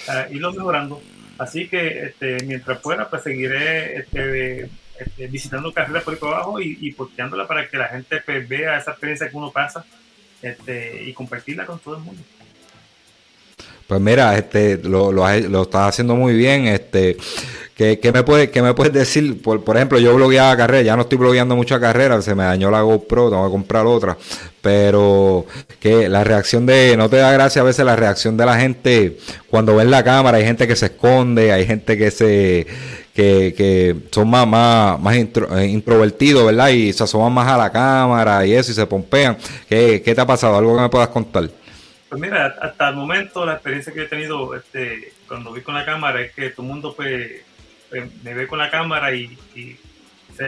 uh, 0.09 0.35
irlo 0.35 0.53
mejorando. 0.53 1.01
Así 1.39 1.69
que 1.69 2.07
este, 2.07 2.39
mientras 2.45 2.81
pueda, 2.81 3.09
pues 3.09 3.23
seguiré 3.23 3.99
este, 3.99 4.69
este, 4.99 5.27
visitando 5.29 5.73
carreras 5.73 6.03
por 6.03 6.15
ahí 6.15 6.21
por 6.21 6.35
abajo 6.35 6.61
y, 6.61 6.77
y 6.81 6.93
posteándola 6.93 7.47
para 7.47 7.69
que 7.69 7.77
la 7.77 7.87
gente 7.87 8.21
pues, 8.25 8.49
vea 8.49 8.79
esa 8.79 8.91
experiencia 8.91 9.31
que 9.31 9.37
uno 9.37 9.53
pasa 9.53 9.85
este, 10.43 11.05
y 11.05 11.13
compartirla 11.13 11.65
con 11.65 11.79
todo 11.79 11.97
el 11.97 12.03
mundo. 12.03 12.23
Pues 13.89 14.03
mira, 14.03 14.37
este, 14.37 14.77
lo, 14.77 15.11
lo, 15.13 15.27
estás 15.63 15.89
haciendo 15.89 16.15
muy 16.15 16.35
bien. 16.35 16.67
Este, 16.67 17.17
¿Qué, 17.75 17.99
qué 17.99 18.13
me, 18.13 18.23
puede, 18.23 18.51
qué 18.51 18.61
me 18.61 18.75
puedes 18.75 18.93
decir? 18.93 19.41
Por, 19.41 19.65
por 19.65 19.77
ejemplo, 19.77 19.99
yo 19.99 20.15
blogueaba 20.15 20.55
carrera, 20.59 20.83
ya 20.83 20.95
no 20.95 21.03
estoy 21.03 21.17
blogueando 21.17 21.57
mucha 21.57 21.81
carrera, 21.81 22.21
se 22.21 22.35
me 22.35 22.45
dañó 22.45 22.71
la 22.71 22.83
GoPro, 22.83 23.31
tengo 23.31 23.47
que 23.47 23.51
comprar 23.51 23.87
otra. 23.87 24.19
Pero 24.61 25.47
que 25.81 26.07
la 26.11 26.23
reacción 26.23 26.67
de, 26.67 26.97
no 26.99 27.09
te 27.09 27.17
da 27.17 27.33
gracia 27.33 27.63
a 27.63 27.65
veces 27.65 27.83
la 27.87 27.97
reacción 27.97 28.37
de 28.37 28.45
la 28.45 28.61
gente 28.61 29.17
cuando 29.49 29.77
ven 29.77 29.91
la 29.91 30.05
cámara, 30.05 30.37
hay 30.37 30.45
gente 30.45 30.69
que 30.69 30.77
se 30.77 30.87
esconde, 30.87 31.51
hay 31.51 31.65
gente 31.65 31.97
que 31.97 32.11
se 32.11 32.67
que, 33.15 33.55
que 33.57 33.97
son 34.11 34.29
más, 34.29 34.47
más, 34.47 35.01
más 35.01 35.17
eh, 35.17 35.67
introvertidos, 35.67 36.45
¿verdad? 36.45 36.69
Y 36.69 36.93
se 36.93 37.05
asoman 37.05 37.33
más 37.33 37.49
a 37.49 37.57
la 37.57 37.73
cámara 37.73 38.45
y 38.45 38.53
eso, 38.53 38.71
y 38.71 38.75
se 38.75 38.87
pompean. 38.87 39.39
¿Qué, 39.67 40.03
qué 40.05 40.15
te 40.15 40.21
ha 40.21 40.27
pasado? 40.27 40.59
¿Algo 40.59 40.77
que 40.77 40.83
me 40.83 40.89
puedas 40.91 41.09
contar? 41.09 41.49
Pues 42.09 42.21
mira, 42.21 42.47
hasta 42.61 42.89
el 42.89 42.97
momento 42.97 43.45
la 43.45 43.55
experiencia 43.55 43.93
que 43.93 44.03
he 44.03 44.09
tenido 44.09 44.55
este, 44.55 45.13
cuando 45.27 45.53
vi 45.53 45.61
con 45.61 45.75
la 45.75 45.85
cámara 45.85 46.21
es 46.23 46.33
que 46.33 46.51
todo 46.51 46.63
el 46.63 46.73
mundo 46.73 46.95
pues, 46.97 47.43
pues 47.91 48.11
me 48.23 48.35
ve 48.35 48.47
con 48.47 48.59
la 48.59 48.71
cámara 48.71 49.15
y, 49.15 49.37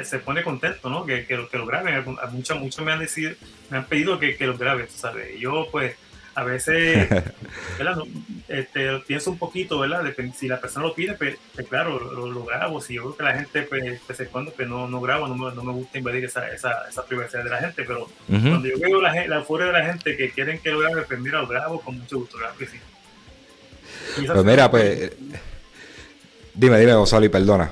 se, 0.05 0.21
pone 0.21 0.45
contento, 0.45 0.89
¿no? 0.89 1.05
Que, 1.05 1.27
que, 1.27 1.37
lo, 1.37 1.67
graben. 1.67 2.05
Muchos, 2.31 2.61
muchos 2.61 2.85
me 2.85 2.93
han 2.93 3.01
decidido, 3.01 3.35
me 3.71 3.79
han 3.79 3.85
pedido 3.87 4.19
que, 4.21 4.37
que 4.37 4.47
lo 4.47 4.57
grabe, 4.57 4.87
¿sabes? 4.89 5.39
Yo 5.39 5.67
pues 5.71 5.97
a 6.35 6.45
veces 6.45 7.09
este, 8.49 8.99
pienso 9.07 9.31
un 9.31 9.39
poquito, 9.39 9.79
¿verdad? 9.79 10.05
si 10.37 10.49
la 10.49 10.61
persona 10.61 10.87
lo 10.87 10.95
pide, 10.95 11.15
pues, 11.15 11.37
pues 11.55 11.67
claro, 11.67 11.99
lo, 11.99 12.45
grabo. 12.45 12.81
Si 12.81 12.95
yo 12.95 13.05
veo 13.05 13.17
que 13.17 13.23
la 13.23 13.35
gente 13.35 13.63
pues, 13.63 14.01
pues 14.07 14.21
esconde, 14.21 14.53
pues 14.55 14.69
no, 14.69 14.89
no 14.89 15.01
grabo, 15.01 15.29
no 15.29 15.37
me, 15.37 15.55
no 15.55 15.63
me 15.63 15.73
gusta 15.73 15.99
invadir 15.99 16.25
esa, 16.25 16.49
esa, 16.51 16.89
esa, 16.89 17.05
privacidad 17.05 17.45
de 17.45 17.51
la 17.51 17.59
gente. 17.59 17.85
Pero 17.85 18.09
cuando 18.27 18.69
yo 18.69 18.79
veo 18.79 19.01
la, 19.01 19.27
la 19.27 19.43
fuera 19.43 19.67
de 19.67 19.73
la 19.73 19.85
gente 19.87 20.17
que 20.17 20.31
quieren 20.31 20.59
que 20.59 20.71
lo 20.71 20.81
grabe, 20.81 21.03
pues 21.03 21.19
mira, 21.21 21.41
lo 21.41 21.47
grabo 21.47 21.81
con 21.81 21.99
mucho 21.99 22.19
gusto, 22.19 22.39
claro 22.39 22.55
que 22.57 22.67
sí. 22.67 22.79
Pues 24.27 24.45
mira, 24.45 24.71
pues. 24.71 25.13
Dime, 26.55 26.79
dime, 26.79 26.95
Gonzalo, 26.95 27.25
y 27.25 27.29
perdona. 27.29 27.71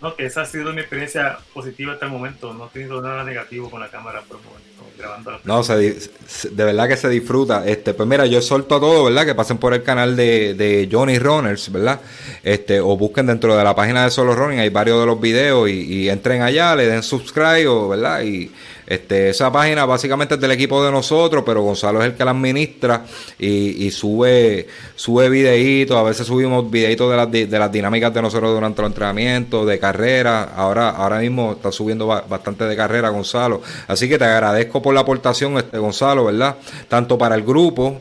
No, 0.00 0.16
que 0.16 0.24
esa 0.24 0.42
ha 0.42 0.46
sido 0.46 0.72
mi 0.72 0.80
experiencia 0.80 1.38
positiva 1.52 1.92
hasta 1.92 2.06
el 2.06 2.12
momento. 2.12 2.54
No 2.54 2.66
he 2.66 2.68
tenido 2.70 3.02
nada 3.02 3.22
negativo 3.22 3.70
con 3.70 3.80
la 3.80 3.88
cámara 3.88 4.22
por 4.22 4.38
el 4.38 4.44
momento, 4.44 4.84
grabando 4.98 5.30
la 5.30 5.40
No, 5.44 5.62
se, 5.62 5.74
de 5.74 6.64
verdad 6.64 6.88
que 6.88 6.96
se 6.96 7.08
disfruta. 7.10 7.66
Este, 7.66 7.92
pues 7.92 8.08
mira, 8.08 8.24
yo 8.24 8.40
solto 8.40 8.76
a 8.76 8.80
todos, 8.80 9.04
¿verdad? 9.04 9.26
Que 9.26 9.34
pasen 9.34 9.58
por 9.58 9.74
el 9.74 9.82
canal 9.82 10.16
de, 10.16 10.54
de 10.54 10.88
Johnny 10.90 11.18
Runners, 11.18 11.70
¿verdad? 11.70 12.00
Este, 12.42 12.80
o 12.80 12.96
busquen 12.96 13.26
dentro 13.26 13.54
de 13.56 13.62
la 13.62 13.74
página 13.74 14.04
de 14.04 14.10
Solo 14.10 14.34
Running, 14.34 14.60
hay 14.60 14.70
varios 14.70 15.00
de 15.00 15.06
los 15.06 15.20
videos 15.20 15.68
y, 15.68 15.82
y 15.82 16.08
entren 16.08 16.40
allá, 16.40 16.74
le 16.74 16.86
den 16.86 17.02
subscribe, 17.02 17.88
¿verdad? 17.88 18.22
Y 18.22 18.50
este, 18.90 19.30
esa 19.30 19.52
página 19.52 19.86
básicamente 19.86 20.34
es 20.34 20.40
del 20.40 20.50
equipo 20.50 20.84
de 20.84 20.90
nosotros, 20.90 21.44
pero 21.46 21.62
Gonzalo 21.62 22.00
es 22.00 22.06
el 22.06 22.14
que 22.16 22.24
la 22.24 22.32
administra 22.32 23.04
y, 23.38 23.88
sube, 23.92 24.66
sube 24.96 25.28
videitos, 25.28 25.96
a 25.96 26.02
veces 26.02 26.26
subimos 26.26 26.68
videitos 26.68 27.08
de 27.08 27.16
las, 27.16 27.30
de 27.30 27.46
las 27.46 27.70
dinámicas 27.70 28.12
de 28.12 28.20
nosotros 28.20 28.52
durante 28.52 28.82
los 28.82 28.90
entrenamientos, 28.90 29.64
de 29.64 29.78
carrera, 29.78 30.42
ahora, 30.56 30.90
ahora 30.90 31.20
mismo 31.20 31.52
está 31.52 31.70
subiendo 31.70 32.08
bastante 32.08 32.64
de 32.64 32.74
carrera 32.74 33.10
Gonzalo, 33.10 33.62
así 33.86 34.08
que 34.08 34.18
te 34.18 34.24
agradezco 34.24 34.82
por 34.82 34.92
la 34.92 35.02
aportación 35.02 35.56
este 35.56 35.78
Gonzalo, 35.78 36.24
¿verdad? 36.24 36.56
Tanto 36.88 37.16
para 37.16 37.36
el 37.36 37.44
grupo, 37.44 38.00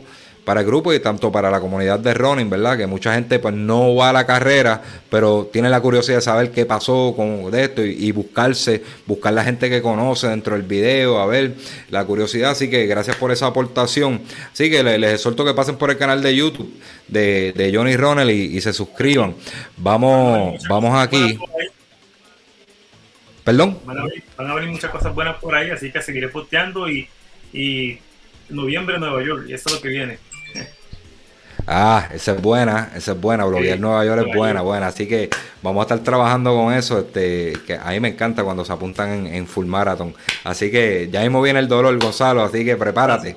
para 0.49 0.61
el 0.61 0.65
grupo 0.65 0.91
y 0.91 0.99
tanto 0.99 1.31
para 1.31 1.51
la 1.51 1.59
comunidad 1.59 1.99
de 1.99 2.11
running, 2.11 2.49
¿verdad? 2.49 2.75
Que 2.75 2.87
mucha 2.87 3.13
gente 3.13 3.37
pues 3.37 3.53
no 3.53 3.93
va 3.93 4.09
a 4.09 4.13
la 4.13 4.25
carrera, 4.25 4.81
pero 5.07 5.47
tiene 5.53 5.69
la 5.69 5.79
curiosidad 5.79 6.17
de 6.17 6.21
saber 6.23 6.49
qué 6.49 6.65
pasó 6.65 7.13
con 7.15 7.53
esto 7.53 7.85
y, 7.85 8.11
buscarse, 8.11 8.83
buscar 9.05 9.31
la 9.33 9.43
gente 9.43 9.69
que 9.69 9.79
conoce 9.83 10.27
dentro 10.27 10.55
del 10.55 10.63
video, 10.63 11.19
a 11.19 11.27
ver 11.27 11.53
la 11.91 12.03
curiosidad. 12.03 12.49
Así 12.49 12.67
que 12.67 12.87
gracias 12.87 13.15
por 13.17 13.31
esa 13.31 13.45
aportación. 13.45 14.21
Así 14.51 14.71
que 14.71 14.81
les, 14.81 15.13
exhorto 15.13 15.45
que 15.45 15.53
pasen 15.53 15.77
por 15.77 15.91
el 15.91 15.99
canal 15.99 16.23
de 16.23 16.35
YouTube 16.35 16.73
de, 17.07 17.71
Johnny 17.71 17.95
Ronald 17.95 18.31
y, 18.31 18.59
se 18.59 18.73
suscriban. 18.73 19.35
Vamos, 19.77 20.63
vamos 20.67 20.99
aquí. 20.99 21.37
Perdón. 23.43 23.77
Van 23.85 23.99
a, 23.99 24.55
venir, 24.55 24.71
muchas 24.71 24.89
cosas 24.89 25.13
buenas 25.13 25.37
por 25.37 25.53
ahí, 25.53 25.69
así 25.69 25.91
que 25.91 26.01
seguiré 26.01 26.29
posteando 26.29 26.89
y, 26.89 27.07
y 27.53 27.99
noviembre 28.49 28.97
Nueva 28.97 29.23
York, 29.23 29.45
y 29.47 29.53
eso 29.53 29.69
es 29.69 29.75
lo 29.75 29.81
que 29.83 29.89
viene. 29.89 30.28
Ah, 31.71 32.09
esa 32.11 32.31
es 32.31 32.41
buena, 32.41 32.91
esa 32.95 33.11
es 33.11 33.21
buena, 33.21 33.45
bloguear 33.45 33.79
Nueva 33.79 34.03
York 34.03 34.25
es 34.27 34.35
buena, 34.35 34.61
buena, 34.61 34.87
así 34.87 35.07
que 35.07 35.29
vamos 35.61 35.81
a 35.81 35.83
estar 35.83 35.99
trabajando 35.99 36.55
con 36.55 36.73
eso, 36.73 36.97
este, 36.97 37.53
que 37.67 37.75
a 37.75 37.91
mí 37.91 37.99
me 37.99 38.07
encanta 38.07 38.43
cuando 38.43 38.65
se 38.65 38.73
apuntan 38.73 39.27
en, 39.27 39.45
full 39.45 39.67
marathon, 39.67 40.15
así 40.45 40.71
que 40.71 41.09
ya 41.11 41.21
mismo 41.21 41.43
viene 41.43 41.59
el 41.59 41.67
dolor 41.67 41.95
Gonzalo, 41.99 42.41
así 42.41 42.65
que 42.65 42.75
prepárate, 42.75 43.35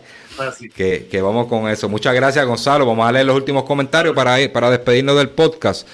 que, 0.75 1.09
que, 1.11 1.21
vamos 1.21 1.47
con 1.47 1.69
eso. 1.69 1.91
Muchas 1.91 2.15
gracias 2.15 2.47
Gonzalo, 2.47 2.87
vamos 2.87 3.07
a 3.07 3.13
leer 3.13 3.27
los 3.27 3.37
últimos 3.37 3.65
comentarios 3.65 4.15
para, 4.15 4.39
para 4.51 4.71
despedirnos 4.71 5.19
del 5.19 5.29
podcast. 5.29 5.87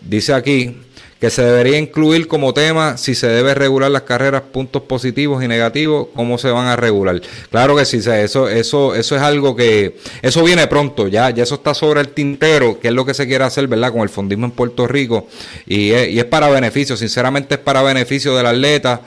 Dice 0.00 0.32
aquí, 0.32 0.80
que 1.20 1.30
se 1.30 1.42
debería 1.42 1.78
incluir 1.78 2.26
como 2.26 2.52
tema 2.52 2.96
si 2.96 3.14
se 3.14 3.28
debe 3.28 3.54
regular 3.54 3.90
las 3.90 4.02
carreras, 4.02 4.42
puntos 4.42 4.82
positivos 4.82 5.42
y 5.42 5.48
negativos, 5.48 6.08
cómo 6.14 6.38
se 6.38 6.50
van 6.50 6.66
a 6.66 6.76
regular. 6.76 7.20
Claro 7.50 7.76
que 7.76 7.84
sí, 7.84 7.98
eso, 7.98 8.48
eso, 8.48 8.94
eso 8.94 9.16
es 9.16 9.22
algo 9.22 9.56
que, 9.56 9.96
eso 10.22 10.42
viene 10.42 10.66
pronto, 10.66 11.08
ya, 11.08 11.30
ya 11.30 11.42
eso 11.42 11.56
está 11.56 11.74
sobre 11.74 12.00
el 12.00 12.08
tintero, 12.08 12.78
que 12.78 12.88
es 12.88 12.94
lo 12.94 13.04
que 13.04 13.14
se 13.14 13.26
quiere 13.26 13.44
hacer, 13.44 13.68
¿verdad? 13.68 13.92
Con 13.92 14.02
el 14.02 14.08
fondismo 14.08 14.46
en 14.46 14.52
Puerto 14.52 14.86
Rico, 14.86 15.26
y 15.66 15.90
es, 15.90 16.08
y 16.10 16.18
es 16.18 16.24
para 16.24 16.48
beneficio, 16.48 16.96
sinceramente 16.96 17.54
es 17.54 17.60
para 17.60 17.82
beneficio 17.82 18.36
del 18.36 18.46
atleta, 18.46 19.00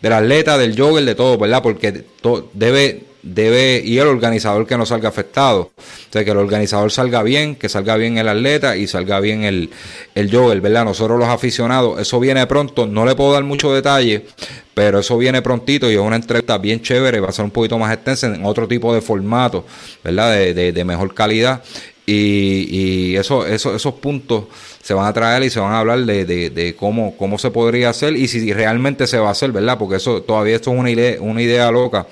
del 0.00 0.12
atleta, 0.12 0.58
del 0.58 0.78
jogger, 0.78 1.04
de 1.04 1.14
todo, 1.14 1.38
¿verdad? 1.38 1.62
Porque 1.62 2.04
debe 2.52 3.13
debe 3.24 3.82
y 3.82 3.98
el 3.98 4.06
organizador 4.06 4.66
que 4.66 4.76
no 4.76 4.84
salga 4.84 5.08
afectado. 5.08 5.72
O 5.76 6.12
sea, 6.12 6.24
que 6.24 6.30
el 6.30 6.36
organizador 6.36 6.92
salga 6.92 7.22
bien, 7.22 7.56
que 7.56 7.68
salga 7.68 7.96
bien 7.96 8.18
el 8.18 8.28
atleta 8.28 8.76
y 8.76 8.86
salga 8.86 9.18
bien 9.18 9.42
el, 9.44 9.70
el 10.14 10.30
jogger, 10.30 10.60
¿verdad? 10.60 10.84
Nosotros 10.84 11.18
los 11.18 11.28
aficionados, 11.28 12.00
eso 12.00 12.20
viene 12.20 12.46
pronto, 12.46 12.86
no 12.86 13.06
le 13.06 13.14
puedo 13.14 13.32
dar 13.32 13.42
mucho 13.44 13.72
detalle, 13.72 14.26
pero 14.74 14.98
eso 14.98 15.16
viene 15.16 15.40
prontito 15.40 15.90
y 15.90 15.94
es 15.94 16.00
una 16.00 16.16
entrevista 16.16 16.58
bien 16.58 16.82
chévere, 16.82 17.20
va 17.20 17.30
a 17.30 17.32
ser 17.32 17.46
un 17.46 17.50
poquito 17.50 17.78
más 17.78 17.92
extensa 17.92 18.26
en 18.26 18.44
otro 18.44 18.68
tipo 18.68 18.94
de 18.94 19.00
formato, 19.00 19.64
¿verdad? 20.02 20.32
De, 20.32 20.72
de, 20.72 20.84
mejor 20.84 21.14
calidad. 21.14 21.62
Y, 22.06 22.68
y 22.70 23.16
eso, 23.16 23.46
eso, 23.46 23.74
esos 23.74 23.94
puntos 23.94 24.44
se 24.84 24.92
van 24.92 25.06
a 25.06 25.14
traer 25.14 25.42
y 25.44 25.48
se 25.48 25.60
van 25.60 25.72
a 25.72 25.78
hablar 25.78 26.00
de, 26.00 26.26
de, 26.26 26.76
cómo, 26.76 27.16
cómo 27.16 27.38
se 27.38 27.50
podría 27.50 27.88
hacer 27.88 28.16
y 28.16 28.28
si 28.28 28.52
realmente 28.52 29.06
se 29.06 29.18
va 29.18 29.28
a 29.28 29.30
hacer, 29.30 29.50
¿verdad? 29.50 29.78
Porque 29.78 29.96
eso 29.96 30.20
todavía 30.20 30.56
esto 30.56 30.74
es 30.74 30.78
una 30.78 30.90
idea, 30.90 31.16
una 31.22 31.40
idea 31.40 31.70
loca 31.70 32.06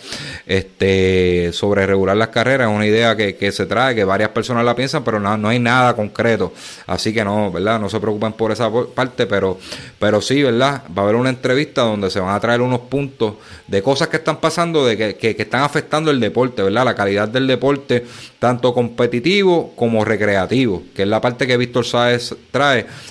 este, 0.46 1.50
sobre 1.52 1.86
regular 1.86 2.16
las 2.16 2.28
carreras, 2.28 2.70
es 2.70 2.74
una 2.74 2.86
idea 2.86 3.14
que, 3.14 3.36
que 3.36 3.52
se 3.52 3.66
trae, 3.66 3.94
que 3.94 4.04
varias 4.04 4.30
personas 4.30 4.64
la 4.64 4.74
piensan, 4.74 5.04
pero 5.04 5.20
no, 5.20 5.36
no 5.36 5.50
hay 5.50 5.58
nada 5.58 5.94
concreto. 5.94 6.54
Así 6.86 7.12
que 7.12 7.22
no, 7.22 7.52
¿verdad? 7.52 7.78
No 7.78 7.90
se 7.90 8.00
preocupen 8.00 8.32
por 8.32 8.52
esa 8.52 8.70
parte, 8.94 9.26
pero, 9.26 9.58
pero 9.98 10.22
sí, 10.22 10.42
¿verdad? 10.42 10.82
Va 10.96 11.02
a 11.02 11.04
haber 11.04 11.16
una 11.16 11.28
entrevista 11.28 11.82
donde 11.82 12.08
se 12.08 12.20
van 12.20 12.34
a 12.34 12.40
traer 12.40 12.62
unos 12.62 12.80
puntos 12.80 13.34
de 13.66 13.82
cosas 13.82 14.08
que 14.08 14.16
están 14.16 14.38
pasando, 14.38 14.86
de 14.86 14.96
que, 14.96 15.16
que, 15.16 15.36
que 15.36 15.42
están 15.42 15.62
afectando 15.62 16.10
el 16.10 16.20
deporte, 16.20 16.62
¿verdad? 16.62 16.86
La 16.86 16.94
calidad 16.94 17.28
del 17.28 17.46
deporte, 17.46 18.06
tanto 18.38 18.72
competitivo 18.72 19.74
como 19.76 20.06
recreativo, 20.06 20.82
que 20.94 21.02
es 21.02 21.08
la 21.08 21.20
parte 21.20 21.46
que 21.46 21.58
Víctor 21.58 21.84
Sáez 21.84 22.34
trae 22.50 22.61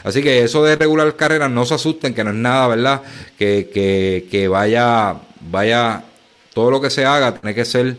Así 0.04 0.22
que 0.22 0.44
eso 0.44 0.64
de 0.64 0.76
regular 0.76 1.16
carreras, 1.16 1.52
no 1.52 1.66
se 1.66 1.76
asusten, 1.76 2.14
que 2.14 2.24
no 2.24 2.32
es 2.32 2.36
nada, 2.36 2.68
¿verdad? 2.68 3.02
Que, 3.38 4.28
que, 4.30 4.48
vaya, 4.48 5.16
vaya, 5.42 6.04
todo 6.54 6.72
lo 6.72 6.82
que 6.82 6.90
se 6.90 7.06
haga 7.06 7.36
tiene 7.36 7.54
que 7.54 7.66
ser 7.66 7.98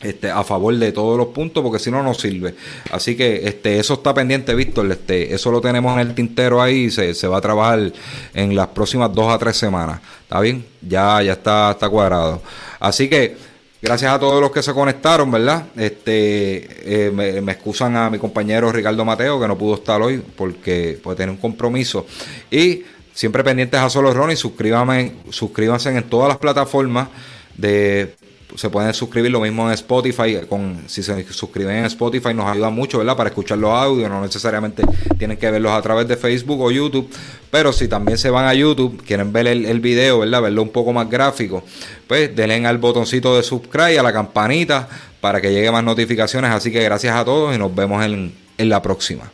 este, 0.00 0.30
a 0.30 0.42
favor 0.42 0.76
de 0.76 0.92
todos 0.92 1.16
los 1.16 1.28
puntos, 1.28 1.62
porque 1.62 1.78
si 1.78 1.90
no, 1.90 2.02
no 2.02 2.14
sirve. 2.14 2.54
Así 2.90 3.16
que 3.16 3.46
este, 3.46 3.78
eso 3.78 3.94
está 3.94 4.12
pendiente, 4.14 4.54
Víctor. 4.54 4.90
Este, 4.90 5.34
eso 5.34 5.50
lo 5.50 5.60
tenemos 5.60 5.92
en 5.94 6.08
el 6.08 6.14
tintero 6.14 6.60
ahí 6.60 6.84
y 6.84 6.90
se, 6.90 7.14
se 7.14 7.28
va 7.28 7.38
a 7.38 7.40
trabajar 7.40 7.92
en 8.34 8.56
las 8.56 8.68
próximas 8.68 9.12
dos 9.12 9.32
a 9.32 9.38
tres 9.38 9.56
semanas. 9.56 10.00
¿Está 10.22 10.40
bien? 10.40 10.64
Ya, 10.80 11.22
ya 11.22 11.32
está, 11.32 11.70
está 11.70 11.88
cuadrado. 11.88 12.42
Así 12.80 13.08
que 13.08 13.51
Gracias 13.82 14.12
a 14.12 14.20
todos 14.20 14.40
los 14.40 14.52
que 14.52 14.62
se 14.62 14.72
conectaron, 14.72 15.28
¿verdad? 15.28 15.66
Este, 15.76 17.06
eh, 17.06 17.10
me, 17.10 17.50
excusan 17.50 17.96
a 17.96 18.08
mi 18.10 18.16
compañero 18.16 18.70
Ricardo 18.70 19.04
Mateo, 19.04 19.40
que 19.40 19.48
no 19.48 19.58
pudo 19.58 19.74
estar 19.74 20.00
hoy 20.00 20.22
porque 20.36 21.00
puede 21.02 21.16
tener 21.16 21.30
un 21.30 21.36
compromiso. 21.38 22.06
Y 22.48 22.84
siempre 23.12 23.42
pendientes 23.42 23.80
a 23.80 23.90
Solo 23.90 24.14
Ronnie, 24.14 24.36
suscríbanse, 24.36 25.14
suscríbanse 25.30 25.90
en 25.90 26.04
todas 26.04 26.28
las 26.28 26.38
plataformas 26.38 27.08
de 27.56 28.14
se 28.56 28.70
pueden 28.70 28.92
suscribir 28.94 29.30
lo 29.30 29.40
mismo 29.40 29.66
en 29.66 29.74
Spotify. 29.74 30.40
Con, 30.48 30.84
si 30.86 31.02
se 31.02 31.24
suscriben 31.32 31.76
en 31.76 31.84
Spotify 31.86 32.34
nos 32.34 32.46
ayuda 32.46 32.70
mucho, 32.70 32.98
¿verdad? 32.98 33.16
Para 33.16 33.30
escuchar 33.30 33.58
los 33.58 33.70
audios, 33.70 34.08
no 34.08 34.20
necesariamente 34.20 34.82
tienen 35.18 35.36
que 35.36 35.50
verlos 35.50 35.72
a 35.72 35.82
través 35.82 36.08
de 36.08 36.16
Facebook 36.16 36.60
o 36.60 36.70
YouTube. 36.70 37.10
Pero 37.50 37.72
si 37.72 37.88
también 37.88 38.18
se 38.18 38.30
van 38.30 38.46
a 38.46 38.54
YouTube, 38.54 39.02
quieren 39.04 39.32
ver 39.32 39.46
el, 39.46 39.80
video, 39.80 40.20
¿verdad? 40.20 40.42
Verlo 40.42 40.62
un 40.62 40.70
poco 40.70 40.92
más 40.92 41.08
gráfico, 41.08 41.64
pues 42.06 42.34
denle 42.34 42.66
al 42.66 42.78
botoncito 42.78 43.36
de 43.36 43.42
subscribe, 43.42 43.98
a 43.98 44.02
la 44.02 44.12
campanita, 44.12 44.88
para 45.20 45.40
que 45.40 45.50
lleguen 45.50 45.72
más 45.72 45.84
notificaciones. 45.84 46.50
Así 46.50 46.70
que 46.70 46.82
gracias 46.82 47.14
a 47.14 47.24
todos 47.24 47.54
y 47.54 47.58
nos 47.58 47.74
vemos 47.74 48.04
en, 48.04 48.32
en 48.58 48.68
la 48.68 48.80
próxima. 48.80 49.30